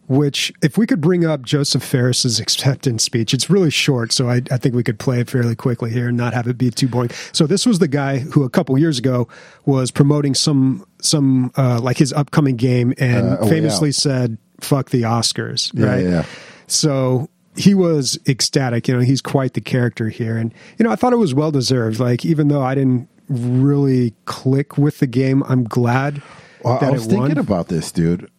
[0.08, 4.42] which, if we could bring up Josef Fares's acceptance speech, it's really short, so I,
[4.50, 6.88] I think we could play it fairly quickly here and not have it be too
[6.88, 7.10] boring.
[7.34, 9.28] So this was the guy who a couple years ago
[9.66, 14.90] was promoting some some uh, like his upcoming game and Uh, A famously said "fuck
[14.92, 16.04] the Oscars," right?
[16.04, 16.26] yeah, yeah.
[16.68, 18.88] So he was ecstatic.
[18.88, 21.52] You know, he's quite the character here, and you know, I thought it was well
[21.52, 22.00] deserved.
[22.00, 26.22] Like, even though I didn't really click with the game, I'm glad
[26.64, 27.28] Well, that I was it won.
[27.28, 28.30] thinking about this, dude.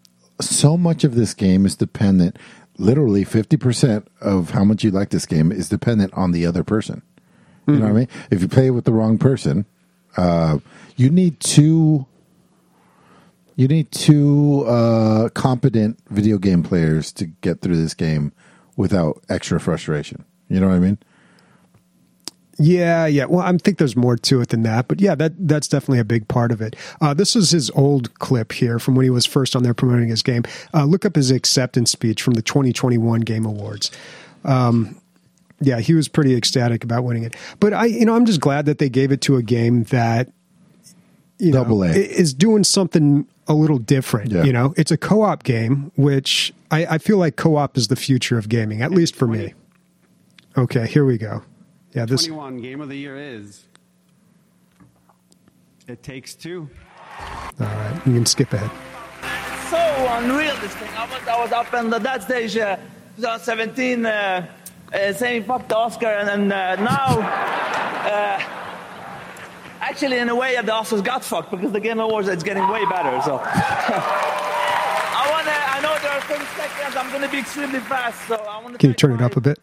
[0.41, 2.39] So much of this game is dependent.
[2.77, 6.63] Literally, fifty percent of how much you like this game is dependent on the other
[6.63, 7.03] person.
[7.67, 8.09] You know what I mean?
[8.31, 9.67] If you play with the wrong person,
[10.17, 10.59] uh,
[10.97, 12.07] you need two.
[13.57, 18.33] You need two uh, competent video game players to get through this game
[18.77, 20.25] without extra frustration.
[20.49, 20.99] You know what I mean?
[22.59, 23.27] Yeah, yeah.
[23.27, 26.05] Well, I think there's more to it than that, but yeah, that that's definitely a
[26.05, 26.75] big part of it.
[27.01, 30.09] Uh, this is his old clip here from when he was first on there promoting
[30.09, 30.43] his game.
[30.75, 33.93] Uh, look up his acceptance speech from the 2021 Game Awards.
[34.45, 35.01] Um,
[35.61, 37.37] yeah, he was pretty ecstatic about winning it.
[37.61, 40.31] But I, you know, I'm just glad that they gave it to a game that
[41.39, 41.91] you know, Double A.
[41.91, 44.33] is doing something a little different.
[44.33, 44.45] Yeah.
[44.45, 48.37] You know, it's a co-op game, which I, I feel like co-op is the future
[48.37, 49.55] of gaming, at least for me.
[50.57, 51.43] Okay, here we go.
[51.95, 53.65] Yeah, this 21 game of the year is
[55.87, 56.69] It Takes Two.
[57.61, 58.71] All right, you can skip ahead.
[59.71, 59.79] so
[60.19, 60.89] unreal this thing.
[60.97, 62.77] I was, I was up on the, that stage, uh,
[63.17, 64.47] 2017, uh,
[64.93, 68.41] uh, saying fuck the Oscar, and then uh, now, uh,
[69.81, 72.85] actually, in a way, the Oscars got fucked because the Game Awards is getting way
[72.87, 73.21] better.
[73.23, 75.53] So, I want to.
[75.53, 76.97] I know there are 30 seconds.
[76.97, 78.29] I'm going to be extremely fast.
[78.29, 78.79] So I want to.
[78.79, 79.59] Can you turn it up a bit?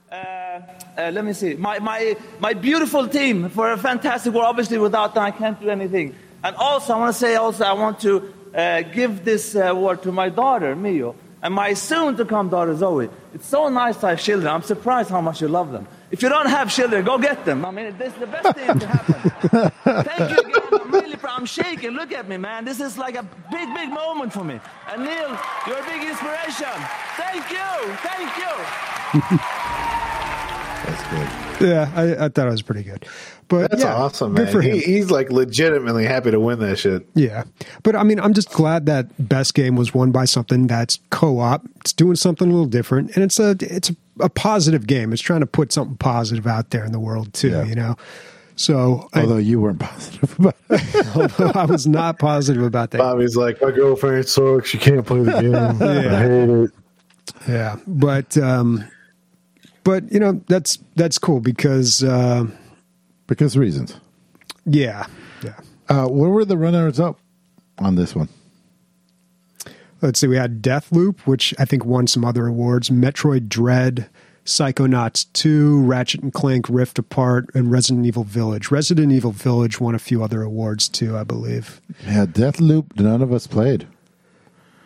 [0.98, 1.56] Uh, let me see.
[1.56, 4.46] My, my, my beautiful team for a fantastic work.
[4.46, 6.16] Obviously, without them, I can't do anything.
[6.44, 10.04] And also, I want to say, also, I want to uh, give this uh, award
[10.04, 13.10] to my daughter, Mio, and my soon-to-come daughter, Zoe.
[13.34, 14.48] It's so nice to have children.
[14.48, 15.88] I'm surprised how much you love them.
[16.12, 17.66] If you don't have children, go get them.
[17.66, 19.72] I mean, this is the best thing to happen.
[20.06, 20.80] Thank you again.
[20.82, 21.40] I'm really proud.
[21.40, 21.92] I'm shaking.
[21.92, 22.64] Look at me, man.
[22.64, 24.60] This is like a big, big moment for me.
[24.90, 25.38] And Neil,
[25.68, 26.76] you're a big inspiration.
[27.18, 27.96] Thank you.
[28.06, 30.12] Thank you.
[31.16, 31.70] That's good.
[31.70, 33.06] Yeah, I, I thought it was pretty good.
[33.48, 34.52] But That's yeah, awesome, good man.
[34.52, 34.80] for He, him.
[34.80, 37.06] he's like legitimately happy to win that shit.
[37.14, 37.44] Yeah,
[37.84, 41.64] but I mean, I'm just glad that best game was won by something that's co-op.
[41.82, 45.14] It's doing something a little different, and it's a it's a, a positive game.
[45.14, 47.50] It's trying to put something positive out there in the world too.
[47.52, 47.66] Yeah.
[47.66, 47.96] You know,
[48.56, 51.56] so I, Although you weren't positive about it.
[51.56, 52.98] I was not positive about that.
[52.98, 54.70] Bobby's like, my girlfriend sucks.
[54.70, 55.56] She can't play the game.
[55.82, 56.72] I hate it.
[57.48, 58.84] Yeah, but um,
[59.86, 62.46] but you know that's that's cool because uh,
[63.28, 63.98] because reasons.
[64.66, 65.06] yeah,
[65.42, 65.58] yeah.
[65.88, 67.20] Uh, what were the runners up
[67.80, 68.28] on this one?
[70.02, 72.90] Let's see, we had Deathloop, which I think won some other awards.
[72.90, 74.10] Metroid Dread,
[74.44, 78.72] Psychonauts 2, Ratchet and Clank Rift Apart, and Resident Evil Village.
[78.72, 81.80] Resident Evil Village won a few other awards too, I believe.
[82.06, 83.00] Yeah, Deathloop.
[83.00, 83.88] None of us played.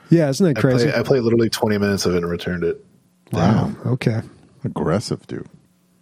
[0.09, 0.93] Yeah, isn't that I, crazy?
[0.93, 2.83] I played literally 20 minutes of it and returned it.
[3.31, 3.73] wow.
[3.85, 4.21] Okay.
[4.63, 5.47] Aggressive, dude.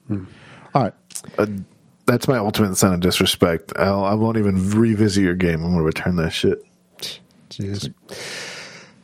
[0.08, 0.26] Hmm.
[0.74, 0.94] All right.
[1.38, 1.48] Uh,
[2.06, 3.74] that's my ultimate sign of disrespect.
[3.78, 5.56] I'll, I won't even revisit your game.
[5.64, 6.64] I'm going to return that shit.
[7.50, 7.94] Jeez.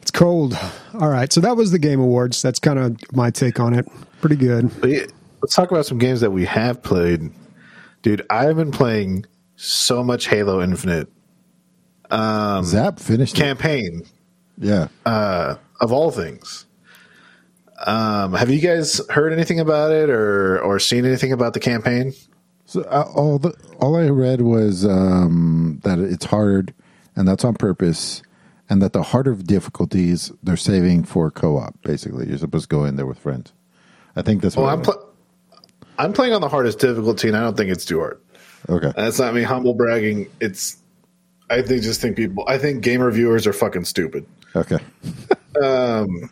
[0.01, 0.58] It's cold.
[0.93, 1.32] All right.
[1.32, 2.41] So that was the Game Awards.
[2.41, 3.88] That's kind of my take on it.
[4.22, 4.72] Pretty good.
[5.41, 7.32] Let's talk about some games that we have played.
[8.01, 9.26] Dude, I've been playing
[9.56, 11.10] so much Halo Infinite
[12.10, 13.38] Um, Zap finished.
[13.38, 13.41] it.
[13.41, 14.04] campaign
[14.58, 14.88] Yeah.
[15.06, 16.66] uh, of all things.
[17.86, 22.14] Um, have you guys heard anything about it or or seen anything about the campaign?
[22.66, 26.74] So uh, all the all I read was um, that it's hard,
[27.16, 28.22] and that's on purpose,
[28.70, 31.82] and that the harder difficulties they're saving for co-op.
[31.82, 33.54] Basically, you're supposed to go in there with friends.
[34.16, 34.56] I think that's.
[34.56, 35.10] Well, I I'm pl-
[35.98, 38.20] I'm playing on the hardest difficulty, and I don't think it's too hard.
[38.70, 38.94] okay.
[38.96, 40.28] That's not me humble bragging.
[40.40, 40.78] It's
[41.50, 42.46] I think just think people.
[42.48, 44.26] I think game reviewers are fucking stupid.
[44.56, 44.78] Okay.
[45.64, 46.30] um,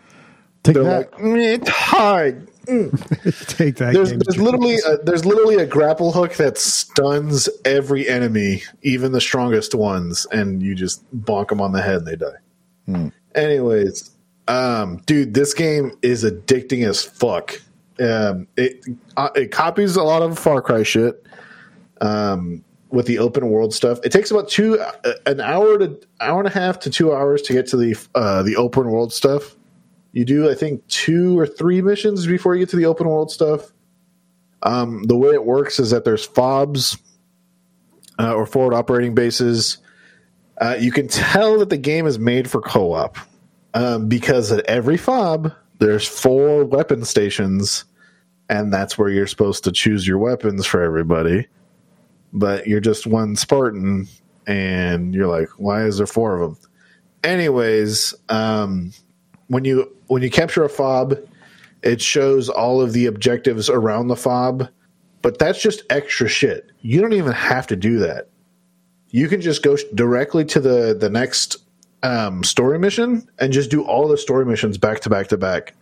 [0.63, 1.11] Take They're that.
[1.13, 2.47] like, "Mm, it's hard.
[2.67, 3.93] Take that.
[3.93, 9.11] There's, Game there's literally a, there's literally a grapple hook that stuns every enemy, even
[9.11, 13.11] the strongest ones, and you just bonk them on the head and they die.
[13.33, 14.11] Anyways,
[14.47, 17.59] um, dude, this game is addicting as fuck.
[17.99, 18.85] Um, it
[19.17, 21.25] uh, it copies a lot of Far Cry shit.
[22.01, 26.39] Um, with the open world stuff, it takes about two uh, an hour to hour
[26.39, 29.55] and a half to two hours to get to the uh, the open world stuff.
[30.13, 33.31] You do, I think, two or three missions before you get to the open world
[33.31, 33.71] stuff.
[34.63, 36.97] Um, the way it works is that there's fobs
[38.19, 39.77] uh, or forward operating bases.
[40.59, 43.17] Uh, you can tell that the game is made for co-op
[43.73, 47.85] um, because at every fob there's four weapon stations,
[48.49, 51.47] and that's where you're supposed to choose your weapons for everybody.
[52.33, 54.07] But you're just one Spartan,
[54.45, 56.69] and you're like, why is there four of them?
[57.23, 58.91] Anyways, um,
[59.51, 61.17] when you when you capture a fob,
[61.83, 64.69] it shows all of the objectives around the fob,
[65.21, 66.71] but that's just extra shit.
[66.79, 68.29] You don't even have to do that.
[69.09, 71.57] You can just go directly to the the next
[72.01, 75.75] um, story mission and just do all the story missions back to back to back.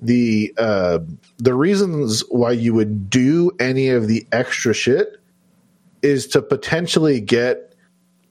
[0.00, 1.00] The uh,
[1.38, 5.20] the reasons why you would do any of the extra shit
[6.02, 7.74] is to potentially get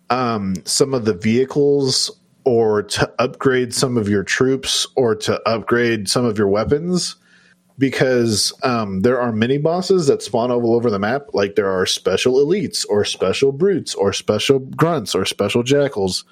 [0.10, 2.10] um, some of the vehicles
[2.48, 7.18] or to upgrade some of your troops or to upgrade some of your weapons
[7.78, 11.24] because um, there are mini bosses that spawn all over the map.
[11.34, 16.24] Like there are special elites or special brutes or special grunts or special jackals.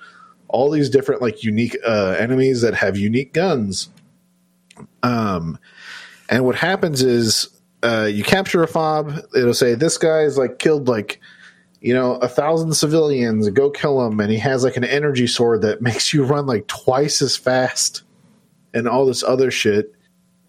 [0.48, 3.90] All these different like unique uh, enemies that have unique guns.
[5.04, 5.60] Um,
[6.30, 7.50] and what happens is
[7.84, 9.20] uh, you capture a fob.
[9.36, 11.20] It'll say this guy is like killed like
[11.86, 14.20] you know, a thousand civilians, go kill him.
[14.20, 18.02] And he has like an energy sword that makes you run like twice as fast
[18.74, 19.94] and all this other shit.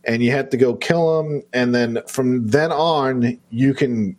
[0.05, 1.43] And you have to go kill him.
[1.53, 4.17] And then from then on, you can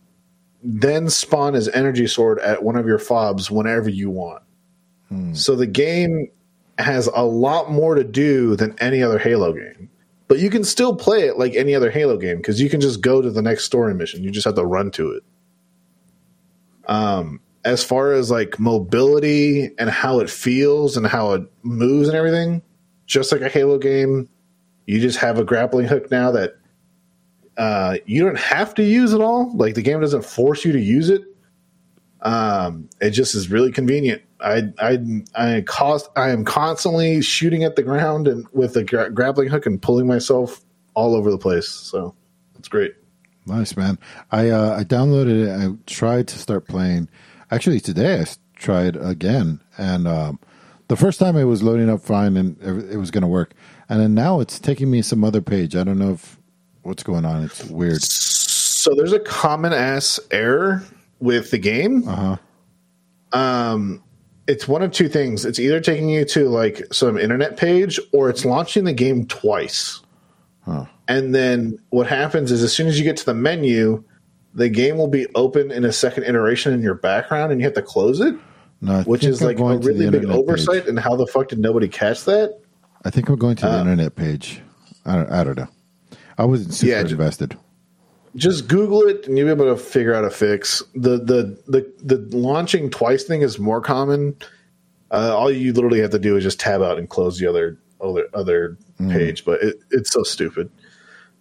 [0.62, 4.44] then spawn his energy sword at one of your fobs whenever you want.
[5.08, 5.34] Hmm.
[5.34, 6.30] So the game
[6.78, 9.90] has a lot more to do than any other Halo game.
[10.28, 13.00] But you can still play it like any other Halo game because you can just
[13.00, 14.22] go to the next story mission.
[14.22, 15.24] You just have to run to it
[16.88, 22.16] um, as far as like mobility and how it feels and how it moves and
[22.16, 22.62] everything,
[23.06, 24.28] just like a Halo game,
[24.86, 26.56] you just have a grappling hook now that
[27.58, 29.54] uh, you don't have to use it all.
[29.54, 31.22] Like the game doesn't force you to use it.
[32.22, 34.22] Um, it just is really convenient.
[34.40, 34.98] I I
[35.34, 39.66] I cost I am constantly shooting at the ground and with a gra- grappling hook
[39.66, 40.64] and pulling myself
[40.94, 41.68] all over the place.
[41.68, 42.14] So
[42.58, 42.94] it's great.
[43.48, 43.98] Nice man.
[44.30, 45.50] I uh, I downloaded it.
[45.50, 47.08] I tried to start playing.
[47.50, 50.38] Actually, today I tried again, and um,
[50.88, 53.54] the first time it was loading up fine and it was going to work,
[53.88, 55.76] and then now it's taking me some other page.
[55.76, 56.38] I don't know if
[56.82, 57.44] what's going on.
[57.44, 58.02] It's weird.
[58.02, 60.82] So there's a common ass error
[61.20, 62.08] with the game.
[62.08, 62.36] Uh
[63.32, 63.38] huh.
[63.38, 64.02] Um,
[64.46, 65.44] it's one of two things.
[65.44, 70.00] It's either taking you to like some internet page or it's launching the game twice.
[71.08, 74.04] And then what happens is as soon as you get to the menu,
[74.54, 77.74] the game will be open in a second iteration in your background and you have
[77.74, 78.34] to close it,
[78.82, 80.82] No, which is I'm like a going to the really big oversight.
[80.82, 80.88] page.
[80.88, 82.58] And how the fuck did nobody catch that?
[83.04, 84.60] I think I'm going to the Uh, internet page.
[85.06, 85.68] I don't, I don't know.
[86.36, 87.56] I wasn't super Yeah, invested.
[88.36, 90.82] just Google it and you'll be able to figure out a fix.
[90.94, 94.36] The the the the launching twice thing is more common.
[95.10, 97.78] Uh, all you literally have to do is just tab out and close the other
[98.00, 98.76] other other
[99.08, 100.70] page, but it, it's so stupid.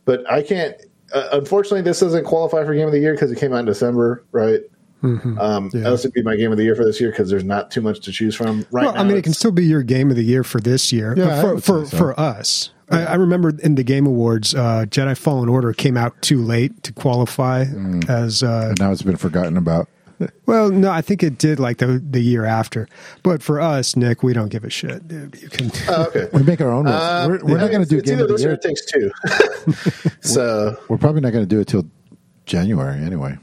[0.07, 0.73] But I can't.
[1.13, 3.65] uh, unfortunately, this doesn't qualify for game of the year because it came out in
[3.65, 4.61] December, right?
[5.03, 5.37] Mm-hmm.
[5.37, 7.69] Um, Else would be my game of the year for this year because there's not
[7.69, 9.01] too much to choose from right well, now.
[9.01, 11.13] I mean, it can still be your game of the year for this year.
[11.15, 11.97] Yeah, for for, so.
[11.97, 12.71] for us.
[12.89, 16.83] I, I remember in the Game Awards, uh, Jedi Fallen Order came out too late
[16.83, 18.09] to qualify Mm.
[18.09, 18.41] as.
[18.41, 19.87] Uh, And now it's been forgotten about.
[20.45, 22.87] Well, no, I think it did like the the year after.
[23.23, 25.37] But for us, Nick, we don't give a shit, dude.
[25.41, 25.71] You can.
[25.89, 26.27] Oh, okay.
[26.33, 26.95] We make our own rules.
[26.95, 28.53] Uh, we're we're not going to do it's game either of the this or year.
[28.53, 30.11] it takes two.
[30.21, 31.85] so We're probably not going to do it till
[32.45, 33.37] January anyway.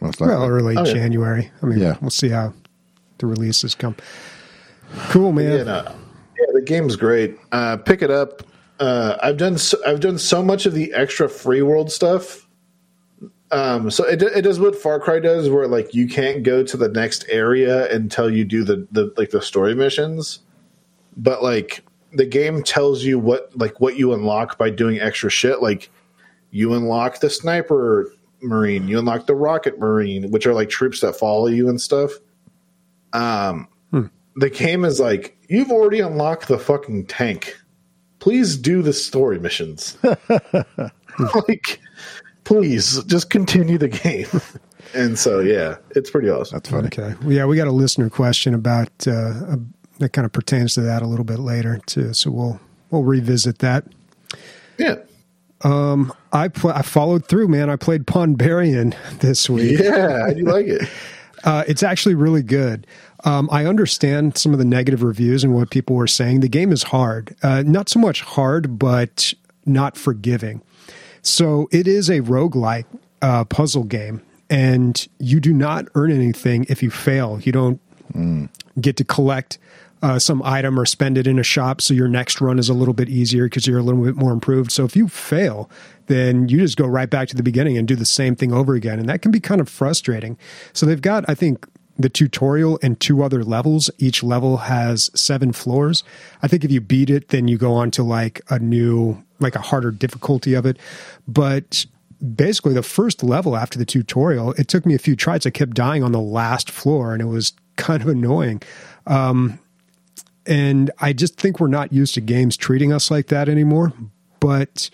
[0.00, 0.36] Most likely.
[0.36, 0.92] well, early Okay.
[0.92, 1.50] January.
[1.62, 1.96] I mean, Yeah.
[2.00, 2.52] we'll see how
[3.18, 3.96] the releases come.
[5.08, 5.50] Cool, man.
[5.58, 5.82] yeah, no.
[6.38, 7.38] yeah, the game's great.
[7.52, 8.42] Uh, pick it up.
[8.78, 12.45] Uh, I've done so, I've done so much of the extra free world stuff.
[13.52, 16.76] Um, so it it does what Far Cry does, where like you can't go to
[16.76, 20.40] the next area until you do the the like the story missions.
[21.16, 25.62] But like the game tells you what like what you unlock by doing extra shit.
[25.62, 25.90] Like
[26.50, 31.16] you unlock the sniper marine, you unlock the rocket marine, which are like troops that
[31.16, 32.12] follow you and stuff.
[33.12, 33.68] Um,
[34.36, 37.56] the game is like you've already unlocked the fucking tank.
[38.18, 39.96] Please do the story missions.
[41.48, 41.80] like,
[42.46, 44.26] please just continue the game.
[44.94, 46.56] and so, yeah, it's pretty awesome.
[46.56, 46.86] That's funny.
[46.86, 47.14] Okay.
[47.22, 49.56] Well, yeah, we got a listener question about uh,
[49.98, 52.14] that kind of pertains to that a little bit later too.
[52.14, 53.84] So we'll we'll revisit that.
[54.78, 54.96] Yeah,
[55.62, 57.70] Um, I pl- I followed through, man.
[57.70, 59.78] I played Pawnbarian this week.
[59.80, 60.88] yeah, I do like it.
[61.44, 62.88] Uh, it's actually really good.
[63.24, 66.40] Um, I understand some of the negative reviews and what people were saying.
[66.40, 69.32] The game is hard, uh, not so much hard, but
[69.64, 70.60] not forgiving.
[71.26, 72.86] So it is a roguelike
[73.20, 77.40] uh, puzzle game, and you do not earn anything if you fail.
[77.40, 77.80] You don't
[78.80, 79.58] get to collect
[80.02, 82.74] uh, some item or spend it in a shop, so your next run is a
[82.74, 84.70] little bit easier because you're a little bit more improved.
[84.70, 85.68] So if you fail,
[86.06, 88.74] then you just go right back to the beginning and do the same thing over
[88.74, 90.38] again, and that can be kind of frustrating.
[90.72, 91.66] So they've got, I think.
[91.98, 93.90] The tutorial and two other levels.
[93.96, 96.04] Each level has seven floors.
[96.42, 99.54] I think if you beat it, then you go on to like a new, like
[99.54, 100.78] a harder difficulty of it.
[101.26, 101.86] But
[102.34, 105.46] basically the first level after the tutorial it took me a few tries.
[105.46, 108.62] I kept dying on the last floor and it was kind of annoying.
[109.06, 109.58] Um,
[110.48, 113.92] and i just think we're not used to games treating us like that anymore.
[114.40, 114.90] But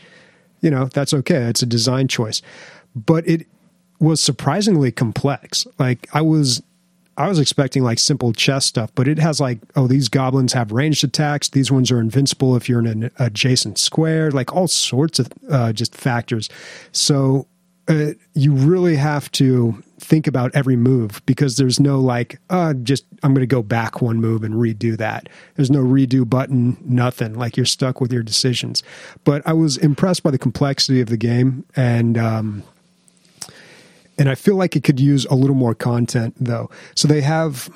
[0.60, 1.42] you know that's okay.
[1.44, 2.42] It's a design choice.
[2.94, 3.46] But it
[4.00, 5.66] was surprisingly complex.
[5.78, 6.62] Like i was
[7.22, 10.72] I was expecting like simple chess stuff, but it has like, oh, these goblins have
[10.72, 11.48] ranged attacks.
[11.48, 15.72] These ones are invincible if you're in an adjacent square, like all sorts of uh,
[15.72, 16.48] just factors.
[16.90, 17.46] So
[17.88, 23.04] uh, you really have to think about every move because there's no like, uh, just
[23.22, 25.28] I'm going to go back one move and redo that.
[25.54, 27.34] There's no redo button, nothing.
[27.34, 28.82] Like you're stuck with your decisions.
[29.24, 32.62] But I was impressed by the complexity of the game and, um,
[34.22, 36.70] and I feel like it could use a little more content though.
[36.94, 37.68] So they have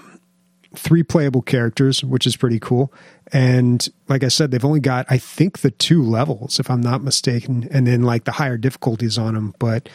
[0.76, 2.92] three playable characters, which is pretty cool.
[3.32, 7.02] And like I said, they've only got I think the two levels, if I'm not
[7.02, 9.56] mistaken, and then like the higher difficulties on them.
[9.58, 9.88] But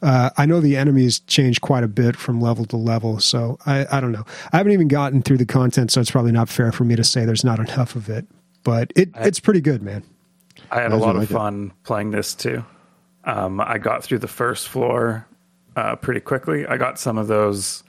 [0.00, 3.84] uh, I know the enemies change quite a bit from level to level, so I,
[3.90, 4.26] I don't know.
[4.52, 7.02] I haven't even gotten through the content, so it's probably not fair for me to
[7.02, 8.28] say there's not enough of it.
[8.62, 10.04] But it, it's pretty good, man.
[10.70, 11.34] I had a lot of like it.
[11.34, 12.64] fun playing this too.
[13.24, 15.26] Um, I got through the first floor
[15.76, 16.66] uh, pretty quickly.
[16.66, 17.84] I got some of those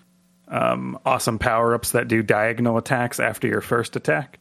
[0.49, 4.39] um, awesome power ups that do diagonal attacks after your first attack,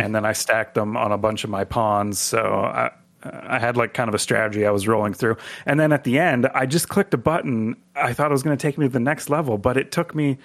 [0.00, 2.18] and then I stacked them on a bunch of my pawns.
[2.18, 2.90] So I,
[3.22, 6.18] I had like kind of a strategy I was rolling through, and then at the
[6.18, 7.76] end, I just clicked a button.
[7.94, 10.14] I thought it was going to take me to the next level, but it took
[10.14, 10.38] me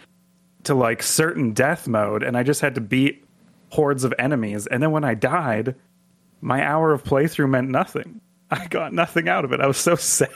[0.64, 3.24] to like certain death mode, and I just had to beat
[3.70, 4.68] hordes of enemies.
[4.68, 5.76] And then when I died,
[6.42, 8.22] my hour of playthrough meant nothing.
[8.52, 9.62] I got nothing out of it.
[9.62, 10.30] I was so sad.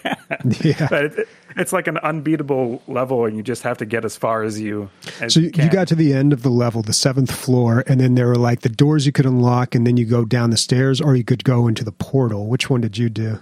[0.62, 0.88] Yeah.
[0.90, 4.44] But it, it's like an unbeatable level, and you just have to get as far
[4.44, 4.90] as you.
[5.20, 5.66] As So you, you, can.
[5.66, 8.36] you got to the end of the level, the seventh floor, and then there were
[8.38, 11.24] like the doors you could unlock, and then you go down the stairs, or you
[11.24, 12.48] could go into the portal.
[12.48, 13.40] Which one did you do?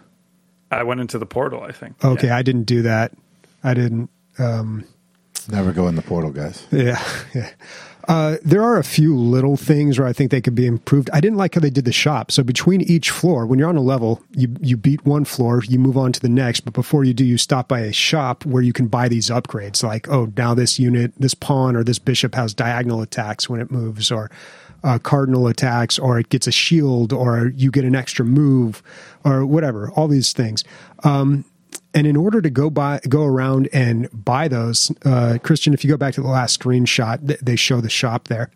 [0.71, 1.61] I went into the portal.
[1.61, 2.03] I think.
[2.03, 2.37] Okay, Yeah.
[2.37, 3.11] I didn't do that.
[3.63, 4.09] I didn't.
[4.39, 4.85] Um,
[5.47, 6.65] Never go in the portal, guys.
[6.71, 6.99] Yeah,
[7.35, 7.49] yeah.
[8.07, 11.09] Uh, there are a few little things where I think they could be improved.
[11.11, 12.31] I didn't like how they did the shop.
[12.31, 15.79] So between each floor, when you're on a level, you you beat one floor, you
[15.79, 16.61] move on to the next.
[16.61, 19.83] But before you do, you stop by a shop where you can buy these upgrades.
[19.83, 23.71] Like, oh, now this unit, this pawn or this bishop has diagonal attacks when it
[23.71, 24.29] moves, or
[24.83, 28.83] uh, cardinal attacks, or it gets a shield, or you get an extra move,
[29.23, 29.89] or whatever.
[29.91, 30.63] All these things.
[31.03, 31.43] Um,
[31.95, 35.89] and in order to go by, go around and buy those, uh, Christian, if you
[35.89, 38.51] go back to the last screenshot, th- they show the shop there.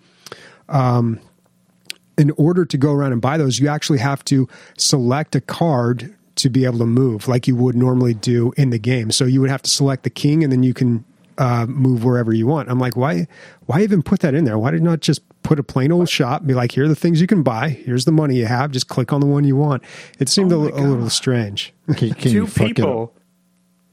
[2.17, 4.45] in order to go around and buy those, you actually have to
[4.77, 8.77] select a card to be able to move like you would normally do in the
[8.77, 9.09] game.
[9.09, 11.05] So you would have to select the king, and then you can
[11.37, 12.69] uh, move wherever you want.
[12.69, 13.25] I'm like, why?
[13.67, 14.59] Why even put that in there?
[14.59, 16.45] Why did not just put a plain old shop?
[16.45, 17.69] Be like, here are the things you can buy.
[17.69, 18.71] Here's the money you have.
[18.71, 19.81] Just click on the one you want.
[20.19, 21.73] It seemed Oh a, a little strange.
[21.95, 23.13] Can, can you two it people,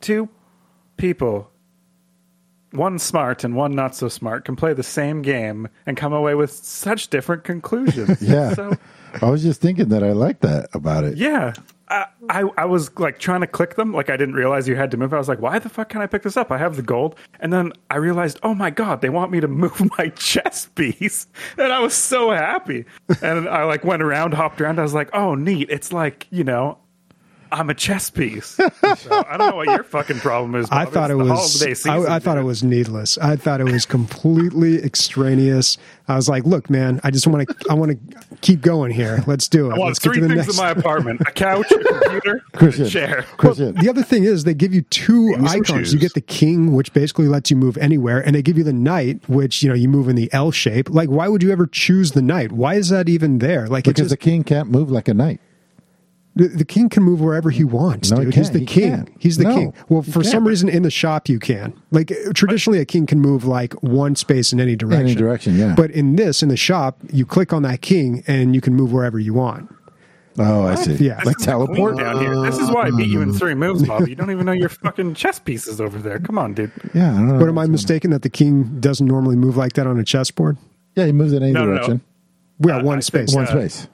[0.00, 0.28] two
[0.96, 1.50] people,
[2.72, 6.34] one smart and one not so smart, can play the same game and come away
[6.34, 8.20] with such different conclusions.
[8.26, 8.54] Yeah.
[8.54, 8.72] So
[9.22, 11.16] I was just thinking that I like that about it.
[11.16, 11.52] yeah.
[11.88, 14.90] I, I I was like trying to click them, like I didn't realize you had
[14.90, 15.14] to move.
[15.14, 16.50] I was like, "Why the fuck can I pick this up?
[16.50, 19.46] I have the gold." And then I realized, "Oh my god, they want me to
[19.62, 22.86] move my chess piece," and I was so happy.
[23.22, 24.80] And I like went around, hopped around.
[24.80, 25.70] I was like, "Oh, neat!
[25.70, 26.78] It's like you know,
[27.58, 28.58] I'm a chess piece."
[28.98, 30.68] So, I don't know what your fucking problem is.
[30.70, 31.60] I thought It's it was.
[31.60, 33.18] season, I, I thought it was needless.
[33.18, 35.76] I thought it was completely extraneous.
[36.08, 37.54] I was like, "Look, man, I just want to.
[37.68, 39.22] I want to keep going here.
[39.26, 39.74] Let's do it.
[39.74, 41.78] I want Let's get three to the things next." in my apartment: a couch, a
[41.78, 43.22] computer, Christian, and a chair.
[43.36, 45.92] Christian, The other thing is they give you two some icons.
[45.92, 48.72] You get the king, which basically lets you move anywhere, and they give you the
[48.72, 50.88] knight, which you know you move in the L shape.
[50.90, 52.52] Like, why would you ever choose the knight?
[52.52, 53.66] Why is that even there?
[53.68, 55.40] Like, because it's the king can't move like a knight.
[56.36, 58.10] The, the king can move wherever he wants.
[58.10, 58.34] No, he dude.
[58.34, 58.52] He's can't.
[58.52, 58.90] the He king.
[58.90, 59.08] can't.
[59.18, 59.72] He's the No, king.
[59.88, 60.46] Well, he for some can't.
[60.46, 61.72] reason, in the shop you can.
[61.90, 65.06] Like traditionally, a king can move like one space in any direction.
[65.06, 65.74] Any direction, yeah.
[65.74, 68.92] But in this, in the shop, you click on that king and you can move
[68.92, 69.74] wherever you want.
[70.38, 70.92] Oh, I see.
[70.96, 71.22] Yeah.
[71.24, 71.96] like This is the queen teleport.
[71.96, 72.38] down here.
[72.42, 74.06] This is why I beat you in three moves, Bob.
[74.06, 76.18] You don't even know your fucking chess pieces over there.
[76.18, 76.70] Come on, dude.
[76.92, 77.38] Yeah, I don't know.
[77.38, 80.58] But am I mistaken that the king doesn't normally move like that on a chessboard?
[80.94, 81.72] Yeah, he moves in any No, no, no.
[81.76, 82.00] direction.
[82.58, 83.30] We got Uh, one I space.
[83.32, 83.88] think, One uh, space.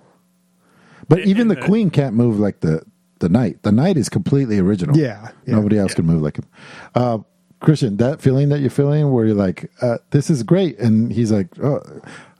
[1.12, 2.82] But in- even in the the- queen can't move like the
[3.20, 3.62] the knight.
[3.62, 4.97] The knight is completely original.
[4.97, 5.55] Yeah, yeah.
[5.55, 6.47] nobody else can move like him.
[6.94, 7.18] Uh,
[7.60, 11.30] Christian, that feeling that you're feeling, where you're like, uh, "This is great," and he's
[11.30, 11.80] like, "Oh,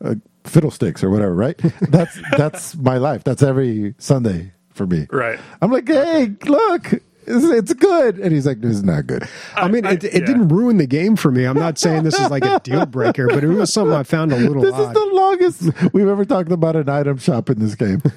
[0.05, 1.57] uh, fiddlesticks" or whatever, right?
[1.91, 3.23] That's that's my life.
[3.23, 5.07] That's every Sunday for me.
[5.13, 5.39] Right.
[5.61, 6.95] I'm like, "Hey, look,
[7.33, 10.13] it's, it's good," and he's like, "This is not good." I mean, I- it, it
[10.15, 10.19] yeah.
[10.21, 11.45] didn't ruin the game for me.
[11.45, 14.33] I'm not saying this is like a deal breaker, but it was something I found
[14.33, 17.75] a little This is the longest we've ever talked about an item shop in this
[17.75, 18.03] game.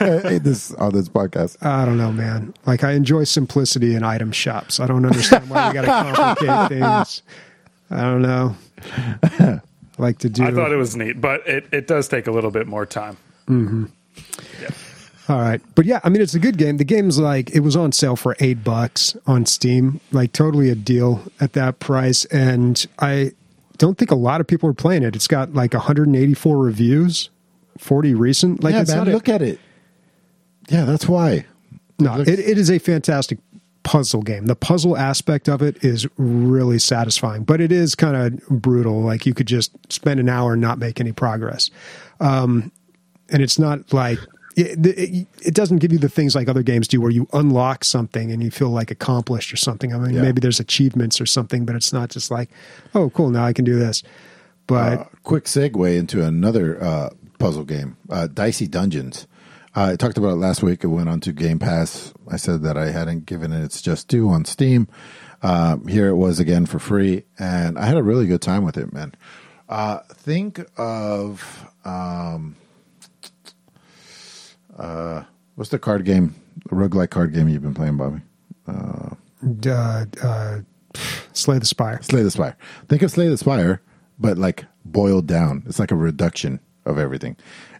[0.00, 1.56] Uh, this on this podcast.
[1.64, 2.52] I don't know, man.
[2.66, 4.78] Like I enjoy simplicity in item shops.
[4.78, 7.22] I don't understand why we got to complicate things.
[7.90, 8.56] I don't know.
[9.98, 10.44] like to do.
[10.44, 13.16] I thought it was neat, but it, it does take a little bit more time.
[15.30, 15.60] All right.
[15.76, 16.78] But yeah, I mean, it's a good game.
[16.78, 20.74] The game's like, it was on sale for eight bucks on Steam, like totally a
[20.74, 22.24] deal at that price.
[22.26, 23.30] And I
[23.78, 25.14] don't think a lot of people are playing it.
[25.14, 27.30] It's got like 184 reviews,
[27.78, 28.64] 40 recent.
[28.64, 29.60] Like, yeah, man, a- look at it.
[30.68, 31.46] Yeah, that's why.
[32.00, 33.38] no, it, it is a fantastic
[33.84, 34.46] puzzle game.
[34.46, 39.00] The puzzle aspect of it is really satisfying, but it is kind of brutal.
[39.00, 41.70] Like you could just spend an hour and not make any progress.
[42.18, 42.72] Um,
[43.28, 44.18] and it's not like
[44.56, 47.84] it, it, it doesn't give you the things like other games do where you unlock
[47.84, 49.94] something and you feel like accomplished or something.
[49.94, 50.22] I mean, Yeah.
[50.22, 52.50] maybe there's achievements or something, but it's not just like,
[52.94, 54.02] oh, cool, now I can do this.
[54.66, 59.26] But Uh, quick segue into another uh, puzzle game, uh, Dicey Dungeons.
[59.74, 60.82] Uh, I talked about it last week.
[60.82, 62.12] It went on to Game Pass.
[62.28, 64.88] I said that I hadn't given it its just due on Steam.
[65.42, 68.76] Uh, here it was again for free, and I had a really good time with
[68.76, 69.14] it, man.
[69.68, 72.56] Uh, think of um,
[74.80, 75.22] uh,
[75.54, 76.34] what's the card game,
[76.68, 78.20] the roguelike card game you've been playing, Bobby?
[78.66, 79.14] uh,
[80.22, 80.58] uh,
[81.32, 82.00] Slay the Spire.
[82.02, 82.56] Slay the Spire.
[82.88, 83.80] Think of Slay the Spire,
[84.18, 85.62] but like boiled down.
[85.66, 87.36] It's like a reduction of everything.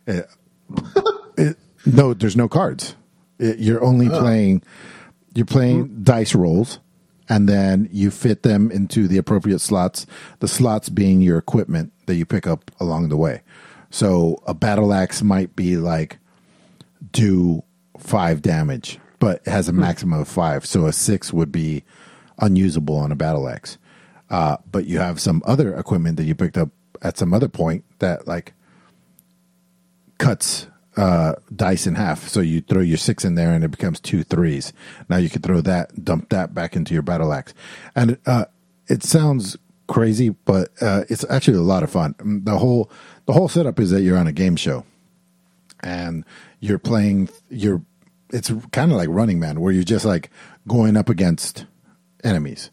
[0.06, 0.22] Uh,
[1.36, 1.56] it-
[1.86, 2.94] no, there's no cards.
[3.38, 4.62] It- you're only playing.
[5.34, 6.80] You're playing dice rolls,
[7.28, 10.06] and then you fit them into the appropriate slots.
[10.40, 13.42] The slots being your equipment that you pick up along the way.
[13.90, 16.18] So a battle axe might be like
[17.12, 17.62] do
[17.98, 20.64] five damage, but it has a maximum of five.
[20.66, 21.84] So a six would be
[22.38, 23.78] unusable on a battle axe.
[24.28, 26.70] Uh, but you have some other equipment that you picked up
[27.02, 28.54] at some other point that like
[30.18, 32.28] cuts uh, dice in half.
[32.28, 34.72] So you throw your six in there and it becomes two threes.
[35.08, 37.54] Now you can throw that, dump that back into your battle axe.
[37.96, 38.46] And uh,
[38.88, 39.56] it sounds
[39.88, 42.14] crazy, but uh, it's actually a lot of fun.
[42.44, 42.90] The whole
[43.26, 44.84] the whole setup is that you're on a game show
[45.82, 46.24] and
[46.60, 47.82] you're playing you're
[48.32, 50.30] it's kind of like running man where you're just like
[50.68, 51.66] going up against
[52.22, 52.70] enemies.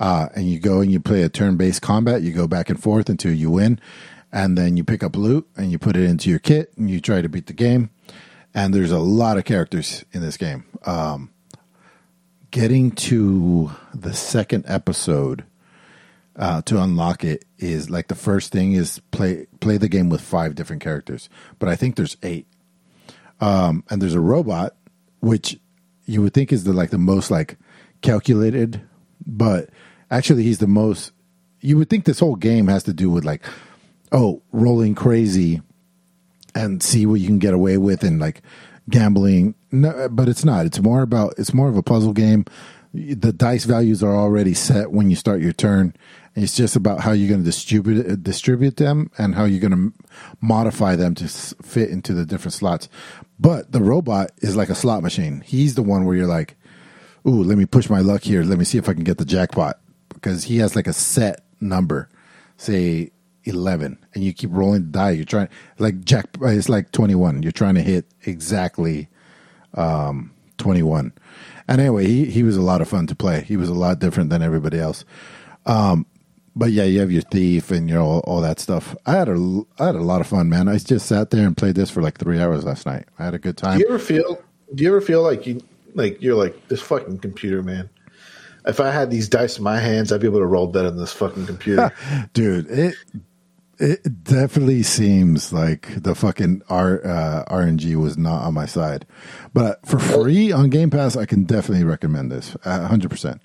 [0.00, 3.08] Uh, and you go and you play a turn-based combat you go back and forth
[3.08, 3.80] until you win
[4.32, 7.00] and then you pick up loot and you put it into your kit and you
[7.00, 7.90] try to beat the game.
[8.54, 10.64] And there's a lot of characters in this game.
[10.84, 11.30] Um,
[12.50, 15.44] getting to the second episode
[16.36, 20.20] uh, to unlock it is like the first thing is play play the game with
[20.20, 21.28] five different characters,
[21.58, 22.46] but I think there's eight.
[23.40, 24.74] Um, and there's a robot
[25.20, 25.58] which
[26.06, 27.56] you would think is the like the most like
[28.00, 28.80] calculated,
[29.26, 29.70] but
[30.10, 31.12] actually he's the most.
[31.60, 33.44] You would think this whole game has to do with like,
[34.12, 35.60] oh, rolling crazy,
[36.54, 38.42] and see what you can get away with, and like
[38.88, 39.54] gambling.
[39.70, 40.66] No, but it's not.
[40.66, 41.34] It's more about.
[41.36, 42.44] It's more of a puzzle game.
[42.94, 45.94] The dice values are already set when you start your turn.
[46.34, 50.04] It's just about how you're going to distribute distribute them and how you're going to
[50.40, 52.88] modify them to fit into the different slots.
[53.40, 55.42] But the robot is like a slot machine.
[55.46, 56.56] He's the one where you're like,
[57.26, 58.42] "Ooh, let me push my luck here.
[58.42, 59.78] Let me see if I can get the jackpot."
[60.08, 62.08] Because he has like a set number,
[62.56, 63.12] say
[63.44, 65.10] eleven, and you keep rolling the die.
[65.10, 65.48] You're trying
[65.78, 66.26] like jack.
[66.40, 67.42] It's like twenty one.
[67.42, 69.08] You're trying to hit exactly
[69.74, 71.12] um, 21.
[71.68, 73.42] And anyway, he, he was a lot of fun to play.
[73.42, 75.04] He was a lot different than everybody else.
[75.66, 76.06] Um,
[76.58, 78.96] but yeah, you have your thief and your all, all that stuff.
[79.06, 80.68] I had a I had a lot of fun, man.
[80.68, 83.06] I just sat there and played this for like three hours last night.
[83.16, 83.78] I had a good time.
[83.78, 84.42] Do you ever feel?
[84.74, 85.62] Do you ever feel like you
[85.94, 87.88] like you're like this fucking computer, man?
[88.66, 90.98] If I had these dice in my hands, I'd be able to roll better than
[90.98, 91.92] this fucking computer.
[92.32, 92.96] dude it
[93.78, 99.06] it definitely seems like the fucking R, uh, rng was not on my side
[99.54, 103.38] but for free on game pass i can definitely recommend this uh, 100%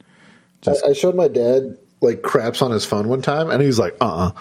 [0.65, 3.79] I, I showed my dad like craps on his phone one time, and he's was
[3.79, 4.31] like, "Uh, uh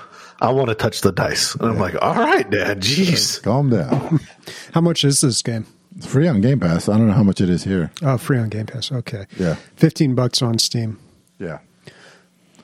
[0.40, 4.20] I want to touch the dice." And I'm like, "All right, Dad, jeez." calm down
[4.74, 5.66] How much is this game?
[5.96, 8.38] it's free on game pass i don't know how much it is here Oh, free
[8.38, 8.90] on Game Pass.
[8.90, 9.26] Okay.
[9.38, 9.56] Yeah.
[9.76, 10.98] 15 bucks on Steam.
[11.38, 11.58] yeah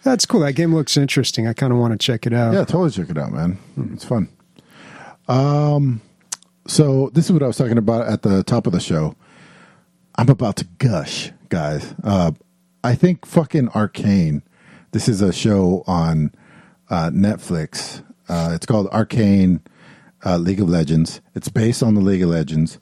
[0.02, 0.40] That's cool.
[0.40, 1.46] That game looks interesting.
[1.46, 2.54] I kind of want to check it out.
[2.54, 3.58] yeah totally check it out man
[3.92, 4.28] it's fun
[5.28, 6.00] um
[6.66, 9.14] so this is what i was talking about at the top of the show
[10.16, 12.30] i'm about to gush guys uh
[12.82, 14.42] i think fucking arcane
[14.92, 16.32] this is a show on
[16.90, 19.60] uh netflix uh it's called arcane
[20.24, 22.78] uh, league of legends it's based on the league of legends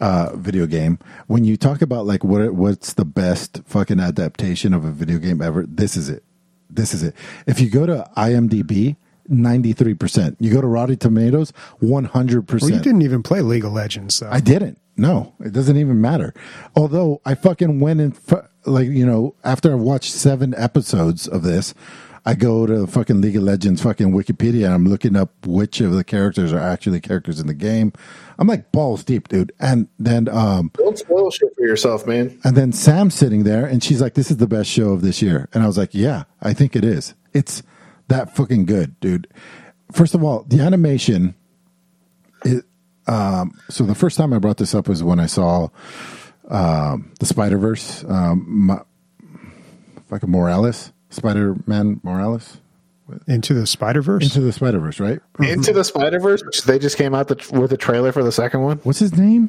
[0.00, 0.98] uh, video game.
[1.26, 5.42] When you talk about like what what's the best fucking adaptation of a video game
[5.42, 6.24] ever, this is it.
[6.70, 7.14] This is it.
[7.46, 8.96] If you go to IMDb,
[9.26, 10.36] ninety three percent.
[10.38, 14.18] You go to Rotten Tomatoes, one hundred Well, you didn't even play League of Legends,
[14.18, 14.30] though.
[14.30, 14.78] I didn't.
[14.98, 16.34] No, it doesn't even matter.
[16.76, 18.18] Although I fucking went and
[18.66, 21.72] like you know after I watched seven episodes of this,
[22.26, 25.92] I go to fucking League of Legends fucking Wikipedia and I'm looking up which of
[25.92, 27.92] the characters are actually characters in the game.
[28.40, 29.52] I'm like balls deep, dude.
[29.60, 32.38] And then um Don't spoil shit for yourself, man.
[32.44, 35.22] and then Sam's sitting there and she's like, This is the best show of this
[35.22, 35.48] year.
[35.54, 37.14] And I was like, Yeah, I think it is.
[37.32, 37.62] It's
[38.08, 39.28] that fucking good, dude.
[39.92, 41.34] First of all, the animation
[42.44, 42.64] it
[43.08, 45.68] um so the first time I brought this up was when I saw
[46.48, 48.82] um the Spider Verse, um Ma-
[50.08, 52.58] fucking Morales, Spider Man Morales.
[53.26, 54.22] Into the Spider Verse.
[54.22, 55.18] Into the Spider Verse, right?
[55.40, 58.60] Into the Spider Verse, they just came out the, with a trailer for the second
[58.60, 58.78] one.
[58.82, 59.48] What's his name?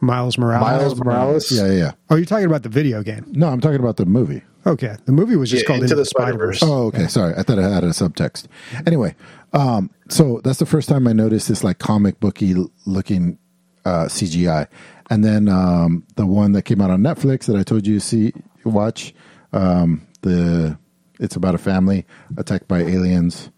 [0.00, 0.62] Miles Morales.
[0.62, 1.52] Miles Morales.
[1.52, 1.92] Yeah, yeah, yeah.
[2.08, 3.24] Oh, you're talking about the video game.
[3.32, 4.42] No, I'm talking about the movie.
[4.66, 6.58] Okay, the movie was just Yeah, called Into Into, the the Spider Verse.
[6.60, 6.62] Spider-Verse.
[6.62, 7.06] Oh, okay.
[7.08, 8.46] Sorry, I thought I had a subtext.
[8.86, 9.14] Anyway,
[9.52, 12.54] um, so that's the first time I noticed this like comic booky
[12.86, 13.38] looking
[13.84, 14.66] uh, CGI,
[15.08, 18.00] and then um, the one that came out on Netflix that I told you to
[18.00, 18.32] see
[18.64, 19.14] watch
[19.52, 20.78] um, the
[21.18, 22.06] it's about a family
[22.36, 23.50] attacked by aliens.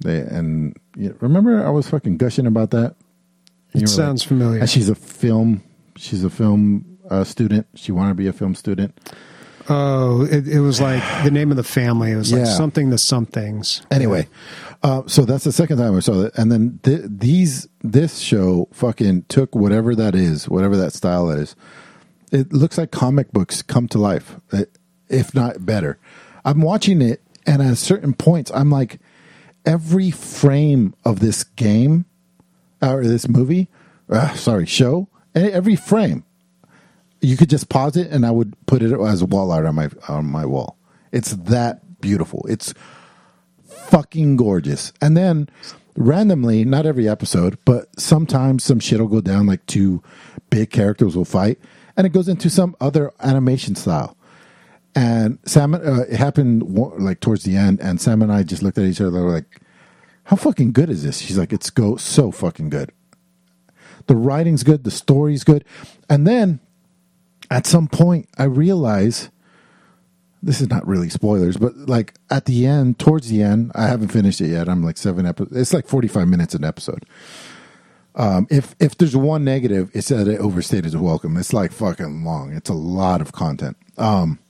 [0.00, 2.96] They and you remember I was fucking gushing about that.
[3.74, 4.60] You It sounds familiar.
[4.60, 5.62] And she's a film.
[5.96, 7.66] She's a film uh, student.
[7.74, 8.98] She wanted to be a film student.
[9.68, 12.12] Oh, it, it was like the name of the family.
[12.12, 12.56] It was like Yeah.
[12.56, 13.82] something the somethings.
[13.90, 14.28] Anyway,
[14.82, 18.68] uh, so that's the second time I saw it, and then th- these this show
[18.72, 21.54] fucking took whatever that is, whatever that style is.
[22.32, 24.64] It looks like comic books come to life, uh,
[25.08, 25.98] if not better.
[26.44, 29.00] I'm watching it, and at certain points, I'm like,
[29.66, 32.04] every frame of this game
[32.80, 33.68] or this movie,
[34.08, 36.24] uh, sorry, show, e- every frame,
[37.20, 39.74] you could just pause it, and I would put it as a wall art on
[39.74, 40.78] my on my wall.
[41.12, 42.44] It's that beautiful.
[42.48, 42.74] It's
[43.66, 44.92] fucking gorgeous.
[45.00, 45.48] And then
[45.96, 50.02] randomly, not every episode, but sometimes some shit will go down, like two
[50.50, 51.58] big characters will fight,
[51.96, 54.16] and it goes into some other animation style.
[54.94, 56.62] And Sam, uh, it happened
[56.98, 59.60] like towards the end, and Sam and I just looked at each other like,
[60.24, 62.92] "How fucking good is this?" She's like, "It's go so fucking good.
[64.06, 65.64] The writing's good, the story's good."
[66.08, 66.60] And then
[67.50, 69.30] at some point, I realize
[70.42, 74.08] this is not really spoilers, but like at the end, towards the end, I haven't
[74.08, 74.68] finished it yet.
[74.68, 75.56] I'm like seven episodes.
[75.56, 77.04] It's like 45 minutes an episode.
[78.14, 81.36] Um, if if there's one negative, it's that it overstayed its welcome.
[81.36, 82.52] It's like fucking long.
[82.52, 83.76] It's a lot of content.
[83.96, 84.40] Um,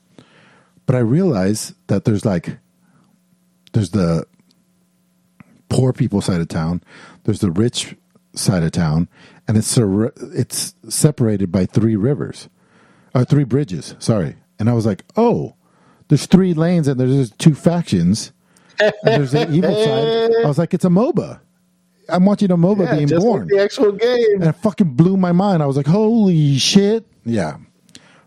[0.87, 2.59] but I realize that there's like
[3.73, 4.25] there's the
[5.69, 6.83] poor people side of town,
[7.25, 7.95] there's the rich
[8.35, 9.09] side of town,
[9.47, 12.49] and it's it's separated by three rivers
[13.15, 13.95] or three bridges.
[13.99, 15.55] Sorry, and I was like, oh,
[16.09, 18.33] there's three lanes and there's two factions.
[18.81, 20.31] And there's an evil side.
[20.45, 21.41] I was like, it's a MOBA.
[22.09, 24.41] I'm watching a MOBA Yeah, being just born, like the actual game.
[24.41, 25.63] and it fucking blew my mind.
[25.63, 27.57] I was like, holy shit, yeah,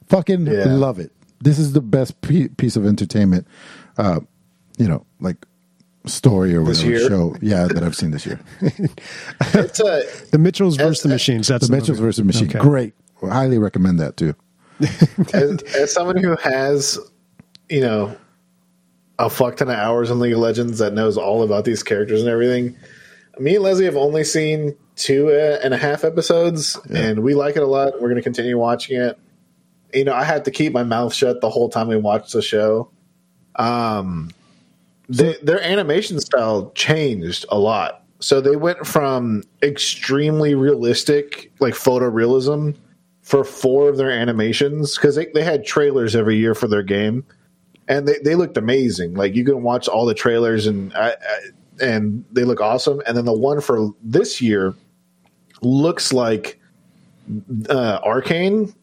[0.07, 0.65] fucking Yeah.
[0.65, 1.11] love it.
[1.39, 3.47] This is the best pe- piece of entertainment,
[3.97, 4.19] uh,
[4.77, 5.37] you know, like
[6.05, 7.09] story or This whatever year?
[7.09, 8.39] show, yeah, that I've seen this year.
[8.61, 11.47] It's a The Mitchells versus the Machines.
[11.47, 12.01] That's the Mitchells movie.
[12.03, 12.59] versus Machine, Okay.
[12.59, 12.93] great.
[13.23, 14.35] Highly recommend that too.
[15.33, 16.99] As, as someone who has,
[17.69, 18.15] you know,
[19.19, 22.21] a fuck ton of hours in League of Legends that knows all about these characters
[22.21, 22.75] and everything.
[23.39, 26.77] Me and Leslie have only seen two and a half uh, and a half episodes,
[26.93, 27.93] and we like it a lot.
[27.93, 29.17] We're going to continue watching it.
[29.93, 32.41] You know, I had to keep my mouth shut the whole time we watched the
[32.41, 32.91] show.
[33.55, 34.31] Um,
[35.09, 38.03] they, their animation style changed a lot.
[38.19, 42.75] So they went from extremely realistic, like photorealism,
[43.21, 47.23] for four of their animations because they, they had trailers every year for their game.
[47.87, 49.13] And they, they looked amazing.
[49.13, 51.39] Like you can watch all the trailers and I, I,
[51.81, 53.01] and they look awesome.
[53.05, 54.73] And then the one for this year
[55.61, 56.59] looks like
[57.69, 58.73] uh, arcane.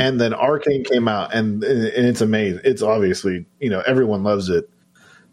[0.00, 2.60] And then arcane came out and, and it's amazing.
[2.64, 4.68] It's obviously you know everyone loves it.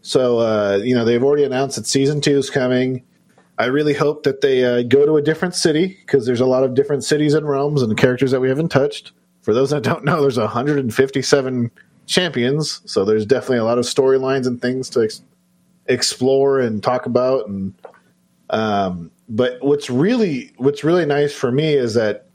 [0.02, 3.04] So uh, you know they've already announced that season two is coming
[3.58, 6.64] I really hope that they uh, go to a different city because there's a lot
[6.64, 9.12] of different cities and realms and characters that we haven't touched.
[9.42, 11.70] For those that don't know, there's 157
[12.06, 15.22] champions, so there's definitely a lot of storylines and things to ex-
[15.86, 17.48] explore and talk about.
[17.48, 17.74] And
[18.50, 22.26] um, but what's really what's really nice for me is that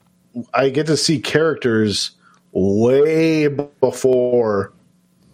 [0.53, 2.11] I get to see characters
[2.51, 4.73] way before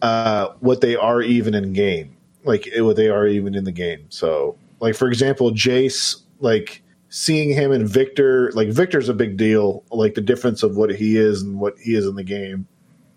[0.02, 3.72] uh, what they are even in game, like eh, what they are even in the
[3.72, 4.06] game.
[4.10, 9.82] So, like for example, Jace, like seeing him and Viktor, like Viktor's a big deal.
[9.92, 12.68] Like the difference of what he is and what he is in the game.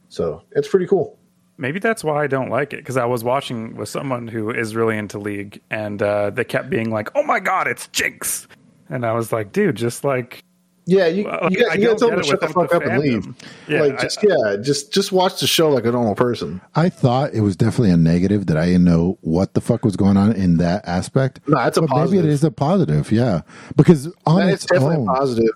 [0.08, 1.18] So it's pretty cool.
[1.58, 4.76] Maybe that's why I don't like it because I was watching with someone who is
[4.76, 8.46] really into League, and uh, they kept being like, "Oh my god, it's Jinx,"
[8.88, 10.44] and I was like, "Dude, just like
[10.88, 12.84] Yeah, you, Well, you got, you gotta tell them to shut the fuck the up
[12.84, 13.26] and leave.
[13.68, 16.60] Yeah, like I- just yeah, just just watch the show like a normal person.
[16.76, 19.96] I thought it was definitely a negative that I didn't know what the fuck was
[19.96, 21.40] going on in that aspect.
[21.48, 22.20] No, it's a but positive.
[22.22, 23.40] Maybe it is a positive, yeah.
[23.74, 25.50] Because on That its definitely own, positive.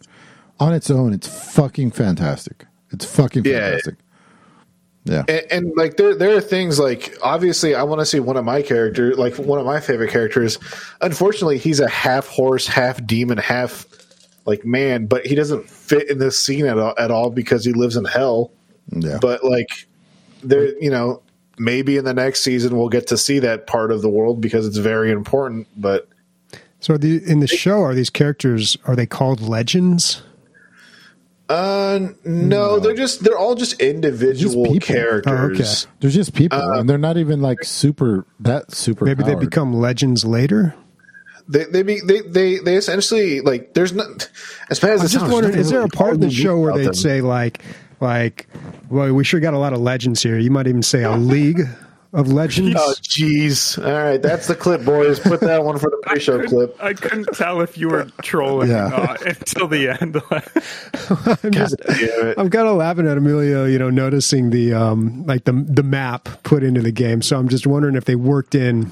[0.58, 2.66] on its own, it's fucking fantastic.
[2.90, 3.60] It's fucking Yeah.
[3.60, 3.94] fantastic.
[5.04, 5.24] Yeah.
[5.28, 8.44] and, and like there there are things like obviously I want to see one of
[8.44, 10.58] my characters like one of my favorite characters.
[11.00, 13.86] Unfortunately, he's a half horse, half demon, half
[14.50, 17.72] like man, but he doesn't fit in this scene at all, at all because he
[17.72, 18.50] lives in hell.
[18.90, 19.18] Yeah.
[19.20, 19.86] But like
[20.42, 21.22] there, you know,
[21.58, 24.66] maybe in the next season we'll get to see that part of the world because
[24.66, 25.66] it's very important.
[25.76, 26.08] But
[26.80, 30.22] So the in the show, are these characters are they called legends?
[31.48, 34.86] uh, no, they're just they're all just individual people.
[34.94, 35.86] characters.
[35.88, 39.04] Oh, They're just people, Uh, and they're not even like super that super.
[39.04, 40.74] Maybe they become legends later.
[41.50, 44.30] They they, be, they they they essentially like there's not
[44.70, 46.72] as bad as I'm it just wondering, is there a part of the show where
[46.76, 46.94] they'd them.
[46.94, 47.62] say like,
[48.00, 48.46] like,
[48.88, 50.38] well, we sure got a lot of legends here.
[50.38, 51.62] You might even say a league
[52.12, 52.74] of legends.
[52.76, 53.78] Oh, jeez.
[53.84, 55.20] All right, that's the clip, boys.
[55.20, 56.76] Put that one for the pre-show couldn't- clip.
[56.82, 58.86] I couldn't tell if you were trolling Yeah.
[58.86, 60.20] or not until the end.
[61.44, 61.76] I'm just.
[62.38, 66.28] I'm kind of laughing at Emilio, you know, noticing the um like the the map
[66.42, 67.22] put into the game.
[67.22, 68.90] So I'm just wondering if they worked in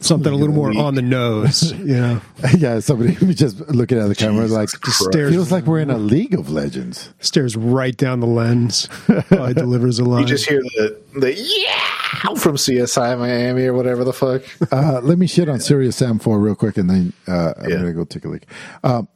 [0.00, 1.72] something a little more on the nose.
[1.86, 2.20] You know,
[2.56, 6.34] yeah, somebody just looking at the camera like stares- feels like we're in a League
[6.34, 7.10] of Legends.
[7.20, 8.88] stares right down the lens.
[9.06, 10.22] Probably delivers a line.
[10.22, 14.42] You just hear the the yeah from CSI Miami or whatever the fuck.
[14.72, 17.76] Uh, let me shit on Serious Sam four real quick, and then uh, I'm Yeah.
[17.76, 18.46] gonna go take a leak.
[18.84, 19.08] Um,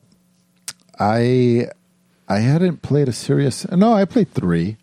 [0.98, 1.69] I
[2.28, 3.69] I hadn't played a Serious.
[3.70, 4.77] No, I played three,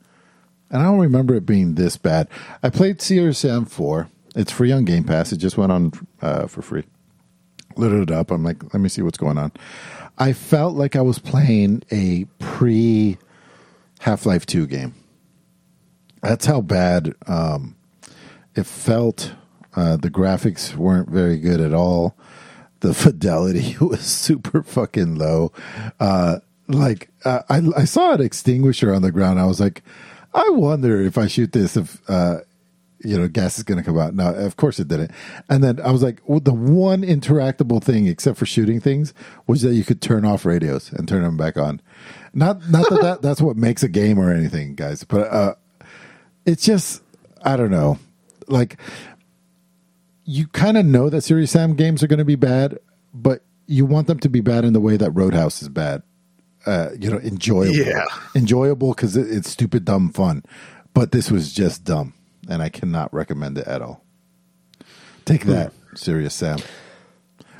[0.69, 2.27] and I don't remember it being this bad.
[2.61, 4.09] I played Serious Sam four.
[4.37, 5.33] It's free on Game Pass.
[5.33, 5.91] It just went on
[6.21, 6.83] uh, for free.
[7.75, 8.29] Loaded it up.
[8.29, 9.51] I'm like, let me see what's going on.
[10.19, 13.17] I felt like I was playing a pre
[13.99, 14.93] Half Life Two game.
[16.21, 17.75] That's how bad um,
[18.55, 19.33] it felt.
[19.75, 22.15] Uh, the graphics weren't very good at all.
[22.81, 25.51] The fidelity was super fucking low.
[25.99, 29.39] Uh, like uh, I, I saw an extinguisher on the ground.
[29.39, 29.81] I was like,
[30.31, 32.39] I wonder if I shoot this, if uh,
[33.03, 34.13] you know, gas is going to come out.
[34.15, 35.11] No, of course it didn't.
[35.49, 39.13] And then I was like, well, the one interactable thing, except for shooting things,
[39.45, 41.81] was that you could turn off radios and turn them back on.
[42.33, 45.03] Not, not that, that that's what makes a game or anything, guys.
[45.03, 45.55] But uh,
[46.45, 47.01] it's just
[47.43, 47.99] I don't know.
[48.47, 48.77] Like
[50.25, 52.77] you kind of know that Serious Sam games are going to be bad,
[53.13, 56.03] but you want them to be bad in the way that Roadhouse is bad.
[56.65, 57.75] uh, you know, enjoyable.
[57.75, 58.05] Yeah.
[58.35, 60.43] enjoyable because it, it's stupid, dumb fun.
[60.93, 62.13] But this was just dumb,
[62.47, 64.03] and I cannot recommend it at all.
[65.25, 65.51] Take hmm.
[65.51, 66.59] that, serious Sam.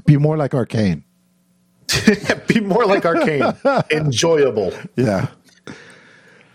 [0.06, 1.04] Be more like Arcane.
[2.48, 3.54] Be more like Arcane.
[3.92, 4.74] Enjoyable.
[4.96, 5.28] Yeah,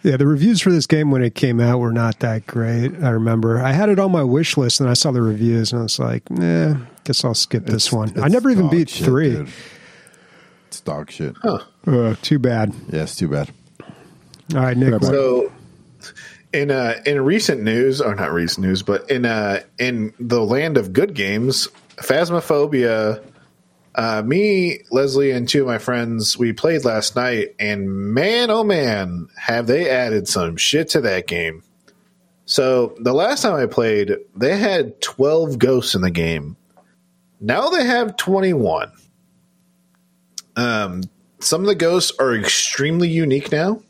[0.03, 2.93] Yeah, the reviews for this game when it came out were not that great.
[3.03, 5.81] I remember I had it on my wish list, and I saw the reviews, and
[5.81, 8.73] I was like, "Nah, guess I'll skip this It's- one." I it's never even dog
[8.73, 9.31] beat shit, three.
[9.31, 9.49] dude.
[10.69, 11.37] It's dog shit.
[11.45, 12.75] Ugh, too bad.
[12.89, 13.51] Yeah, it's too bad.
[14.55, 15.03] All right, Nick.
[15.03, 15.53] So,
[16.53, 20.77] in uh, in recent news, or not recent news, but in uh, in the land
[20.77, 23.23] of good games, Phasmophobia.
[23.95, 28.65] Uh, me, Leslie, and two of my friends, we played last night, and man, oh
[28.65, 31.63] man, have they added some shit to that game.
[32.47, 36.57] So the last time I played, they had twelve ghosts in the game.
[37.39, 38.93] Now they have twenty one.
[40.57, 41.03] Um,
[41.41, 43.83] some of the ghosts are extremely unique now.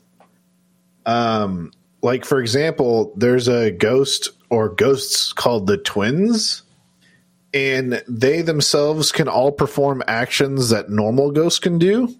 [1.05, 1.71] Um,
[2.03, 6.61] like for example, there's a ghost or ghosts called the twins,
[7.53, 12.13] and they themselves can all perform actions that normal ghosts can do,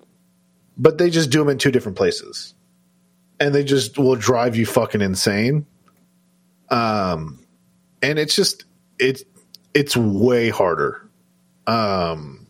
[0.78, 2.56] but they just do them in two different places,
[3.40, 5.66] and they just will drive you fucking insane.
[6.70, 7.46] Um,
[8.02, 8.64] and it's just
[9.00, 9.24] it's
[9.74, 11.08] it's way harder.
[11.68, 12.43] Um,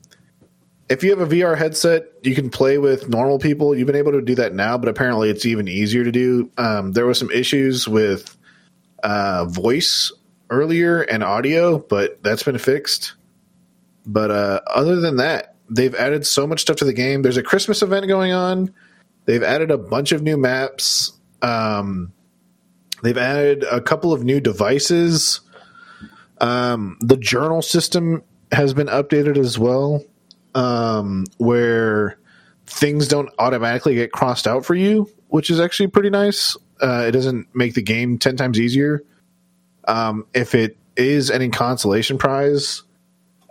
[0.89, 3.75] if you have a VR headset, you can play with normal people.
[3.75, 6.51] You've been able to do that now, but apparently it's even easier to do.
[6.57, 8.35] Um, there was some issues with
[9.01, 10.11] uh, voice
[10.49, 13.13] earlier and audio, but that's been fixed.
[14.05, 17.21] But uh, other than that, they've added so much stuff to the game.
[17.21, 18.73] There's a Christmas event going on.
[19.25, 21.13] They've added a bunch of new maps.
[21.41, 22.11] Um,
[23.01, 25.39] they've added a couple of new devices.
[26.41, 30.03] Um, the journal system has been updated as well
[30.55, 32.17] um, where
[32.65, 36.55] things don't automatically get crossed out for you, which is actually pretty nice.
[36.81, 39.03] Uh, it doesn't make the game 10 times easier.
[39.87, 42.83] Um, if it is any consolation prize,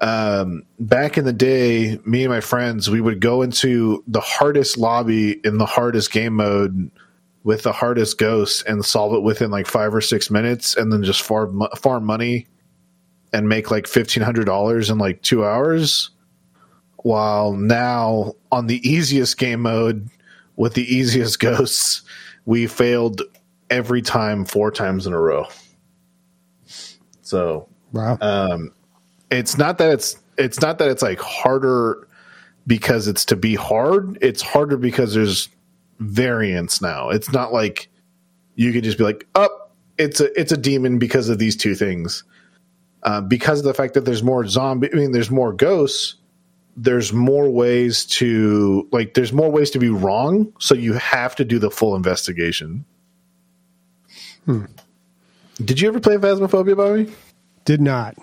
[0.01, 4.77] um, back in the day, me and my friends, we would go into the hardest
[4.77, 6.91] lobby in the hardest game mode
[7.45, 11.03] with the hardest ghosts and solve it within like five or six minutes and then
[11.03, 12.47] just farm, farm money
[13.33, 16.11] and make like $1,500 in like two hours
[17.03, 20.09] while now on the easiest game mode
[20.57, 22.03] with the easiest ghosts,
[22.45, 23.23] we failed
[23.71, 25.47] every time four times in a row.
[27.23, 28.19] So wow.
[28.21, 28.73] um,
[29.31, 32.07] it's not that it's it's not that it's like harder
[32.67, 34.19] because it's to be hard.
[34.21, 35.49] It's harder because there's
[35.99, 37.11] variance now.
[37.11, 37.89] It's not like
[38.55, 39.51] you could just be like, up.
[39.53, 39.59] Oh,
[39.99, 42.25] it's a it's a demon because of these two things.
[43.03, 46.17] Uh, because of the fact that there's more zombie, I mean, there's more ghosts
[46.77, 51.45] there's more ways to like there's more ways to be wrong so you have to
[51.45, 52.85] do the full investigation
[55.65, 57.13] did you ever play phasmophobia bobby
[57.65, 58.17] Did not.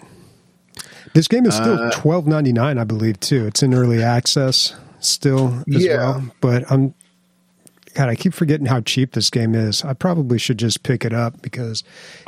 [1.13, 3.19] This game is still Uh, twelve ninety nine, I believe.
[3.19, 3.47] Too.
[3.47, 5.97] It's in early access still as Yeah.
[5.97, 6.23] well.
[6.41, 6.93] But I'm
[7.95, 9.83] God, I keep forgetting how cheap this game is.
[9.83, 11.83] I probably should just pick it up because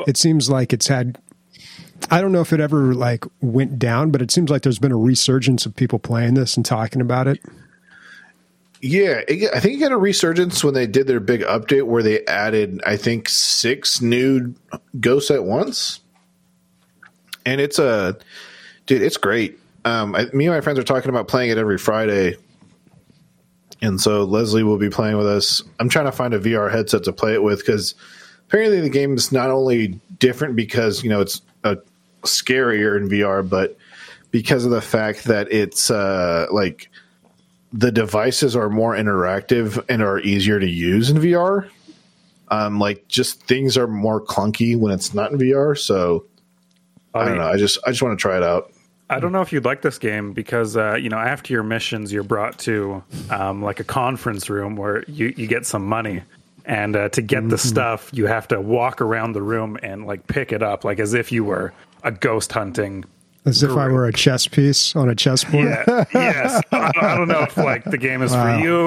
[0.08, 1.18] it seems like it's had.
[2.10, 4.92] I don't know if it ever like went down, but it seems like there's been
[4.92, 7.40] a resurgence of people playing this and talking about it.
[8.82, 12.02] yeah it, i think it got a resurgence when they did their big update where
[12.02, 14.56] they added i think six new
[15.00, 16.00] ghosts at once.
[17.46, 18.18] And it's a
[18.88, 19.60] dude it's great.
[19.86, 22.36] Um I, me and my friends are talking about playing it every friday.
[23.84, 25.62] And so leslie will be playing with us.
[25.80, 27.94] I'm trying to find a vr headset to play it with because
[28.48, 31.78] apparently the game is not only different because you know it's a
[32.24, 33.78] scarier in vr but
[34.32, 36.90] because of the fact that it's uh like
[37.74, 41.70] the devices are more interactive and are easier to use in vr
[42.50, 46.26] um like just things are more clunky when it's not in vr so
[47.14, 47.48] I don't know.
[47.48, 48.72] I just I just want to try it out.
[49.10, 52.14] I don't know if you'd like this game because uh, you know after your missions
[52.14, 56.24] you're brought to um, like a conference room where you, you get some money
[56.66, 60.28] and uh, to get the stuff you have to walk around the room and like
[60.28, 61.74] pick it up like as if you were
[62.04, 63.04] a ghost hunting.
[63.46, 65.66] As if I were a chess piece on a chessboard.
[65.66, 66.62] Yeah, yes.
[66.72, 68.58] I, I don't know if like the game is Wow.
[68.60, 68.78] for you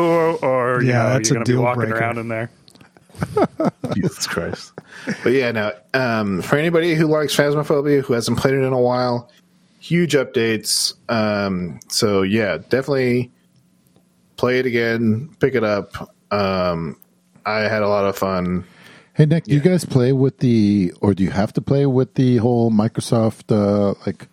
[0.48, 1.96] or you Yeah, know that's you're a going to be deal walking breaker.
[1.98, 2.50] around in there.
[3.94, 4.72] Jesus Christ.
[5.22, 5.72] But yeah, no.
[5.92, 9.30] Um, for anybody who likes Phasmophobia, who hasn't played it in a while,
[9.80, 10.94] huge updates.
[11.08, 13.30] Um, so yeah, definitely
[14.36, 16.12] play it again, pick it up.
[16.30, 16.96] Um,
[17.46, 18.64] I had a lot of fun.
[19.14, 22.14] Hey Nick, do you guys play with the, or do you have to play with
[22.14, 24.26] the whole Microsoft uh, like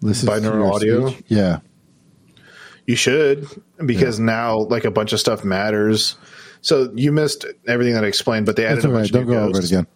[0.00, 1.08] listen Binaural audio?
[1.10, 1.24] speech?
[1.28, 1.58] Yeah,
[2.86, 3.46] You should
[3.84, 6.16] because now like a bunch of stuff matters.
[6.62, 8.94] So you missed everything that I explained, but they added That's a right.
[9.00, 9.86] bunch Don't of new go over it again.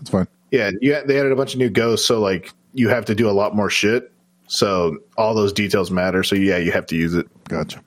[0.00, 0.28] It's fine.
[0.52, 3.28] Yeah, yeah, they added a bunch of new ghosts, so like you have to do
[3.28, 4.12] a lot more shit.
[4.46, 6.22] So all those details matter.
[6.22, 7.26] So yeah, you have to use it.
[7.48, 7.82] Gotcha.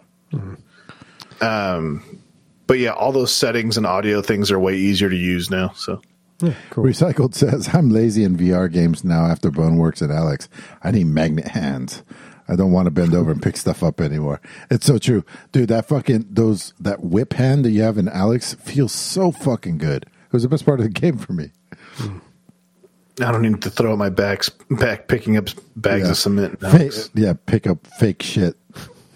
[2.71, 5.73] But yeah, all those settings and audio things are way easier to use now.
[5.75, 6.01] So
[6.39, 10.47] Recycled says, I'm lazy in VR games now after Boneworks and Alyx.
[10.81, 12.01] I need magnet hands.
[12.47, 14.39] I don't want to bend over and pick stuff up anymore.
[14.69, 15.25] It's so true.
[15.51, 19.77] Dude, that fucking, those, that whip hand that you have in Alyx feels so fucking
[19.77, 20.03] good.
[20.03, 21.51] It was the best part of the game for me.
[21.99, 26.11] I don't need to throw my backs back picking up bags Yeah.
[26.11, 26.61] of cement.
[26.61, 28.55] Fake, yeah, pick up fake shit.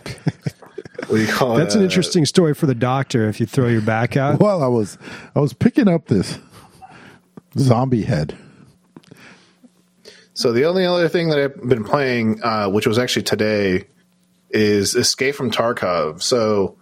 [1.08, 1.80] What do you call That's it?
[1.80, 4.40] an interesting story for the doctor if you throw your back out.
[4.40, 4.98] While I was,
[5.36, 6.40] I was picking up this
[7.58, 8.38] zombie head.
[10.34, 13.86] So the only other thing that I've been playing, uh, which was actually today,
[14.50, 16.22] is Escape from Tarkov.
[16.22, 16.78] So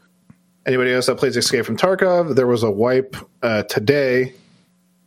[0.65, 4.33] anybody else that plays Escape from Tarkov, there was a wipe uh, today.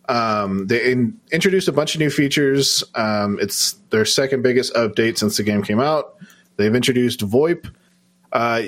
[0.09, 2.85] Um, they in, introduced a bunch of new features.
[2.95, 6.15] Um, it's their second biggest update since the game came out.
[6.57, 7.69] They've introduced VoIP.
[8.33, 8.63] Uh,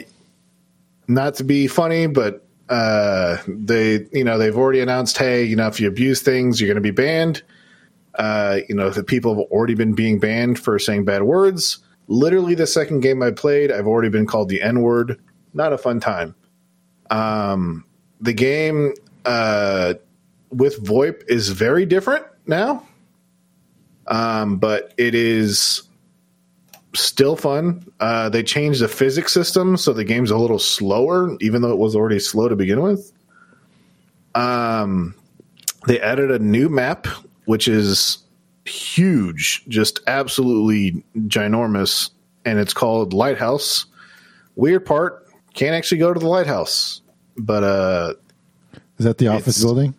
[1.09, 5.67] not to be funny, but uh, they you know they've already announced, hey, you know
[5.67, 7.43] if you abuse things, you're going to be banned
[8.19, 11.79] uh, you know, the people have already been being banned for saying bad words.
[12.09, 15.21] Literally, the second game I played, I've already been called the N word.
[15.55, 16.35] Not a fun time.
[17.11, 17.85] Um,
[18.21, 18.95] the game
[19.25, 19.95] uh,
[20.51, 22.87] with VoIP is very different now,
[24.09, 25.83] um, but it is
[26.99, 27.85] still fun.
[28.01, 31.79] Uh, they changed the physics system, so the game's a little slower, even though it
[31.79, 33.13] was already slow to begin with.
[34.35, 35.15] Um,
[35.87, 37.07] they added a new map
[37.47, 38.19] which is
[38.67, 42.11] huge just absolutely ginormous
[42.45, 43.87] and it's called lighthouse
[44.57, 47.01] weird part can't actually go to the lighthouse
[47.39, 48.13] but uh
[48.99, 49.95] Is that the office building?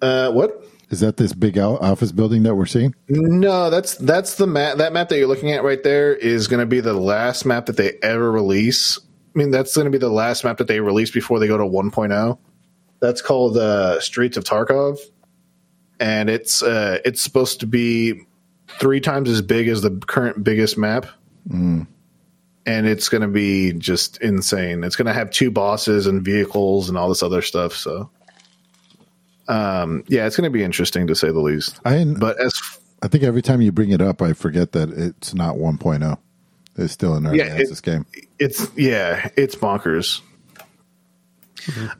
[0.00, 0.61] uh what
[0.92, 2.94] Is that this big office building that we're seeing?
[3.08, 6.60] no that's that's the map that map that you're looking at right there is going
[6.60, 8.98] to be the last map that they ever release.
[8.98, 11.56] I mean that's going to be the last map that they release before they go
[11.56, 12.38] to 1.0
[13.00, 14.98] that's called uh streets of tarkov.
[15.98, 18.26] And it's uh it's supposed to be
[18.68, 21.06] three times as big as the current biggest map.
[22.64, 24.84] And it's going to be just insane.
[24.84, 28.08] It's going to have two bosses and vehicles and all this other stuff so
[29.48, 32.52] um yeah it's going to be interesting to say the least I but as
[33.02, 36.18] I think every time you bring it up, I forget that it's not 1.0.
[36.76, 38.06] It's still an early Yeah, it- access game.
[38.38, 40.20] it's yeah, it's bonkers.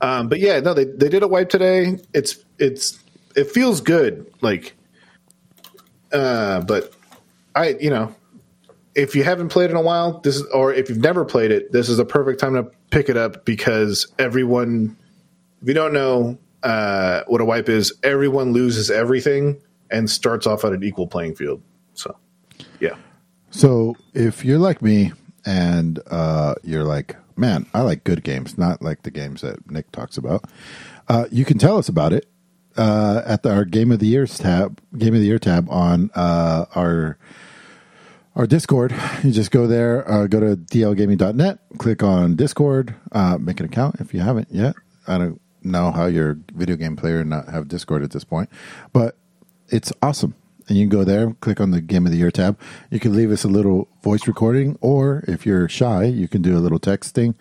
[0.00, 1.98] Um, but yeah, no, they they did a wipe today.
[2.14, 2.98] It's it's
[3.34, 4.74] it feels good, like.
[6.12, 6.92] Uh, but
[7.54, 8.14] I, you know,
[8.94, 11.72] if you haven't played in a while, this is, or if you've never played it,
[11.72, 14.96] this is a perfect time to pick it up because everyone,
[15.62, 19.60] if you don't know uh, what a wipe is, everyone loses everything
[19.90, 21.62] and starts off at an equal playing field.
[21.94, 22.16] So,
[22.80, 22.96] yeah.
[23.50, 25.12] So if you're like me
[25.44, 29.90] and uh, you're like, man, I like good games, not like the games that Nick
[29.92, 30.44] talks about,
[31.08, 32.26] uh, you can tell us about it
[32.76, 36.10] uh, at the, our Game of the Year's tab, Game of the Year tab on
[36.14, 37.18] uh, our
[38.34, 38.94] our Discord.
[39.22, 43.96] You just go there, uh, go to dlgaming.net, click on Discord, uh, make an account
[44.00, 44.74] if you haven't yet.
[45.06, 48.48] I don't know how your video game player not have Discord at this point,
[48.92, 49.16] but
[49.68, 50.34] it's awesome.
[50.68, 52.58] And you can go there, click on the Game of the Year tab.
[52.90, 56.56] You can leave us a little voice recording, or if you're shy, you can do
[56.56, 57.34] a little texting.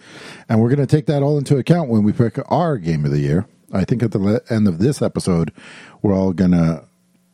[0.49, 3.11] And we're going to take that all into account when we pick our Game of
[3.11, 3.47] the Year.
[3.71, 5.53] I think at the le- end of this episode,
[6.01, 6.83] we're all going to,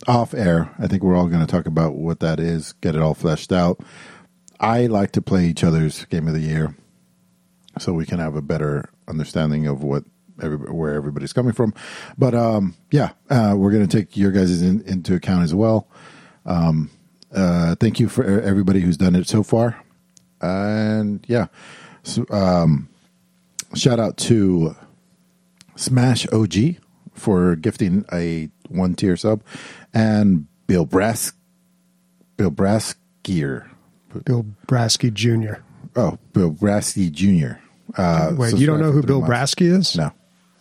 [0.07, 3.01] off air, I think we're all going to talk about what that is, get it
[3.01, 3.79] all fleshed out.
[4.59, 6.75] I like to play each other's Game of the Year
[7.79, 10.03] so we can have a better understanding of what
[10.41, 11.73] every, where everybody's coming from.
[12.17, 15.87] But um, yeah, uh, we're going to take your guys in, into account as well.
[16.45, 16.89] Um,
[17.35, 19.83] uh, thank you for everybody who's done it so far,
[20.41, 21.47] and yeah,
[22.03, 22.87] so, um,
[23.75, 24.75] shout out to
[25.75, 26.77] Smash OG
[27.13, 29.43] for gifting a one tier sub,
[29.93, 31.33] and Bill Brass,
[32.37, 33.69] Bill Braskier.
[34.25, 35.61] Bill Brasky Jr.
[35.95, 37.59] Oh, Bill Brasky Jr.
[37.95, 39.55] Uh, Wait, you don't know who Bill months.
[39.55, 39.95] Brasky is?
[39.95, 40.11] No.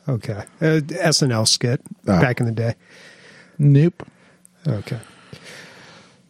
[0.09, 0.43] Okay.
[0.61, 2.21] Uh, SNL skit Ah.
[2.21, 2.75] back in the day.
[3.59, 4.07] Nope.
[4.67, 4.99] Okay.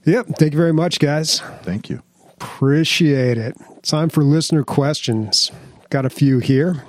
[0.05, 0.27] Yep.
[0.39, 1.41] Thank you very much, guys.
[1.63, 2.03] Thank you.
[2.35, 3.57] Appreciate it.
[3.83, 5.51] Time for listener questions.
[5.91, 6.85] Got a few here.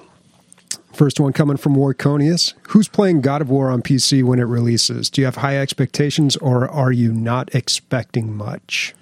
[0.94, 2.54] First one coming from Warconius.
[2.70, 5.10] Who's playing God of War on PC when it releases?
[5.10, 8.96] Do you have high expectations or are you not expecting much?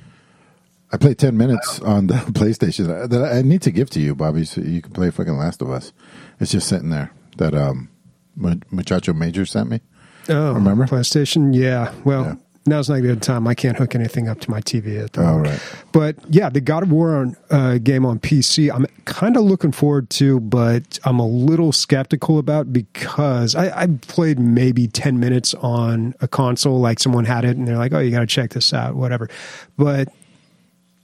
[0.92, 4.46] I played ten minutes on the PlayStation that I need to give to you, Bobby,
[4.46, 5.94] so you can play fucking Last of Us.
[6.40, 7.12] It's just sitting there.
[7.38, 7.90] That um,
[8.36, 9.82] Muchacho Major sent me.
[10.30, 10.86] Oh, Remember?
[10.86, 11.54] PlayStation?
[11.56, 11.92] Yeah.
[12.04, 12.36] Well, Yeah.
[12.66, 13.48] now's not a good time.
[13.48, 15.48] I can't hook anything up to my TV at the Oh, moment.
[15.50, 15.62] right.
[15.92, 19.72] But yeah, the God of War on, uh, game on PC, I'm kind of looking
[19.72, 25.54] forward to, but I'm a little skeptical about because I, I played maybe 10 minutes
[25.56, 28.50] on a console, like someone had it and they're like, oh, you got to check
[28.52, 29.30] this out, whatever.
[29.78, 30.08] But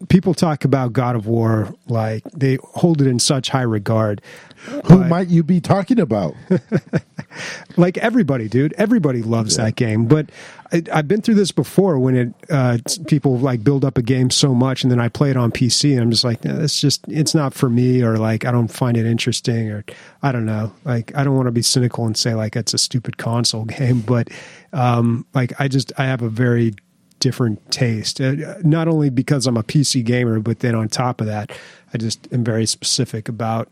[0.10, 4.22] people talk about God of War like they hold it in such high regard.
[4.66, 6.36] Who But- might you be talking about?
[7.78, 8.74] like everybody, dude.
[8.74, 10.06] Everybody loves that game.
[10.06, 10.30] But
[10.72, 14.30] I, I've been through this before when it uh, people like build up a game
[14.30, 17.04] so much, and then I play it on PC, and I'm just like, it's just
[17.08, 19.84] it's not for me, or like I don't find it interesting, or
[20.22, 20.72] I don't know.
[20.86, 24.02] Like I don't want to be cynical and say like it's a stupid console game,
[24.02, 24.30] but
[24.74, 26.74] um, like I just I have a very
[27.22, 28.20] different taste.
[28.20, 31.52] Uh, not only because I'm a PC gamer, but then on top of that,
[31.94, 33.70] I just am very specific about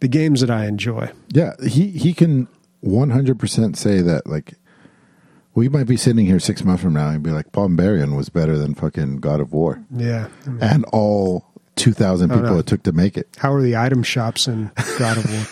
[0.00, 1.10] the games that I enjoy.
[1.30, 2.46] Yeah, he he can
[2.80, 4.26] one hundred percent say that.
[4.28, 4.54] Like,
[5.54, 8.56] we might be sitting here six months from now and be like, Pawnbarian was better
[8.56, 10.28] than fucking God of War, Yeah.
[10.60, 11.46] and all
[11.76, 12.58] two thousand people no.
[12.58, 13.28] it took to make it.
[13.38, 15.44] How are the item shops in God of War?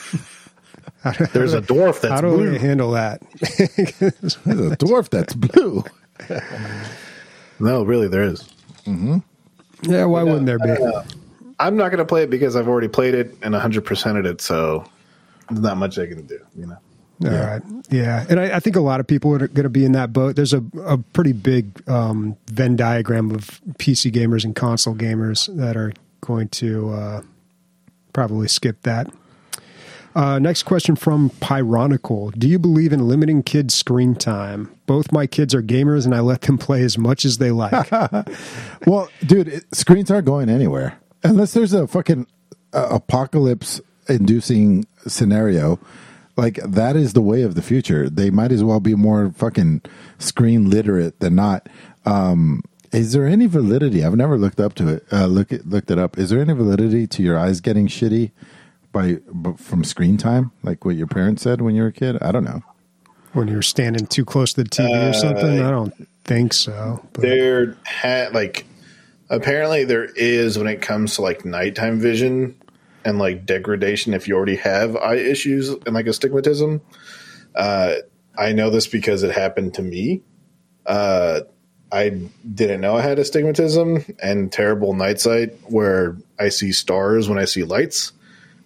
[1.14, 2.50] Do- There's a dwarf How that's do blue.
[2.52, 3.22] we handle that?
[3.40, 5.82] There's a dwarf that's blue.
[7.60, 8.48] No, really, there is.
[9.82, 10.74] yeah, why wouldn't there be?
[11.58, 14.84] I'm not going to play it because I've already played it and 100%ed it, so
[15.48, 16.76] there's not much I can do, you know.
[17.24, 19.84] All right, yeah, and I, I think a lot of people are going to be
[19.84, 20.34] in that boat.
[20.34, 25.76] There's a, a pretty big um, Venn diagram of PC gamers and console gamers that
[25.76, 27.22] are going to uh,
[28.12, 29.08] probably skip that.
[30.14, 32.30] Uh, next question from Pyronical.
[32.32, 34.74] Do you believe in limiting kids' screen time?
[34.86, 37.90] Both my kids are gamers and I let them play as much as they like.
[38.86, 42.26] Well, dude, it, screens aren't going anywhere unless there's a fucking
[42.72, 45.78] uh, apocalypse-inducing scenario.
[46.36, 48.10] Like that is the way of the future.
[48.10, 49.82] They might as well be more fucking
[50.18, 51.68] screen literate than not.
[52.04, 54.04] Um, is there any validity?
[54.04, 55.06] I've never looked up to it.
[55.12, 56.18] Uh, look looked it up.
[56.18, 58.32] Is there any validity to your eyes getting shitty
[58.92, 59.18] by
[59.56, 62.18] from screen time, like what your parents said when you were a kid?
[62.22, 62.62] I don't know.
[63.32, 65.62] when you're standing too close to the TV or something?
[65.62, 65.94] I don't
[66.24, 67.00] think so.
[67.14, 68.66] But There had like
[69.30, 72.54] apparently there is when it comes to like nighttime vision
[73.04, 76.80] and like degradation if you already have eye issues and like astigmatism.
[77.54, 77.94] Uh,
[78.38, 80.22] I know this because it happened to me.
[80.86, 81.40] Uh,
[81.90, 82.08] I
[82.54, 87.44] didn't know I had astigmatism and terrible night sight where I see stars when I
[87.44, 88.12] see lights.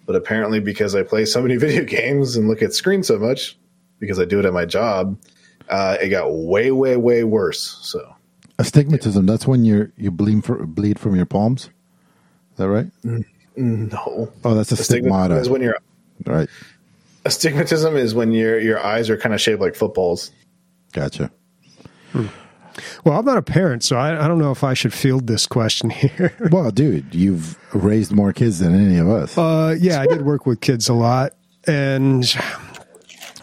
[0.07, 3.55] But apparently, because I play so many video games and look at screens so much,
[3.99, 5.19] because I do it at my job,
[5.69, 7.77] uh, it got way, way, way worse.
[7.83, 8.15] So
[8.57, 9.27] Astigmatism.
[9.27, 11.65] That's when you're you bleed for, bleed from your palms.
[11.65, 11.69] Is
[12.57, 12.87] that right?
[13.55, 15.35] no, Oh, that's a astigmatism stigmata.
[15.37, 15.77] is when you're
[16.25, 16.49] right.
[17.25, 20.31] astigmatism is when your your eyes are kind of shaped like footballs.
[20.93, 21.29] Gotcha.
[23.03, 25.45] Well, I'm not a parent, so I, I don't know if I should field this
[25.45, 26.35] question here.
[26.51, 29.37] Well, dude, you've raised more kids than any of us.
[29.37, 31.33] Uh, yeah, I did work with kids a lot,
[31.65, 32.25] and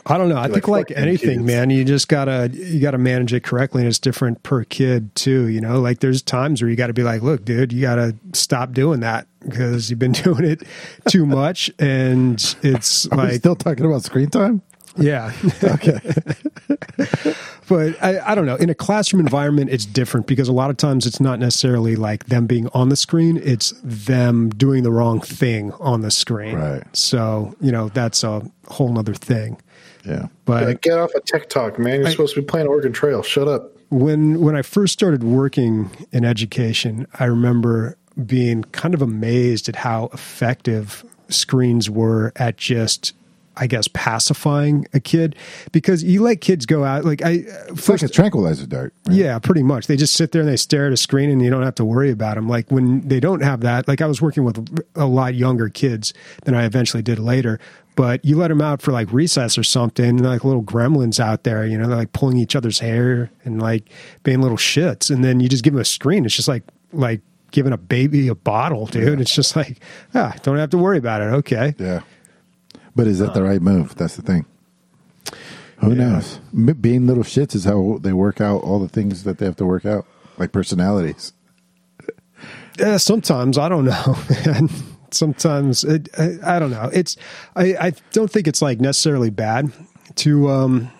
[0.06, 0.36] I don't know.
[0.36, 1.46] I think like fucking anything, kids.
[1.46, 5.48] man, you just gotta you gotta manage it correctly, and it's different per kid too.
[5.48, 7.94] You know, like there's times where you got to be like, look, dude, you got
[7.96, 10.62] to stop doing that because you've been doing it
[11.08, 14.60] too much, and it's Are like still talking about screen time?
[14.96, 15.32] Yeah.
[15.62, 15.98] okay.
[17.68, 18.56] but I, I don't know.
[18.56, 22.26] In a classroom environment, it's different because a lot of times it's not necessarily like
[22.26, 26.56] them being on the screen, it's them doing the wrong thing on the screen.
[26.56, 26.96] Right.
[26.96, 29.60] So, you know, that's a whole nother thing.
[30.04, 30.26] Yeah.
[30.44, 32.00] But Like, get off of TikTok, man.
[32.00, 33.22] You're supposed to be playing Oregon Trail.
[33.22, 33.72] Shut up.
[33.90, 37.96] when when I first started working in education, I remember
[38.26, 43.12] being kind of amazed at how effective screens were at just
[43.56, 45.36] I guess pacifying a kid
[45.72, 48.92] because you let kids go out like I It's like a tranquilizer dart.
[49.06, 49.16] right?
[49.16, 49.86] yeah, pretty much.
[49.86, 51.84] They just sit there and they stare at a screen and you don't have to
[51.84, 52.48] worry about them.
[52.48, 56.12] Like when they don't have that, like I was working with a lot younger kids
[56.44, 57.58] than I eventually did later,
[57.96, 61.44] but you let them out for like recess or something, and like little gremlins out
[61.44, 63.84] there, you know, they're like pulling each other's hair and like
[64.24, 65.10] being little shits.
[65.10, 66.24] And then you just give them a screen.
[66.24, 67.20] It's just like, like
[67.52, 69.20] giving a baby a bottle, dude.
[69.20, 69.78] It's just like,
[70.12, 71.26] ah, don't have to worry about it.
[71.26, 71.74] Okay.
[71.78, 72.00] Yeah.
[72.96, 73.94] But is that the right move?
[73.96, 74.46] That's the thing.
[75.78, 76.40] Who knows?
[76.52, 79.56] M- being little shits is how they work out all the things that they have
[79.56, 80.06] to work out,
[80.38, 81.32] like personalities.
[82.78, 84.16] Yeah, sometimes I don't know,
[84.46, 84.68] man.
[85.10, 86.90] Sometimes it, I, I don't know.
[86.92, 87.16] It's
[87.54, 89.72] I, I don't think it's like necessarily bad
[90.16, 90.90] to um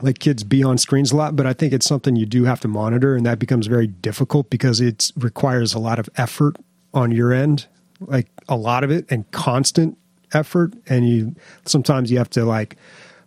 [0.00, 2.60] like kids be on screens a lot, but I think it's something you do have
[2.60, 6.56] to monitor, and that becomes very difficult because it requires a lot of effort
[6.92, 7.66] on your end,
[8.00, 9.96] like a lot of it, and constant
[10.32, 10.74] effort.
[10.86, 11.34] And you
[11.64, 12.76] sometimes you have to like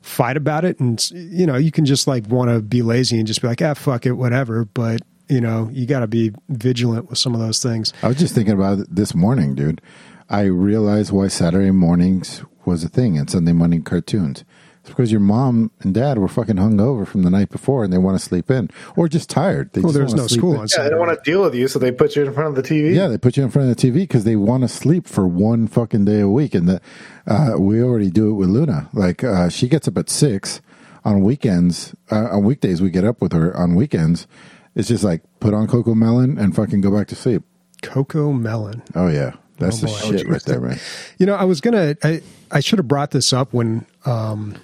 [0.02, 3.28] fight about it, and you know you can just like want to be lazy and
[3.28, 4.66] just be like, ah, fuck it, whatever.
[4.66, 7.94] But you know you got to be vigilant with some of those things.
[8.04, 9.82] I was just thinking about it this morning, dude.
[10.30, 14.44] I realized why Saturday mornings was a thing and Sunday morning cartoons.
[14.86, 17.98] It's because your mom and dad were fucking hungover from the night before and they
[17.98, 19.74] want to sleep in, or just tired.
[19.74, 21.68] They Well, just there's no school on Yeah, they don't want to deal with you,
[21.68, 22.94] so they put you in front of the TV.
[22.96, 25.28] Yeah, they put you in front of the TV because they want to sleep for
[25.28, 26.84] one fucking day a week, and that
[27.26, 28.88] uh, we already do it with Luna.
[28.94, 30.62] Like uh, she gets up at six
[31.04, 31.96] on weekends.
[32.12, 33.58] Uh, on weekdays, we get up with her.
[33.58, 34.28] On weekends,
[34.76, 37.42] it's just like put on CoComelon and fucking go back to sleep.
[37.82, 38.82] CoComelon.
[38.96, 40.18] Oh yeah, that's Oh, the boy.
[40.18, 40.80] shit right there, man.
[41.18, 41.96] You know, I was gonna.
[42.04, 42.22] I
[42.52, 44.56] I should have brought this up when um,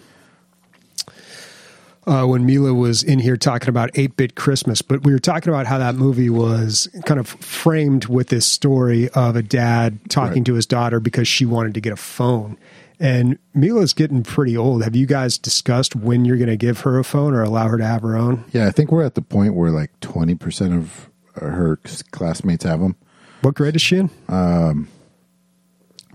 [2.12, 5.48] uh, when Mila was in here talking about eight bit Christmas, but we were talking
[5.50, 10.38] about how that movie was kind of framed with this story of a dad talking
[10.40, 10.46] Right.
[10.48, 12.58] to his daughter because she wanted to get a phone.
[13.00, 14.84] And Mila's getting pretty old.
[14.84, 17.78] Have you guys discussed when you're going to give her a phone or allow her
[17.78, 18.44] to have her own?
[18.52, 21.80] Yeah, I think we're at the point where like twenty percent of her
[22.12, 22.96] classmates have them.
[23.42, 24.88] What grade is she in?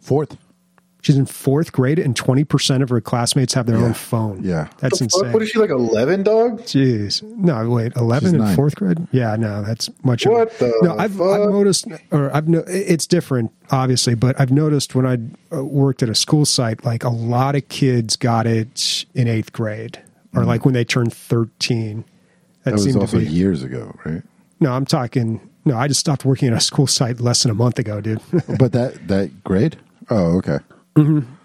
[0.01, 0.37] Fourth.
[1.07, 3.85] She's in fourth grade, and twenty percent of her classmates have their Yeah.
[3.85, 4.41] own phone.
[4.43, 4.67] Yeah.
[4.81, 5.33] that's Fuck, insane.
[5.33, 5.71] What is she like?
[5.71, 6.63] Eleven, dog?
[6.63, 8.57] Jeez, no, wait, eleven She's in nine.
[8.57, 9.07] fourth grade?
[9.13, 10.27] Yeah, no, that's much.
[10.27, 14.51] What of, the No, I've, I've noticed, or I've no, it's different, obviously, but I've
[14.51, 18.49] noticed when I uh, worked at a school site, like a lot of kids got
[18.49, 20.03] it in eighth grade,
[20.35, 22.05] or like when they turned thirteen.
[22.65, 23.31] That, That was also to be.
[23.31, 24.23] years ago, right?
[24.59, 25.41] No, I'm talking.
[25.65, 28.21] No, I just stopped working at a school site less than a month ago, dude.
[28.59, 29.77] But that that grade?
[30.11, 30.59] Oh, okay.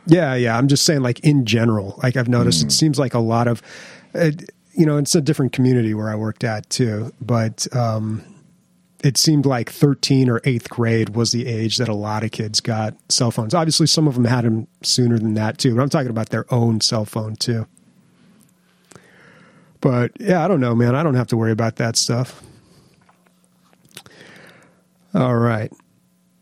[0.07, 0.57] Yeah, yeah.
[0.57, 3.61] I'm just saying, like in general, like I've noticed, it seems like a lot of,
[4.15, 4.31] uh,
[4.73, 8.23] you know, it's a different community where I worked at too, but um,
[9.03, 12.59] it seemed like 13 or eighth grade was the age that a lot of kids
[12.59, 13.53] got cell phones.
[13.53, 16.51] Obviously, some of them had them sooner than that too, but I'm talking about their
[16.53, 17.67] own cell phone too.
[19.81, 20.95] But yeah, I don't know, man.
[20.95, 22.41] I don't have to worry about that stuff.
[25.13, 25.71] All right.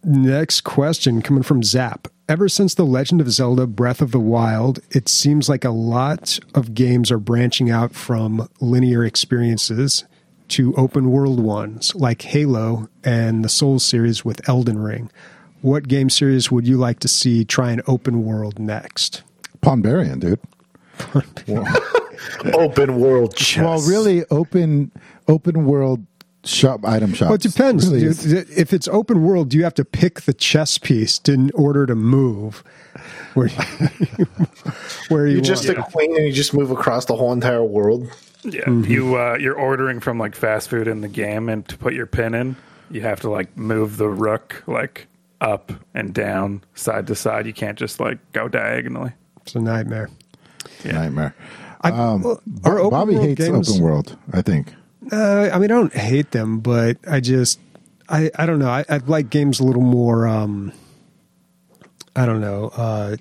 [0.04, 2.08] Next question coming from Zap.
[2.30, 6.40] Ever since The Legend of Zelda Breath of the Wild, it seems like a lot
[6.54, 10.04] of games are branching out from linear experiences
[10.50, 15.10] to open world ones, like Halo and the Souls series with Elden Ring.
[15.62, 19.24] What game series would you like to see try an open world next?
[19.64, 20.40] Pawnbarian, dude.
[22.54, 23.64] Open world chess.
[23.64, 24.92] Well, really open
[25.28, 26.06] open world
[26.44, 27.28] shop item shop.
[27.30, 27.90] Well, it depends.
[27.90, 31.86] Really If it's open world, do you have to pick the chess piece in order
[31.86, 32.64] to move?
[33.34, 33.50] Where,
[35.10, 35.80] where you You're just want.
[35.80, 38.10] a queen and you just move across the whole entire world.
[38.44, 41.94] Yeah, you uh, you're ordering from like fast food in the game, and to put
[41.94, 42.56] your pin in,
[42.90, 45.08] you have to like move the rook like
[45.42, 47.46] up and down, side to side.
[47.46, 49.12] You can't just like go diagonally.
[49.42, 50.10] It's a nightmare.
[50.86, 51.36] nightmare.
[51.82, 54.18] I, Um, well, Bo- are open Bobby hates games- open world.
[54.34, 54.74] I think.
[55.12, 57.60] Uh, I mean, I don't hate them, but I just,
[58.08, 58.70] I, I don't know.
[58.70, 60.28] I, I like games a little more.
[60.28, 60.72] Um,
[62.16, 63.16] I don't know, uh,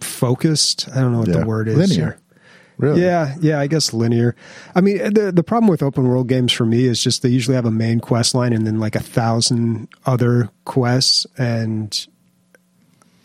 [0.00, 0.88] focused.
[0.94, 1.38] I don't know what Yeah.
[1.40, 1.76] the word is.
[1.76, 2.18] Linear.
[2.76, 3.02] Really?
[3.02, 4.34] Yeah, yeah, I guess linear.
[4.74, 7.54] I mean, the the problem with open world games for me is just they usually
[7.54, 12.06] have a main quest line and then like a thousand other quests, and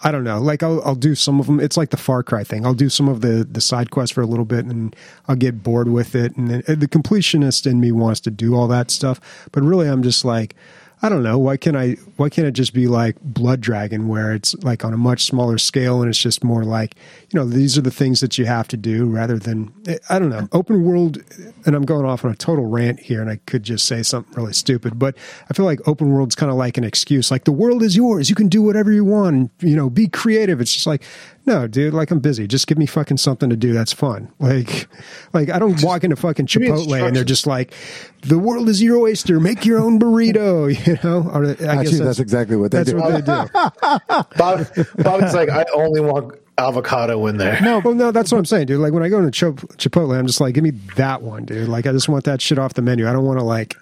[0.04, 0.40] I don't know.
[0.40, 1.60] Like I'll I'll do some of them.
[1.60, 2.66] It's like the Far Cry thing.
[2.66, 4.96] I'll do some of the the side quests for a little bit, and
[5.28, 6.36] I'll get bored with it.
[6.38, 9.20] And then uh, the completionist in me wants to do all that stuff,
[9.52, 10.56] but really, I'm just like.
[11.02, 11.40] I don't know.
[11.40, 11.96] Why can't I?
[12.20, 15.58] Why can't it just be like Blood Dragon, where it's like on a much smaller
[15.58, 16.96] scale, and it's just more like,
[17.30, 19.74] you know, these are the things that you have to do, rather than
[20.10, 21.24] I don't know, open world.
[21.66, 24.34] And I'm going off on a total rant here, and I could just say something
[24.36, 25.16] really stupid, but
[25.50, 28.30] I feel like open world's kind of like an excuse, like the world is yours,
[28.30, 30.60] you can do whatever you want, and, you know, be creative.
[30.60, 31.04] It's just like,
[31.46, 32.48] no, dude, like I'm busy.
[32.48, 34.32] Just give me fucking something to do that's fun.
[34.50, 34.88] Like,
[35.32, 37.72] like I don't walk into fucking Chipotle and they're just like,
[38.22, 39.40] the world is your oyster.
[39.40, 40.70] Make your own burrito.
[40.90, 42.98] You know, or I guess Actually, that's, exactly what they that's do.
[42.98, 44.36] what they do.
[44.38, 44.68] Bob,
[45.04, 47.60] Bobby's like, I only want avocado in there.
[47.62, 48.80] No, well, no, that's what I'm saying, dude.
[48.80, 51.70] Like when I go to Chip- Chipotle, I'm just like, give me that one, dude.
[51.70, 53.08] Like I just want that shit off the menu.
[53.08, 53.76] I don't want to like.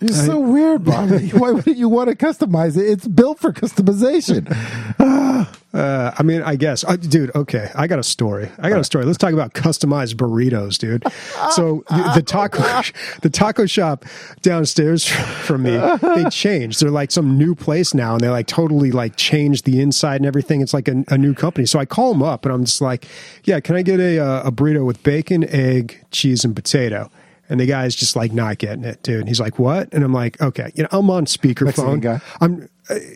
[0.00, 1.28] You're so weird, Bobby.
[1.32, 2.90] Why would you want to customize it?
[2.90, 4.48] It's built for customization.
[5.74, 7.34] Uh, I mean, I guess, uh, dude.
[7.34, 8.50] Okay, I got a story.
[8.58, 9.06] I got a story.
[9.06, 11.02] Let's talk about customized burritos, dude.
[11.52, 12.62] So the, the taco,
[13.22, 14.04] the taco shop
[14.42, 15.06] downstairs
[15.46, 15.70] from me,
[16.02, 16.80] they changed.
[16.80, 20.26] They're like some new place now, and they like totally like changed the inside and
[20.26, 20.60] everything.
[20.60, 21.64] It's like a, a new company.
[21.64, 23.06] So I call them up, and I'm just like,
[23.44, 27.10] "Yeah, can I get a uh, a burrito with bacon, egg, cheese, and potato?"
[27.48, 29.20] And the guy's just like not getting it, dude.
[29.20, 32.00] And He's like, "What?" And I'm like, "Okay, you know, I'm on speakerphone.
[32.40, 32.68] I'm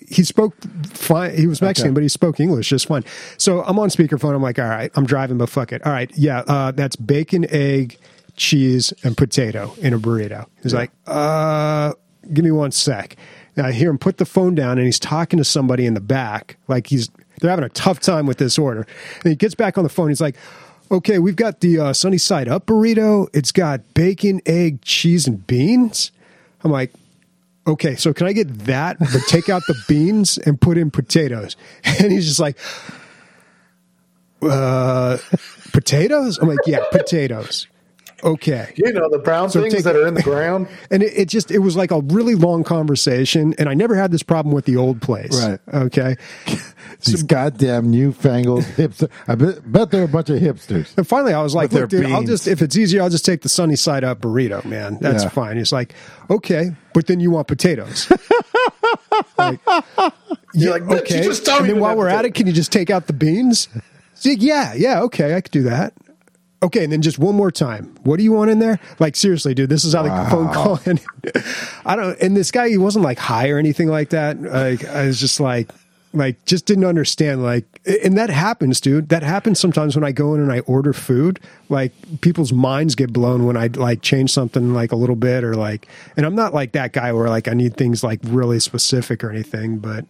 [0.09, 0.55] he spoke
[0.89, 1.37] fine.
[1.37, 1.95] He was Mexican, Okay.
[1.95, 3.05] but he spoke English just fine.
[3.37, 4.35] So I'm on speakerphone.
[4.35, 5.85] I'm like, all right, I'm driving, but fuck it.
[5.85, 7.99] All right, yeah, uh, that's bacon, egg,
[8.37, 10.47] cheese, and potato in a burrito.
[10.63, 11.93] He's like, uh,
[12.33, 13.17] give me one sec.
[13.57, 16.01] And I hear him put the phone down, and he's talking to somebody in the
[16.01, 17.09] back, like he's
[17.41, 18.87] they're having a tough time with this order.
[19.23, 20.09] And he gets back on the phone.
[20.09, 20.37] He's like.
[20.89, 23.27] Okay, we've got the uh, sunny side up burrito.
[23.35, 26.13] It's got bacon, egg, cheese, and beans.
[26.63, 26.93] I'm like,
[27.67, 31.57] okay, so can I get that, but take out the beans and put in potatoes?
[31.85, 32.59] And he's just like,
[34.43, 35.19] uh,
[35.73, 36.39] potatoes?
[36.39, 37.67] I'm like, yeah, potatoes.
[38.25, 38.73] Okay.
[38.77, 40.69] You know the brown So things take- that are in the ground.
[40.91, 43.55] And it, it just, it was like a really long conversation.
[43.59, 45.39] And I never had this problem with the old place.
[45.45, 45.61] Right.
[45.75, 46.17] Okay.
[47.05, 49.11] These goddamn newfangled hipster.
[49.29, 50.97] I bet, bet they're a bunch of hipsters.
[50.97, 53.25] And finally, I was like, "Look, their dude, I'll just if it's easier, I'll just
[53.27, 54.97] take the sunny side up burrito, man.
[55.01, 55.29] That's Yeah.
[55.29, 55.95] fine." He's like,
[56.31, 58.11] "Okay, but then you want potatoes."
[59.39, 59.61] like,
[60.55, 62.53] You're like, "Bitch, you just told and me then while we're at it, can you
[62.53, 63.69] just take out the beans?
[64.21, 65.93] He's like, yeah, yeah, okay, I could do that.
[66.67, 67.95] Okay, and then just one more time.
[68.03, 68.81] What do you want in there?
[68.99, 70.81] Like seriously, dude, this is how the phone call.
[70.87, 71.01] And
[71.85, 72.21] I don't.
[72.21, 74.41] And this guy, he wasn't like high or anything like that.
[74.43, 75.71] Like I was just like,
[76.13, 77.45] like just didn't understand.
[77.45, 77.65] Like,
[78.03, 79.11] and that happens, dude.
[79.11, 81.39] That happens sometimes when I go in and I order food.
[81.69, 85.55] Like people's minds get blown when I like change something like a little bit or
[85.55, 85.87] like.
[86.17, 89.31] And I'm not like that guy where like I need things like really specific or
[89.31, 90.05] anything, but.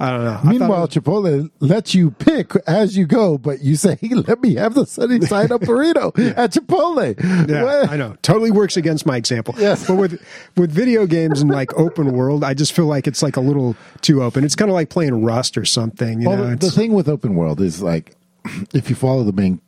[0.00, 0.30] I don't know.
[0.30, 3.98] I thought it Meanwhile, was- Chipotle lets you pick as you go, but you say,
[4.02, 7.90] "Let me have the sunny side up burrito at Chipotle." Yeah, What?
[7.90, 8.16] I know.
[8.22, 9.54] Totally works against my example.
[9.58, 9.86] Yes.
[9.88, 10.22] But with
[10.56, 13.74] with video games and like open world, I just feel like it's like a little
[14.00, 14.44] too open.
[14.44, 16.20] It's kind of like playing Rust or something.
[16.22, 18.14] You Well, know, the, the thing with open world is like,
[18.72, 19.60] if you follow the main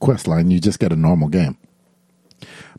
[0.00, 1.58] quest line, you just get a normal game.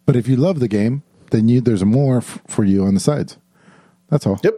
[0.06, 3.00] But if you love the game, then you there's more f- for you on the
[3.00, 3.38] sides.
[4.10, 4.40] That's all.
[4.44, 4.56] Yep.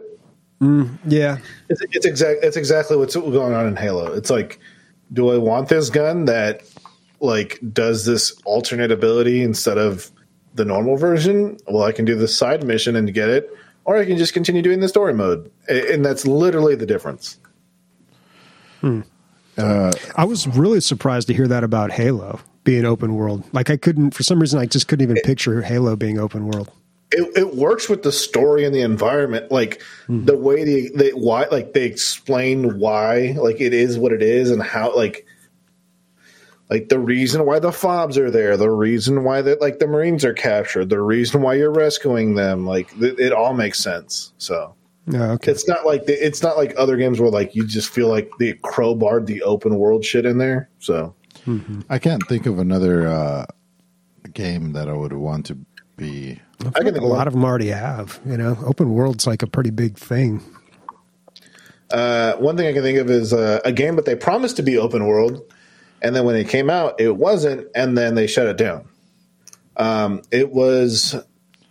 [0.62, 1.38] Mm, yeah.
[1.68, 2.40] It's, it's exact.
[2.42, 4.12] It's exactly what's going on in Halo.
[4.12, 4.58] It's like,
[5.12, 6.62] do I want this gun that
[7.20, 10.10] like does this alternate ability instead of
[10.54, 11.56] the normal version?
[11.66, 13.50] Well, I can do the side mission and get it,
[13.84, 17.38] or I can just continue doing the story mode, and that's literally the difference.
[18.80, 19.00] Hmm.
[19.56, 23.44] Uh, I was really surprised to hear that about Halo being open world.
[23.52, 26.70] Like I couldn't, for some reason, I just couldn't even picture Halo being open world.
[27.12, 31.46] It, it works with the story and the environment, like the way they, they why
[31.50, 35.26] like they explain why like it is what it is and how like
[36.68, 40.24] like the reason why the fobs are there, the reason why that like the Marines
[40.24, 44.32] are captured, the reason why you're rescuing them, like th- it all makes sense.
[44.38, 44.76] So
[45.08, 45.32] Yeah.
[45.32, 45.50] Okay.
[45.50, 48.30] it's not like the, it's not like other games where like you just feel like
[48.38, 50.70] they crowbarred the open world shit in there.
[50.78, 51.16] So
[51.88, 53.46] I can't think of another uh,
[54.32, 55.58] game that I would want to
[55.96, 56.40] be.
[56.66, 58.20] I can think a lot of them already have.
[58.26, 60.42] You know, open world's like a pretty big thing.
[61.90, 64.62] Uh, one thing I can think of is uh, a game but they promised to
[64.62, 65.42] be open world,
[66.02, 68.86] and then when it came out, it wasn't, and then they shut it down.
[69.76, 71.16] Um, it was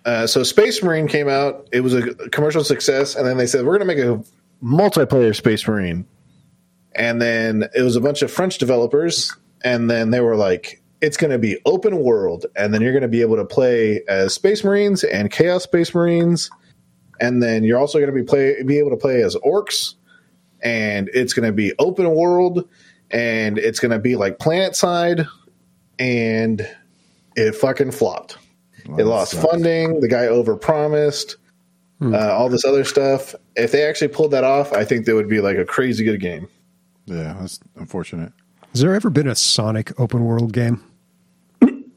[0.06, 1.68] uh, so Space Marine came out.
[1.72, 4.24] It was a commercial success, and then they said we're going to make a
[4.64, 6.06] multiplayer Space Marine,
[6.94, 11.18] and then it was a bunch of French developers, and then they were like, it's
[11.18, 14.34] going to be open world, and then you're going to be able to play as
[14.34, 16.50] Space Marines and Chaos Space Marines,
[17.20, 19.96] and then you're also going to be play be able to play as orcs
[20.62, 22.68] and it's going to be open world
[23.12, 25.26] and it's going to be like PlanetSide
[25.98, 26.68] and
[27.36, 28.38] it fucking flopped
[28.98, 29.46] it lost sucks.
[29.46, 31.36] funding the guy overpromised
[32.02, 35.30] uh, all this other stuff if they actually pulled that off i think that would
[35.30, 36.48] be like a crazy good game
[37.06, 38.32] Yeah, that's unfortunate.
[38.72, 40.84] Has there ever been a Sonic open world game?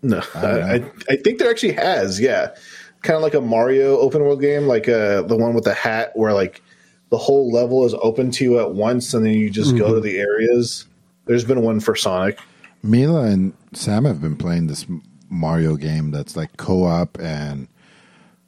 [0.03, 2.55] No I, I, I think there actually has yeah
[3.03, 6.12] kind of like a mario open world game like uh, the one with the hat
[6.15, 6.62] where like
[7.11, 10.01] the whole level is open to you at once and then you just go to
[10.01, 10.87] the areas
[11.27, 12.39] there's been one for sonic
[12.83, 14.87] Mila and Sam have been playing this
[15.31, 17.69] Mario game that's like co-op and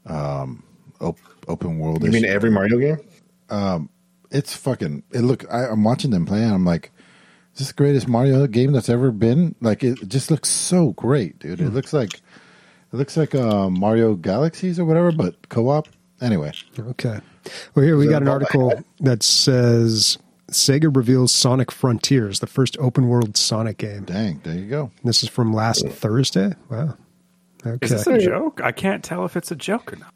[0.07, 0.65] um,
[1.01, 1.19] op-
[1.49, 2.05] open world.
[2.05, 2.99] you mean every mario game
[3.49, 3.89] Um,
[4.31, 5.05] it's fucking.
[5.13, 5.45] It look.
[5.53, 6.91] I, I'm watching them play, and I'm like,
[7.55, 11.39] "Is this the greatest Mario game that's ever been?" Like, it just looks so great,
[11.39, 11.61] dude.
[11.61, 15.89] It looks like it looks like uh, Mario Galaxies or whatever, but co-op.
[16.21, 17.21] Anyway, Okay.
[17.75, 20.17] Well, here we got an article that says
[20.51, 24.05] Sega reveals Sonic Frontiers, the first open world Sonic game.
[24.05, 24.91] Dang, there you go.
[25.03, 26.55] This is from last Thursday.
[26.71, 26.97] Wow.
[27.67, 27.85] Okay.
[27.85, 28.61] Is this a joke?
[28.63, 30.15] I can't tell if it's a joke or not.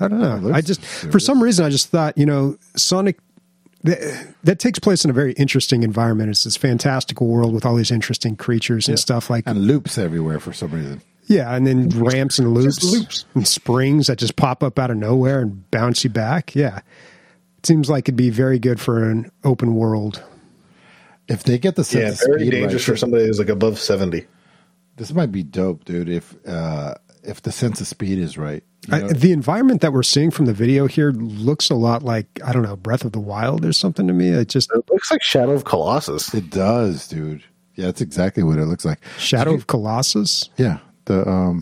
[0.00, 0.52] I don't know.
[0.54, 3.18] I just, for some reason, I just thought, you know, Sonic,
[3.84, 6.30] that, that takes place in a very interesting environment.
[6.30, 10.40] It's this fantastical world with all these interesting creatures and stuff like And loops everywhere
[10.40, 11.02] for some reason.
[11.26, 13.24] Yeah, and then ramps and loops, loops.
[13.34, 16.56] and springs that just pop up out of nowhere and bounce you back.
[16.56, 16.78] Yeah,
[17.58, 20.22] it seems like it'd be very good for an open world.
[21.28, 23.48] If they get the sense Yeah, of very speed dangerous right, for somebody who's like
[23.48, 24.26] above seventy.
[24.96, 26.08] This might be dope, dude.
[26.08, 30.02] If uh, if the sense of speed is right, You I, the environment that we're
[30.02, 33.20] seeing from the video here looks a lot like I don't know Breath of the
[33.20, 34.28] Wild or something to me.
[34.30, 36.32] It just It looks like Shadow of Colossus.
[36.34, 37.42] it does, dude.
[37.76, 38.98] Yeah, that's exactly what it looks like.
[39.18, 41.60] Shadow of Colossus, Yeah, the um,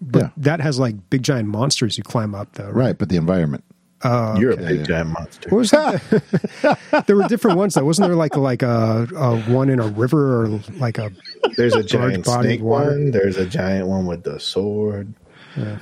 [0.00, 2.70] but yeah, that has like big giant monsters you climb up though.
[2.70, 2.96] right.
[2.98, 3.64] But the environment.
[4.04, 4.84] You're a big yeah.
[4.86, 5.48] giant monster.
[5.50, 7.04] What was that?
[7.06, 7.84] there were different ones though.
[7.84, 11.10] Wasn't there like like a, a one in a river or like a
[11.56, 13.10] There's a giant body snake of one.
[13.10, 15.14] There's a giant one with the sword.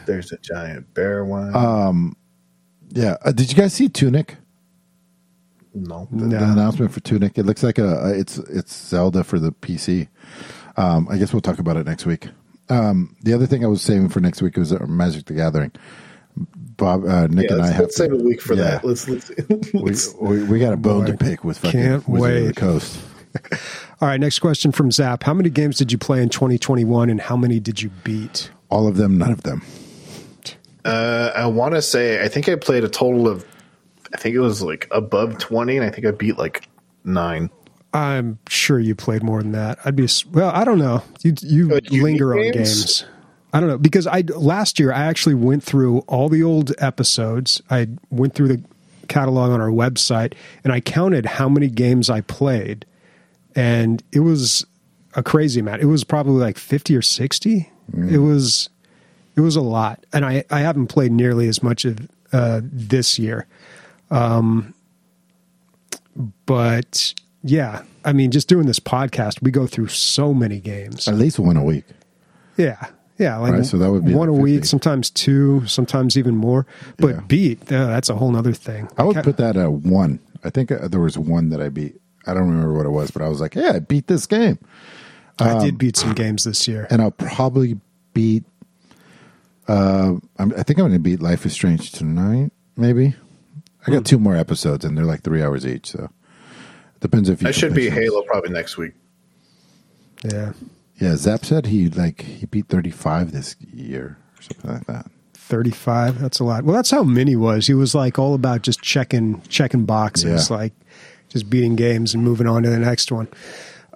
[0.07, 1.55] There's a giant bear one.
[1.55, 2.17] Um,
[2.89, 3.17] Yeah.
[3.23, 4.37] Uh, did you guys see Tunic?
[5.75, 6.09] no.
[6.11, 6.39] The, No.
[6.39, 7.37] the announcement for Tunic.
[7.37, 10.09] It looks like a a- it's it's Zelda for the PC.
[10.79, 12.29] Um, I guess we'll talk about it next week.
[12.71, 15.73] Um, the other thing I was saving for next week was uh, Magic the Gathering.
[16.77, 18.65] Bob, uh, Nick, Yeah, and I let's, have let's save a week for yeah.
[18.65, 18.85] that.
[18.85, 19.31] Let's let's,
[19.73, 22.43] We, let's we, we got a bone Boy, to pick with fucking can't Wizard of
[22.43, 22.47] wait.
[22.49, 22.99] the Coast.
[24.01, 25.23] All right, next question from Zap.
[25.23, 28.51] How many games did you play in 2021 and how many did you beat?
[28.69, 29.63] All of them, none of them.
[30.85, 33.45] Uh, I want to say I think I played a total of
[34.15, 36.69] I think it was like above twenty, and I think I beat like
[37.05, 37.51] nine.
[37.93, 39.79] I'm sure you played more than that.
[39.85, 40.51] I'd be well.
[40.51, 41.03] I don't know.
[41.23, 43.03] You you But you linger beat on games?
[43.03, 43.05] games.
[43.53, 47.63] I don't know because I last year I actually went through all the old episodes.
[47.71, 48.63] I went through the
[49.09, 52.85] catalog on our website and I counted how many games I played,
[53.55, 54.67] and it was
[55.15, 55.83] a crazy amount.
[55.83, 57.71] It was probably like fifty or sixty.
[57.97, 58.69] It was
[59.37, 63.19] it was a lot, and I I haven't played nearly as much of uh, this
[63.19, 63.47] year.
[64.11, 64.75] Um,
[66.47, 71.07] but yeah, I mean, just doing this podcast, we go through so many games.
[71.07, 71.85] At least one a week.
[72.57, 72.87] Yeah,
[73.19, 76.37] yeah, like Right, so that would be one like a week, sometimes two, sometimes even
[76.37, 76.67] more.
[76.99, 77.21] But Yeah.
[77.27, 78.89] beat, uh, that's a whole other thing.
[78.99, 80.19] I would Ca- put that at one.
[80.45, 82.01] I think uh, there was one that I beat.
[82.27, 84.59] I don't remember what it was, but I was like, "Yeah, I beat this game,"
[85.39, 86.87] I um, did beat some games this year.
[86.91, 87.79] and I'll probably
[88.15, 88.45] beat.
[89.69, 92.53] Uh, I'm, I think I'm going to beat Life is Strange tonight.
[92.77, 93.15] Maybe
[93.87, 95.91] I got two more episodes, and they're like three hours each.
[95.93, 96.05] So
[96.95, 97.49] it depends if you.
[97.49, 98.93] I should be Halo probably next week.
[100.25, 100.53] Yeah,
[100.99, 105.11] Yeah, Zap said he like he beat 35 this year or something like that.
[105.35, 106.19] thirty-five.
[106.21, 106.65] That's a lot.
[106.65, 107.67] Well, that's how Mini was.
[107.67, 110.57] He was like all about just checking checking boxes, Yeah.
[110.57, 110.73] like
[111.29, 113.29] just beating games and moving on to the next one.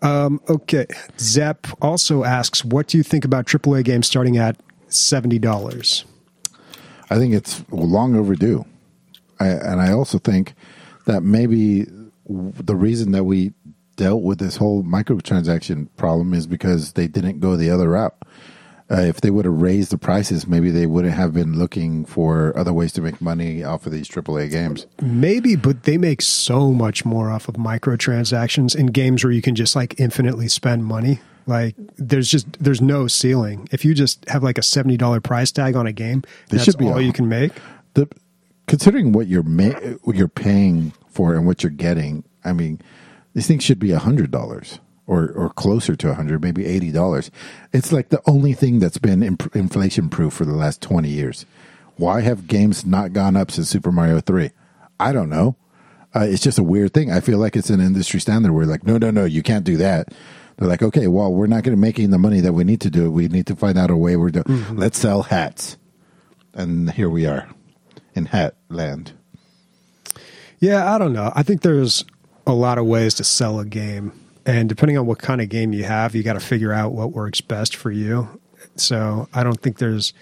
[0.03, 0.87] Um, okay,
[1.19, 4.57] Zep also asks, "What do you think about AAA games starting at
[4.89, 6.05] seventy dollars?"
[7.11, 8.65] I think it's long overdue.
[9.41, 10.55] I, and I also think
[11.07, 11.87] that maybe
[12.29, 13.53] the reason that we
[14.01, 18.17] dealt with this whole microtransaction problem is because they didn't go the other route.
[18.91, 22.57] Uh, if they would have raised the prices, maybe they wouldn't have been looking for
[22.57, 24.87] other ways to make money off of these AAA games.
[25.03, 29.55] Maybe, but they make so much more off of microtransactions in games where you can
[29.55, 31.21] just like infinitely spend money.
[31.47, 33.69] Like there's just there's no ceiling.
[33.71, 36.65] If you just have like a seventy dollar price tag on a game, They that's
[36.65, 37.53] should be all you can make.
[37.95, 38.09] The
[38.67, 42.81] considering what you're ma- what you're paying for and what you're getting, I mean,
[43.35, 46.93] these things should be a hundred dollars or or closer to a hundred, maybe eighty
[46.93, 47.31] dollars.
[47.73, 51.47] It's like the only thing that's been imp- inflation proof for the last twenty years.
[51.97, 54.51] Why have games not gone up since Super Mario Three?
[54.98, 55.57] I don't know.
[56.15, 57.11] Uh, it's just a weird thing.
[57.11, 58.52] I feel like it's an industry standard.
[58.52, 60.09] We're like, no, no, no, you can't do that.
[60.57, 62.90] They're like, okay, well, we're not going to making the money that we need to
[62.90, 63.11] do.
[63.11, 64.16] We need to find out a way.
[64.16, 64.77] We're doing.
[64.77, 65.78] Let's sell hats,
[66.52, 67.48] and here we are
[68.15, 69.12] in hat land.
[70.59, 71.32] Yeah, I don't know.
[71.35, 72.05] I think there's
[72.51, 74.13] a lot of ways to sell a game,
[74.45, 77.13] and depending on what kind of game you have, you got to figure out what
[77.13, 78.29] works best for you.
[78.77, 80.13] So I don't think there's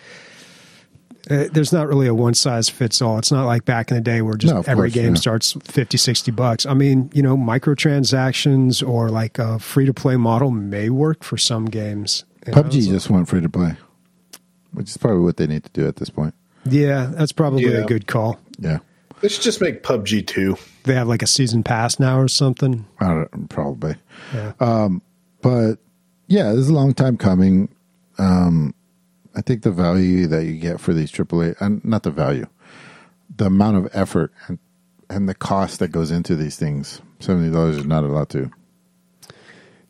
[1.31, 3.19] uh, there's not really a one size fits all.
[3.19, 5.21] It's not like back in the day where just No, every course, game yeah.
[5.21, 6.65] starts 50, 60 bucks.
[6.65, 11.37] I mean, you know, microtransactions or like a free to play model may work for
[11.37, 12.25] some games.
[12.47, 12.63] you know?
[12.63, 13.77] PUBG So- just went free to play,
[14.73, 16.35] which is probably what they need to do at this point.
[16.65, 17.79] yeah, that's probably Yeah.
[17.79, 18.39] a good call.
[18.59, 18.79] Yeah,
[19.21, 20.57] They should just make PUBG two.
[20.85, 22.87] They have like a season pass now or something.
[23.01, 23.97] I don't, probably.
[24.33, 24.89] Yeah.
[25.41, 25.79] But
[26.27, 27.69] yeah, this is a long time coming.
[28.19, 28.75] Um,
[29.35, 32.47] I think the value that you get for these AAA, and not the value,
[33.37, 34.59] the amount of effort and
[35.11, 37.01] and the cost that goes into these things.
[37.21, 38.51] Seventy dollars is not a lot to.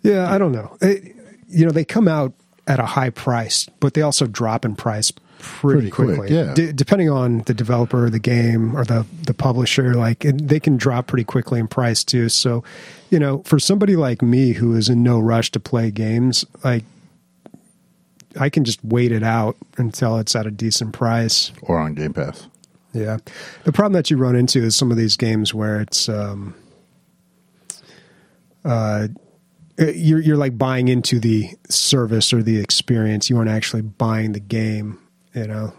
[0.02, 0.76] Yeah, I don't know.
[0.80, 1.16] It,
[1.48, 2.34] you know, they come out
[2.66, 6.36] at a high price, but they also drop in price pretty, Pretty quick, quickly.
[6.36, 6.54] yeah.
[6.54, 10.76] D- depending on the developer, the game, or the the publisher, like it, they can
[10.76, 12.28] drop pretty quickly in price too.
[12.28, 12.64] So,
[13.10, 16.84] you know, for somebody like me who is in no rush to play games, like
[18.38, 21.50] I can just wait it out until it's at a decent price.
[21.62, 22.46] Or on Game Pass.
[22.92, 23.18] Yeah.
[23.64, 26.54] The problem that you run into is some of these games where it's um
[28.64, 29.08] uh
[29.78, 33.30] you're you're like buying into the service or the experience.
[33.30, 34.98] You aren't actually buying the game,
[35.38, 35.72] you know.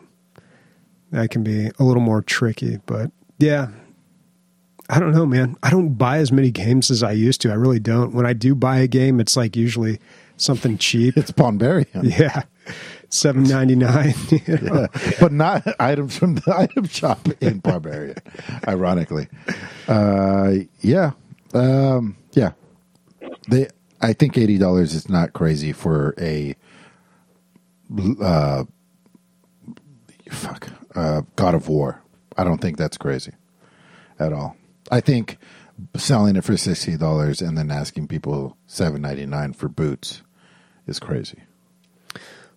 [1.11, 3.69] That can be a little more tricky, but yeah.
[4.91, 5.55] I don't know, man.
[5.61, 7.51] I don't buy as many games as I used to.
[7.51, 8.13] I really don't.
[8.13, 9.99] When I do buy a game, it's like usually
[10.37, 11.15] something cheap.
[11.15, 11.87] It's Pawnbarian.
[12.19, 12.43] yeah.
[13.09, 14.13] Seven ninety nine.
[14.47, 14.87] Yeah.
[15.19, 18.17] but not items from the item shop in Barbarian,
[18.67, 19.27] ironically.
[19.87, 21.11] Uh, yeah,
[21.53, 22.51] um, yeah.
[23.47, 23.67] They,
[24.01, 26.55] I think eighty dollars is not crazy for a,
[28.21, 28.65] uh,
[30.29, 32.01] fuck, uh, God of War.
[32.37, 33.33] I don't think that's crazy
[34.17, 34.55] at all.
[34.91, 35.37] I think
[35.95, 40.21] selling it for sixty dollars and then asking people seven ninety nine for boots
[40.87, 41.39] is crazy.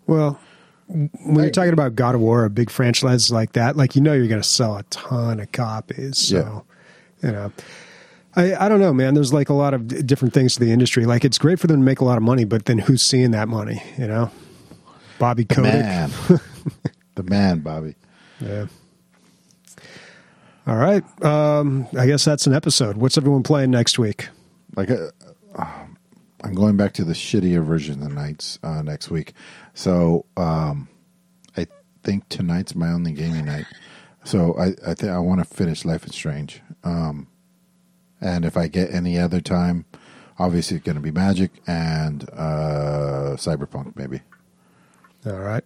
[0.07, 0.41] Well,
[0.89, 4.13] when you're talking about God of War, a big franchise like that, like you know
[4.13, 6.19] you're going to sell a ton of copies.
[6.19, 6.65] So,
[7.23, 7.53] you know,
[8.35, 9.15] I I don't know, man.
[9.15, 11.07] There's like a lot of d- different things to the industry.
[11.07, 13.31] Like it's great for them to make a lot of money, but then who's seeing
[13.31, 13.83] that money?
[13.97, 14.31] You know,
[15.19, 16.41] Bobby Kotick.
[17.23, 17.95] Man, the man, Bobby.
[18.41, 18.67] Yeah.
[20.67, 21.25] All right.
[21.25, 22.97] Um, I guess that's an episode.
[22.97, 24.29] What's everyone playing next week?
[24.77, 25.11] like uh,
[25.57, 25.97] um,
[26.43, 29.35] I'm going back to the shittier version of the nights uh, next week.
[29.75, 30.89] So um,
[31.57, 31.67] I
[32.03, 33.67] think tonight's my only gaming night.
[34.25, 36.63] So I I think I want to finish Life is Strange.
[36.85, 37.29] Um,
[38.21, 39.85] and if I get any other time,
[40.39, 44.21] obviously it's going to be Magic and uh, Cyberpunk maybe.
[45.27, 45.65] All right.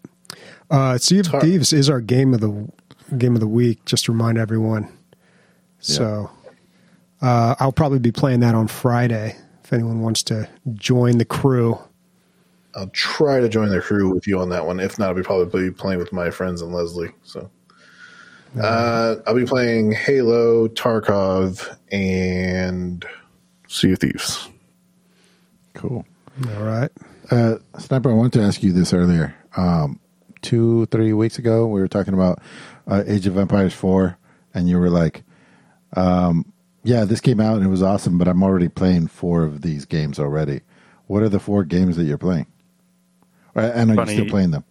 [0.71, 1.27] Uh, sea of.
[1.41, 2.69] Thieves is our game of the
[3.17, 3.85] game of the week.
[3.85, 4.93] Just to remind everyone.
[5.79, 6.31] So,
[7.21, 9.37] uh, I'll probably be playing that on Friday.
[9.63, 11.79] If anyone wants to join the crew,
[12.75, 14.81] I'll try to join the crew with you on that one.
[14.81, 17.11] If not, I'll be probably playing with my friends and Leslie.
[17.25, 17.51] So
[18.61, 23.05] uh, I'll be playing Halo, Tarkov, and
[23.67, 24.49] Sea of Thieves.
[25.75, 26.05] Cool.
[26.57, 26.91] all right.
[27.31, 29.35] Uh, Sniper, I wanted to ask you this earlier.
[29.57, 29.99] Um,
[30.47, 32.41] two, three weeks ago, we were talking about
[32.87, 34.17] uh, Age of Empires 4,
[34.55, 35.25] and you were like,
[35.97, 36.53] um,
[36.85, 39.85] yeah, this came out and it was awesome, but I'm already playing four of these
[39.87, 40.61] games already.
[41.09, 42.47] What are the four games that you're playing?
[43.57, 44.13] And are Funny.
[44.13, 44.65] you still playing them?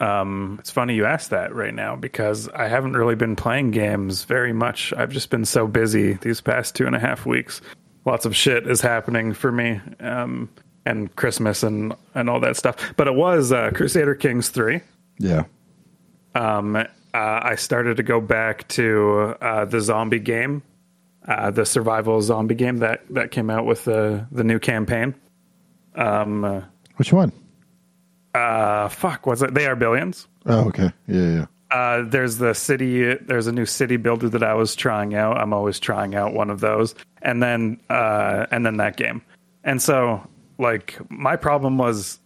[0.00, 4.22] Um, it's funny you asked that right now because I haven't really been playing games
[4.22, 4.92] very much.
[4.96, 7.60] I've just been so busy these past two and a half weeks.
[8.04, 10.48] Lots of shit is happening for me, um,
[10.88, 12.94] and Christmas and and all that stuff.
[12.96, 14.80] But it was uh, Crusader Kings three.
[15.18, 15.44] Yeah.
[16.34, 20.62] Um, uh, I started to go back to uh, the zombie game,
[21.26, 25.14] uh, the survival zombie game that that came out with the the new campaign.
[25.94, 26.62] Um, uh,
[26.96, 27.32] Which one?
[28.34, 29.54] uh, fuck, was it?
[29.54, 30.28] They are billions.
[30.46, 30.92] Oh, okay.
[31.06, 31.46] Yeah, yeah.
[31.70, 33.14] Uh, there's the city.
[33.14, 35.36] There's a new city builder that I was trying out.
[35.38, 39.22] I'm always trying out one of those, and then uh, and then that game.
[39.64, 40.26] And so,
[40.58, 42.18] like, my problem was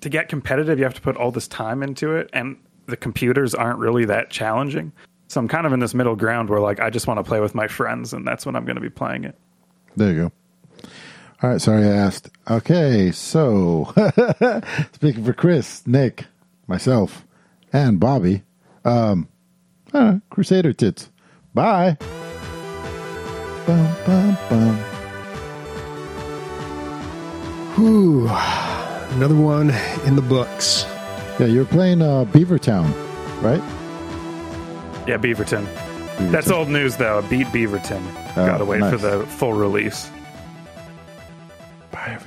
[0.00, 0.78] to get competitive.
[0.78, 2.56] You have to put all this time into it, and
[2.86, 4.92] the computers aren't really that challenging.
[5.28, 7.40] So I'm kind of in this middle ground where, like, I just want to play
[7.40, 9.36] with my friends, and that's when I'm going to be playing it.
[9.96, 10.32] There you go.
[11.42, 11.60] All right.
[11.60, 12.30] Sorry I asked.
[12.50, 13.12] Okay.
[13.12, 13.94] So,
[14.92, 16.26] speaking for Chris, Nick,
[16.66, 17.24] myself,
[17.72, 18.42] and Bobby,
[18.84, 19.28] um,
[19.94, 21.10] uh, Crusader tits.
[21.54, 21.96] Bye.
[23.66, 24.89] Bum, bum, bum.
[27.76, 28.28] Whew.
[28.28, 29.70] Another one
[30.06, 30.84] in the books.
[31.38, 32.84] Yeah, you're playing uh, Beavertown,
[33.42, 33.62] right?
[35.08, 35.64] Yeah, Beaverton.
[35.66, 36.30] Beaverton.
[36.30, 37.22] That's old news, though.
[37.22, 38.02] Beat Beaverton.
[38.36, 38.92] Oh, Gotta ah, wait nice.
[38.92, 40.10] for the full release.
[41.90, 42.18] Bye.